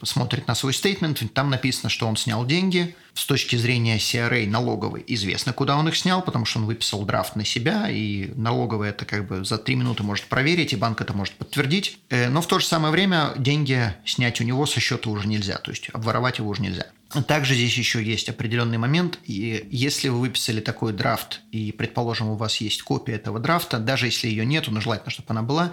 смотрит 0.04 0.48
на 0.48 0.54
свой 0.54 0.74
стейтмент, 0.74 1.22
там 1.34 1.50
написано, 1.50 1.90
что 1.90 2.08
он 2.08 2.18
снял 2.18 2.46
деньги. 2.46 2.96
С 3.16 3.26
точки 3.26 3.56
зрения 3.56 3.98
CRA 3.98 4.46
налоговой 4.46 5.04
известно, 5.08 5.54
куда 5.54 5.78
он 5.78 5.88
их 5.88 5.96
снял, 5.96 6.22
потому 6.22 6.44
что 6.44 6.60
он 6.60 6.66
выписал 6.66 7.06
драфт 7.06 7.38
на 7.38 7.46
себя, 7.46 7.90
и 7.90 8.32
налоговая 8.36 8.90
это 8.90 9.06
как 9.06 9.28
бы 9.28 9.46
за 9.46 9.58
три 9.58 9.76
минуты 9.76 10.04
может 10.04 10.26
проверить, 10.26 10.74
и 10.74 10.76
банк 10.76 11.00
это 11.00 11.14
может 11.14 11.34
подтвердить. 11.36 11.98
Э, 12.10 12.30
но 12.30 12.42
в 12.42 12.48
то 12.48 12.60
же 12.60 12.66
самое 12.66 12.92
время 12.92 13.34
деньги 13.38 13.94
снять 14.06 14.40
у 14.42 14.44
него 14.44 14.66
со 14.66 14.80
счета 14.80 15.10
уже 15.10 15.28
нельзя, 15.28 15.58
то 15.58 15.72
есть 15.72 15.90
обворовать 15.94 16.38
его 16.40 16.50
уже 16.50 16.62
нельзя. 16.62 16.86
Также 17.28 17.54
здесь 17.54 17.78
еще 17.78 18.04
есть 18.04 18.30
определенный 18.30 18.78
момент, 18.78 19.20
и 19.24 19.68
если 19.72 20.10
вы 20.10 20.20
выписали 20.20 20.60
такой 20.60 20.92
драфт, 20.92 21.42
и, 21.52 21.72
предположим, 21.72 22.30
у 22.30 22.36
вас 22.36 22.58
есть 22.58 22.82
копия 22.82 23.14
этого 23.14 23.40
драфта, 23.40 23.78
даже 23.78 24.08
если 24.08 24.28
ее 24.28 24.46
нету, 24.46 24.72
но 24.72 24.82
желательно, 24.82 25.12
чтобы 25.12 25.28
она 25.30 25.42
была, 25.42 25.72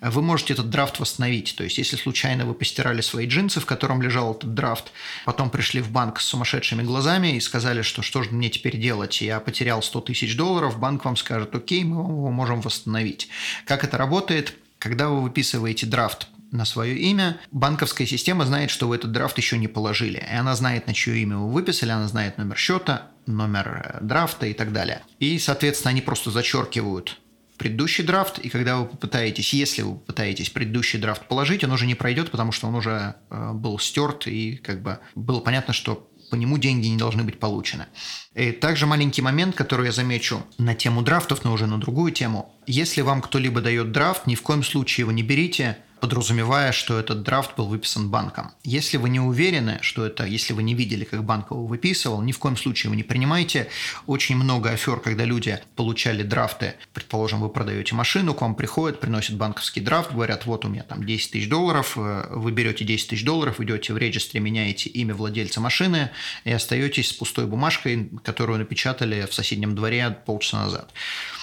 вы 0.00 0.22
можете 0.22 0.52
этот 0.52 0.70
драфт 0.70 1.00
восстановить. 1.00 1.54
То 1.56 1.64
есть, 1.64 1.78
если 1.78 1.96
случайно 1.96 2.44
вы 2.44 2.54
постирали 2.54 3.00
свои 3.00 3.26
джинсы, 3.26 3.60
в 3.60 3.66
котором 3.66 4.02
лежал 4.02 4.34
этот 4.34 4.54
драфт, 4.54 4.92
потом 5.24 5.50
пришли 5.50 5.80
в 5.80 5.90
банк 5.90 6.20
с 6.20 6.26
сумасшедшими 6.26 6.82
глазами 6.82 7.36
и 7.36 7.40
сказали, 7.40 7.82
что 7.82 8.02
что 8.02 8.22
же 8.22 8.30
мне 8.30 8.50
теперь 8.50 8.76
делать, 8.76 9.20
я 9.20 9.40
потерял 9.40 9.82
100 9.82 10.00
тысяч 10.02 10.36
долларов, 10.36 10.78
банк 10.78 11.04
вам 11.04 11.16
скажет, 11.16 11.54
окей, 11.54 11.82
мы 11.82 12.02
его 12.02 12.30
можем 12.30 12.60
восстановить. 12.60 13.28
Как 13.66 13.84
это 13.84 13.96
работает? 13.96 14.54
Когда 14.78 15.08
вы 15.08 15.22
выписываете 15.22 15.86
драфт 15.86 16.28
на 16.54 16.64
свое 16.64 16.96
имя, 16.96 17.38
банковская 17.50 18.06
система 18.06 18.46
знает, 18.46 18.70
что 18.70 18.86
вы 18.86 18.94
этот 18.96 19.10
драфт 19.10 19.36
еще 19.38 19.58
не 19.58 19.66
положили. 19.66 20.18
И 20.18 20.34
она 20.34 20.54
знает, 20.54 20.86
на 20.86 20.94
чье 20.94 21.18
имя 21.18 21.36
вы 21.36 21.50
выписали, 21.50 21.90
она 21.90 22.06
знает 22.06 22.38
номер 22.38 22.56
счета, 22.56 23.10
номер 23.26 23.98
э, 24.00 24.04
драфта 24.04 24.46
и 24.46 24.54
так 24.54 24.72
далее. 24.72 25.02
И, 25.18 25.38
соответственно, 25.40 25.90
они 25.90 26.00
просто 26.00 26.30
зачеркивают 26.30 27.20
предыдущий 27.58 28.04
драфт, 28.04 28.38
и 28.38 28.48
когда 28.48 28.78
вы 28.78 28.86
попытаетесь, 28.86 29.52
если 29.52 29.82
вы 29.82 29.94
попытаетесь 29.94 30.50
предыдущий 30.50 30.98
драфт 30.98 31.26
положить, 31.28 31.62
он 31.64 31.72
уже 31.72 31.86
не 31.86 31.94
пройдет, 31.94 32.30
потому 32.30 32.52
что 32.52 32.68
он 32.68 32.74
уже 32.76 33.16
э, 33.30 33.52
был 33.52 33.78
стерт, 33.78 34.26
и 34.26 34.56
как 34.56 34.80
бы 34.80 35.00
было 35.16 35.40
понятно, 35.40 35.74
что 35.74 36.08
по 36.30 36.36
нему 36.36 36.58
деньги 36.58 36.86
не 36.86 36.96
должны 36.96 37.22
быть 37.24 37.38
получены. 37.38 37.86
И 38.34 38.52
также 38.52 38.86
маленький 38.86 39.22
момент, 39.22 39.54
который 39.56 39.86
я 39.86 39.92
замечу 39.92 40.44
на 40.58 40.74
тему 40.74 41.02
драфтов, 41.02 41.44
но 41.44 41.52
уже 41.52 41.66
на 41.66 41.78
другую 41.78 42.12
тему. 42.12 42.54
Если 42.66 43.02
вам 43.02 43.22
кто-либо 43.22 43.60
дает 43.60 43.92
драфт, 43.92 44.26
ни 44.26 44.34
в 44.34 44.42
коем 44.42 44.62
случае 44.62 45.02
его 45.02 45.12
не 45.12 45.22
берите, 45.22 45.78
подразумевая, 46.00 46.72
что 46.72 46.98
этот 46.98 47.22
драфт 47.22 47.56
был 47.56 47.66
выписан 47.66 48.10
банком. 48.10 48.52
Если 48.62 48.96
вы 48.96 49.08
не 49.08 49.20
уверены, 49.20 49.78
что 49.80 50.04
это, 50.04 50.24
если 50.24 50.52
вы 50.52 50.62
не 50.62 50.74
видели, 50.74 51.04
как 51.04 51.24
банк 51.24 51.50
его 51.50 51.66
выписывал, 51.66 52.22
ни 52.22 52.32
в 52.32 52.38
коем 52.38 52.56
случае 52.56 52.88
его 52.88 52.94
не 52.94 53.02
принимайте. 53.02 53.68
Очень 54.06 54.36
много 54.36 54.70
афер, 54.70 55.00
когда 55.00 55.24
люди 55.24 55.58
получали 55.76 56.22
драфты, 56.22 56.74
предположим, 56.92 57.40
вы 57.40 57.48
продаете 57.48 57.94
машину, 57.94 58.34
к 58.34 58.42
вам 58.42 58.54
приходят, 58.54 59.00
приносят 59.00 59.36
банковский 59.36 59.80
драфт, 59.80 60.12
говорят, 60.12 60.46
вот 60.46 60.64
у 60.64 60.68
меня 60.68 60.82
там 60.82 61.04
10 61.04 61.30
тысяч 61.30 61.48
долларов, 61.48 61.94
э, 61.96 62.26
вы 62.30 62.52
берете 62.52 62.84
10 62.84 63.08
тысяч 63.08 63.24
долларов, 63.24 63.60
идете 63.60 63.92
в 63.92 63.98
регистре, 63.98 64.40
меняете 64.40 64.90
имя 64.90 65.14
владельца 65.14 65.60
машины 65.60 66.10
и 66.44 66.52
остаетесь 66.52 67.08
с 67.08 67.12
пустой 67.12 67.46
бумажкой, 67.46 68.10
которую 68.24 68.58
напечатали 68.58 69.26
в 69.30 69.34
соседнем 69.34 69.74
дворе 69.74 70.16
полчаса 70.26 70.64
назад. 70.64 70.92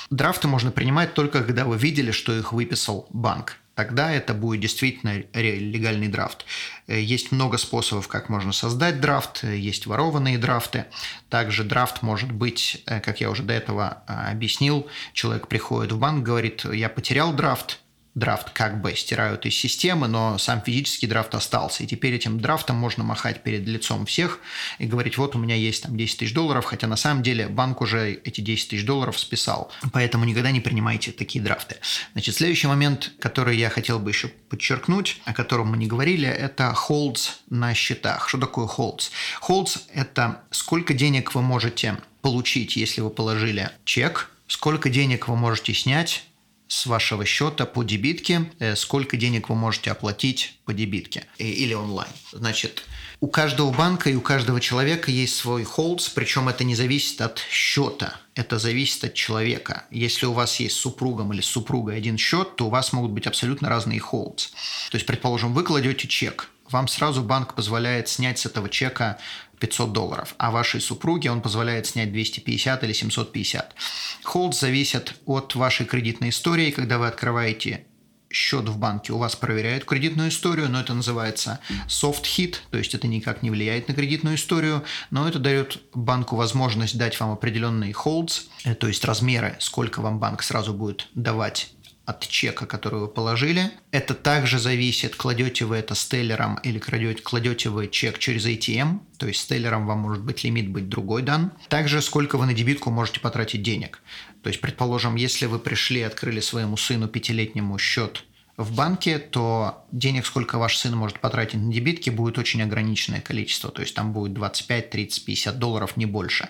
Драфты 0.09 0.47
можно 0.49 0.71
принимать 0.71 1.13
только 1.13 1.41
когда 1.43 1.63
вы 1.63 1.77
видели, 1.77 2.11
что 2.11 2.37
их 2.37 2.51
выписал 2.51 3.07
банк 3.11 3.60
тогда 3.81 4.11
это 4.11 4.35
будет 4.35 4.61
действительно 4.61 5.23
легальный 5.33 6.07
драфт. 6.07 6.45
Э, 6.85 7.01
есть 7.01 7.31
много 7.31 7.57
способов, 7.57 8.07
как 8.07 8.29
можно 8.29 8.51
создать 8.51 9.01
драфт, 9.01 9.43
э, 9.43 9.57
есть 9.57 9.87
ворованные 9.87 10.37
драфты. 10.37 10.85
Также 11.29 11.63
драфт 11.63 12.03
может 12.03 12.31
быть, 12.31 12.83
э, 12.85 12.99
как 12.99 13.21
я 13.21 13.31
уже 13.31 13.41
до 13.41 13.53
этого 13.53 14.03
объяснил, 14.05 14.87
человек 15.13 15.47
приходит 15.47 15.93
в 15.93 15.97
банк, 15.97 16.23
говорит, 16.23 16.63
я 16.65 16.89
потерял 16.89 17.33
драфт, 17.33 17.80
драфт 18.13 18.49
как 18.49 18.81
бы 18.81 18.93
стирают 18.95 19.45
из 19.45 19.55
системы, 19.55 20.07
но 20.07 20.37
сам 20.37 20.61
физический 20.61 21.07
драфт 21.07 21.33
остался. 21.33 21.83
И 21.83 21.87
теперь 21.87 22.13
этим 22.13 22.39
драфтом 22.39 22.75
можно 22.75 23.03
махать 23.03 23.43
перед 23.43 23.65
лицом 23.67 24.05
всех 24.05 24.39
и 24.79 24.85
говорить, 24.85 25.17
вот 25.17 25.35
у 25.35 25.39
меня 25.39 25.55
есть 25.55 25.83
там 25.83 25.95
10 25.95 26.19
тысяч 26.19 26.33
долларов, 26.33 26.65
хотя 26.65 26.87
на 26.87 26.97
самом 26.97 27.23
деле 27.23 27.47
банк 27.47 27.81
уже 27.81 28.13
эти 28.13 28.41
10 28.41 28.69
тысяч 28.69 28.85
долларов 28.85 29.17
списал. 29.19 29.71
Поэтому 29.93 30.25
никогда 30.25 30.51
не 30.51 30.59
принимайте 30.59 31.11
такие 31.11 31.43
драфты. 31.43 31.77
Значит, 32.13 32.35
следующий 32.35 32.67
момент, 32.67 33.13
который 33.19 33.57
я 33.57 33.69
хотел 33.69 33.99
бы 33.99 34.09
еще 34.09 34.27
подчеркнуть, 34.27 35.21
о 35.25 35.33
котором 35.33 35.69
мы 35.69 35.77
не 35.77 35.87
говорили, 35.87 36.27
это 36.27 36.75
holds 36.89 37.29
на 37.49 37.73
счетах. 37.73 38.27
Что 38.27 38.37
такое 38.39 38.67
holds? 38.67 39.11
Holds– 39.47 39.79
это 39.93 40.41
сколько 40.51 40.93
денег 40.93 41.33
вы 41.33 41.41
можете 41.41 41.97
получить, 42.21 42.75
если 42.75 43.01
вы 43.01 43.09
положили 43.09 43.71
чек, 43.85 44.29
сколько 44.47 44.89
денег 44.89 45.27
вы 45.27 45.35
можете 45.35 45.73
снять 45.73 46.25
с 46.71 46.85
вашего 46.85 47.25
счета 47.25 47.65
по 47.65 47.83
дебитке, 47.83 48.49
э, 48.59 48.77
сколько 48.77 49.17
денег 49.17 49.49
вы 49.49 49.55
можете 49.55 49.91
оплатить 49.91 50.57
по 50.63 50.73
дебитке 50.73 51.25
э, 51.37 51.43
или 51.43 51.73
онлайн. 51.73 52.09
Значит, 52.31 52.83
у 53.19 53.27
каждого 53.27 53.71
банка 53.73 54.09
и 54.09 54.15
у 54.15 54.21
каждого 54.21 54.61
человека 54.61 55.11
есть 55.11 55.35
свой 55.35 55.65
холдс, 55.65 56.07
причем 56.07 56.47
это 56.47 56.63
не 56.63 56.73
зависит 56.73 57.19
от 57.19 57.39
счета, 57.51 58.15
это 58.35 58.57
зависит 58.57 59.03
от 59.03 59.13
человека. 59.15 59.83
Если 59.91 60.25
у 60.25 60.31
вас 60.31 60.61
есть 60.61 60.77
с 60.77 60.79
супругом 60.79 61.33
или 61.33 61.41
с 61.41 61.45
супругой 61.45 61.97
один 61.97 62.17
счет, 62.17 62.55
то 62.55 62.67
у 62.67 62.69
вас 62.69 62.93
могут 62.93 63.11
быть 63.11 63.27
абсолютно 63.27 63.67
разные 63.67 63.99
холдс. 63.99 64.51
То 64.91 64.95
есть, 64.95 65.05
предположим, 65.05 65.53
вы 65.53 65.63
кладете 65.63 66.07
чек, 66.07 66.49
вам 66.69 66.87
сразу 66.87 67.21
банк 67.21 67.53
позволяет 67.53 68.07
снять 68.07 68.39
с 68.39 68.45
этого 68.45 68.69
чека 68.69 69.19
500 69.61 69.93
долларов, 69.93 70.35
а 70.37 70.51
вашей 70.51 70.81
супруге 70.81 71.31
он 71.31 71.41
позволяет 71.41 71.85
снять 71.85 72.11
250 72.11 72.83
или 72.83 72.93
750. 72.93 73.75
Холд 74.23 74.55
зависит 74.55 75.15
от 75.25 75.55
вашей 75.55 75.85
кредитной 75.85 76.29
истории. 76.29 76.71
Когда 76.71 76.97
вы 76.97 77.07
открываете 77.07 77.85
счет 78.29 78.67
в 78.67 78.77
банке, 78.77 79.13
у 79.13 79.17
вас 79.17 79.35
проверяют 79.35 79.85
кредитную 79.85 80.29
историю, 80.29 80.69
но 80.69 80.79
это 80.79 80.93
называется 80.93 81.59
soft 81.87 82.23
hit, 82.23 82.55
то 82.71 82.77
есть 82.77 82.95
это 82.95 83.07
никак 83.07 83.43
не 83.43 83.51
влияет 83.51 83.87
на 83.87 83.93
кредитную 83.93 84.35
историю, 84.35 84.83
но 85.11 85.27
это 85.27 85.37
дает 85.37 85.81
банку 85.93 86.35
возможность 86.35 86.97
дать 86.97 87.19
вам 87.19 87.31
определенные 87.31 87.91
holds, 87.91 88.43
э, 88.63 88.73
то 88.73 88.87
есть 88.87 89.03
размеры, 89.05 89.57
сколько 89.59 90.01
вам 90.01 90.19
банк 90.19 90.43
сразу 90.43 90.73
будет 90.73 91.07
давать 91.13 91.71
от 92.11 92.27
чека, 92.27 92.65
который 92.65 92.99
вы 92.99 93.07
положили. 93.07 93.71
Это 93.91 94.13
также 94.13 94.59
зависит, 94.59 95.15
кладете 95.15 95.65
вы 95.65 95.77
это 95.77 95.95
стеллером 95.95 96.55
или 96.63 96.79
кладете, 96.79 97.21
кладете 97.21 97.69
вы 97.69 97.87
чек 97.87 98.19
через 98.19 98.45
ATM, 98.45 98.99
то 99.17 99.27
есть 99.27 99.41
стеллером 99.41 99.87
вам 99.87 99.99
может 99.99 100.23
быть 100.23 100.43
лимит 100.43 100.69
быть 100.69 100.89
другой 100.89 101.23
дан. 101.23 101.51
Также 101.69 102.01
сколько 102.01 102.37
вы 102.37 102.45
на 102.45 102.53
дебитку 102.53 102.91
можете 102.91 103.19
потратить 103.19 103.63
денег. 103.63 104.01
То 104.43 104.49
есть, 104.49 104.61
предположим, 104.61 105.15
если 105.15 105.45
вы 105.45 105.59
пришли 105.59 106.01
и 106.01 106.03
открыли 106.03 106.39
своему 106.39 106.77
сыну 106.77 107.07
пятилетнему 107.07 107.77
счет 107.77 108.23
в 108.57 108.75
банке, 108.75 109.19
то 109.19 109.85
денег, 109.91 110.25
сколько 110.25 110.57
ваш 110.57 110.77
сын 110.77 110.95
может 110.95 111.19
потратить 111.19 111.59
на 111.59 111.71
дебитки, 111.71 112.09
будет 112.09 112.37
очень 112.37 112.61
ограниченное 112.61 113.21
количество. 113.21 113.71
То 113.71 113.81
есть 113.81 113.95
там 113.95 114.13
будет 114.13 114.33
25, 114.33 114.89
30, 114.89 115.25
50 115.25 115.59
долларов, 115.59 115.97
не 115.97 116.05
больше. 116.05 116.49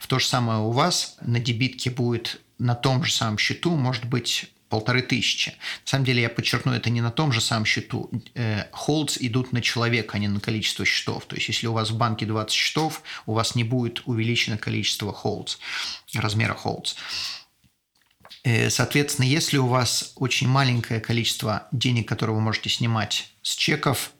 В 0.00 0.06
то 0.06 0.18
же 0.18 0.26
самое 0.26 0.60
у 0.60 0.70
вас 0.70 1.16
на 1.20 1.38
дебитке 1.38 1.90
будет 1.90 2.40
на 2.58 2.74
том 2.74 3.04
же 3.04 3.12
самом 3.12 3.38
счету 3.38 3.76
может 3.76 4.04
быть 4.04 4.52
полторы 4.72 5.02
тысячи. 5.02 5.50
На 5.50 5.86
самом 5.86 6.06
деле, 6.06 6.22
я 6.22 6.30
подчеркну, 6.30 6.72
это 6.72 6.88
не 6.88 7.02
на 7.02 7.10
том 7.10 7.30
же 7.30 7.42
самом 7.42 7.66
счету. 7.66 8.10
Холдс 8.72 9.18
э, 9.18 9.26
идут 9.26 9.52
на 9.52 9.60
человека, 9.60 10.16
а 10.16 10.18
не 10.18 10.28
на 10.28 10.40
количество 10.40 10.86
счетов. 10.86 11.26
То 11.26 11.36
есть, 11.36 11.48
если 11.48 11.66
у 11.66 11.74
вас 11.74 11.90
в 11.90 11.98
банке 11.98 12.24
20 12.24 12.50
счетов, 12.50 13.02
у 13.26 13.34
вас 13.34 13.54
не 13.54 13.64
будет 13.64 14.00
увеличено 14.06 14.56
количество 14.56 15.12
холдс, 15.12 15.58
размера 16.14 16.54
холдс. 16.54 16.94
Э, 18.44 18.70
соответственно, 18.70 19.26
если 19.26 19.58
у 19.58 19.66
вас 19.66 20.14
очень 20.16 20.48
маленькое 20.48 21.00
количество 21.00 21.68
денег, 21.70 22.08
которые 22.08 22.34
вы 22.36 22.40
можете 22.40 22.70
снимать 22.70 23.28
с 23.42 23.54
чеков, 23.54 24.12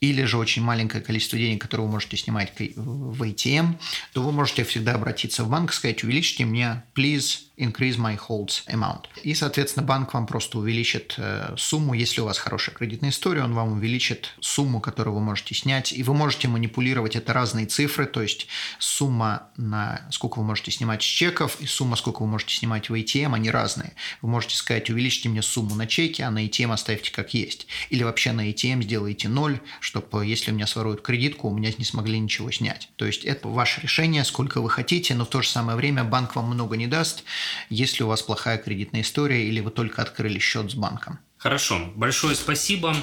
или 0.00 0.22
же 0.22 0.38
очень 0.38 0.62
маленькое 0.62 1.02
количество 1.02 1.36
денег, 1.36 1.62
которое 1.62 1.82
вы 1.82 1.90
можете 1.90 2.16
снимать 2.16 2.52
в 2.76 3.22
ATM, 3.24 3.74
то 4.12 4.22
вы 4.22 4.30
можете 4.30 4.62
всегда 4.62 4.94
обратиться 4.94 5.42
в 5.42 5.48
банк 5.48 5.72
и 5.72 5.74
сказать, 5.74 6.04
увеличьте 6.04 6.44
мне, 6.44 6.84
please, 6.94 7.45
increase 7.58 7.96
my 7.96 8.18
holds 8.28 8.66
amount. 8.68 9.04
И, 9.22 9.34
соответственно, 9.34 9.84
банк 9.84 10.12
вам 10.14 10.26
просто 10.26 10.58
увеличит 10.58 11.14
э, 11.16 11.54
сумму, 11.56 11.94
если 11.94 12.20
у 12.20 12.26
вас 12.26 12.38
хорошая 12.38 12.74
кредитная 12.74 13.10
история, 13.10 13.42
он 13.42 13.54
вам 13.54 13.72
увеличит 13.72 14.34
сумму, 14.40 14.80
которую 14.80 15.14
вы 15.14 15.20
можете 15.22 15.54
снять, 15.54 15.92
и 15.92 16.02
вы 16.02 16.14
можете 16.14 16.48
манипулировать, 16.48 17.16
это 17.16 17.32
разные 17.32 17.66
цифры, 17.66 18.06
то 18.06 18.22
есть 18.22 18.48
сумма 18.78 19.48
на 19.56 20.06
сколько 20.10 20.38
вы 20.38 20.44
можете 20.44 20.70
снимать 20.70 21.02
с 21.02 21.06
чеков 21.06 21.60
и 21.60 21.66
сумма, 21.66 21.96
сколько 21.96 22.22
вы 22.22 22.28
можете 22.28 22.54
снимать 22.54 22.90
в 22.90 22.94
ATM, 22.94 23.34
они 23.34 23.50
разные. 23.50 23.94
Вы 24.20 24.28
можете 24.28 24.56
сказать, 24.56 24.90
увеличьте 24.90 25.28
мне 25.28 25.42
сумму 25.42 25.74
на 25.74 25.86
чеке, 25.86 26.24
а 26.24 26.30
на 26.30 26.44
ATM 26.44 26.72
оставьте 26.72 27.10
как 27.10 27.32
есть. 27.34 27.66
Или 27.90 28.02
вообще 28.02 28.32
на 28.32 28.50
ATM 28.50 28.82
сделайте 28.82 29.28
ноль, 29.28 29.60
чтобы 29.80 30.26
если 30.26 30.50
у 30.50 30.54
меня 30.54 30.66
своруют 30.66 31.02
кредитку, 31.02 31.48
у 31.48 31.54
меня 31.56 31.72
не 31.76 31.84
смогли 31.84 32.18
ничего 32.18 32.50
снять. 32.50 32.90
То 32.96 33.06
есть 33.06 33.24
это 33.24 33.48
ваше 33.48 33.80
решение, 33.80 34.24
сколько 34.24 34.60
вы 34.60 34.70
хотите, 34.70 35.14
но 35.14 35.24
в 35.24 35.28
то 35.28 35.42
же 35.42 35.48
самое 35.48 35.76
время 35.76 36.04
банк 36.04 36.36
вам 36.36 36.46
много 36.46 36.76
не 36.76 36.86
даст, 36.86 37.24
если 37.70 38.02
у 38.02 38.08
вас 38.08 38.22
плохая 38.22 38.58
кредитная 38.58 39.02
история 39.02 39.46
или 39.46 39.60
вы 39.60 39.70
только 39.70 40.02
открыли 40.02 40.38
счет 40.38 40.70
с 40.70 40.74
банком. 40.74 41.18
Хорошо, 41.38 41.92
большое 41.94 42.34
спасибо. 42.34 42.96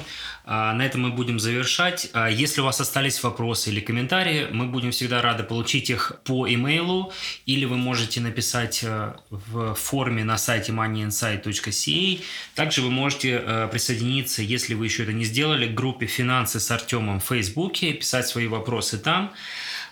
А, 0.44 0.74
на 0.74 0.84
этом 0.84 1.02
мы 1.02 1.10
будем 1.12 1.38
завершать. 1.38 2.10
А, 2.12 2.28
если 2.28 2.60
у 2.60 2.64
вас 2.64 2.80
остались 2.80 3.22
вопросы 3.22 3.70
или 3.70 3.80
комментарии, 3.80 4.48
мы 4.50 4.66
будем 4.66 4.90
всегда 4.90 5.22
рады 5.22 5.44
получить 5.44 5.88
их 5.88 6.12
по 6.24 6.46
имейлу, 6.46 7.12
или 7.46 7.64
вы 7.64 7.76
можете 7.76 8.20
написать 8.20 8.80
э, 8.82 9.14
в 9.30 9.74
форме 9.74 10.24
на 10.24 10.36
сайте 10.36 10.72
moneyinsight.ca. 10.72 12.20
Также 12.56 12.82
вы 12.82 12.90
можете 12.90 13.40
э, 13.42 13.68
присоединиться, 13.70 14.42
если 14.42 14.74
вы 14.74 14.86
еще 14.86 15.04
это 15.04 15.12
не 15.12 15.24
сделали, 15.24 15.68
к 15.68 15.74
группе 15.74 16.06
«Финансы 16.06 16.58
с 16.58 16.70
Артемом» 16.70 17.20
в 17.20 17.24
Фейсбуке, 17.24 17.92
писать 17.92 18.26
свои 18.26 18.48
вопросы 18.48 18.98
там. 18.98 19.32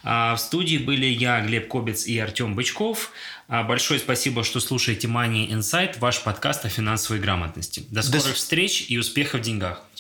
А, 0.05 0.35
в 0.35 0.41
студии 0.41 0.79
были 0.79 1.07
я, 1.07 1.41
Глеб 1.41 1.69
Кобец 1.69 2.07
и 2.07 2.19
Артем 2.19 2.55
Бычков. 2.55 3.13
А, 3.53 3.63
большое 3.65 4.01
спасибо, 4.01 4.45
что 4.45 4.61
слушаете 4.61 5.09
Money 5.09 5.51
Insight, 5.51 5.99
ваш 5.99 6.23
подкаст 6.23 6.65
о 6.65 6.71
финансовой 6.71 7.21
грамотности. 7.21 7.85
До 7.91 8.01
скорых 8.01 8.29
до... 8.29 8.33
встреч 8.33 8.87
и 8.89 8.97
успехов 8.97 9.43
в 9.43 9.45
деньгах. 9.45 9.83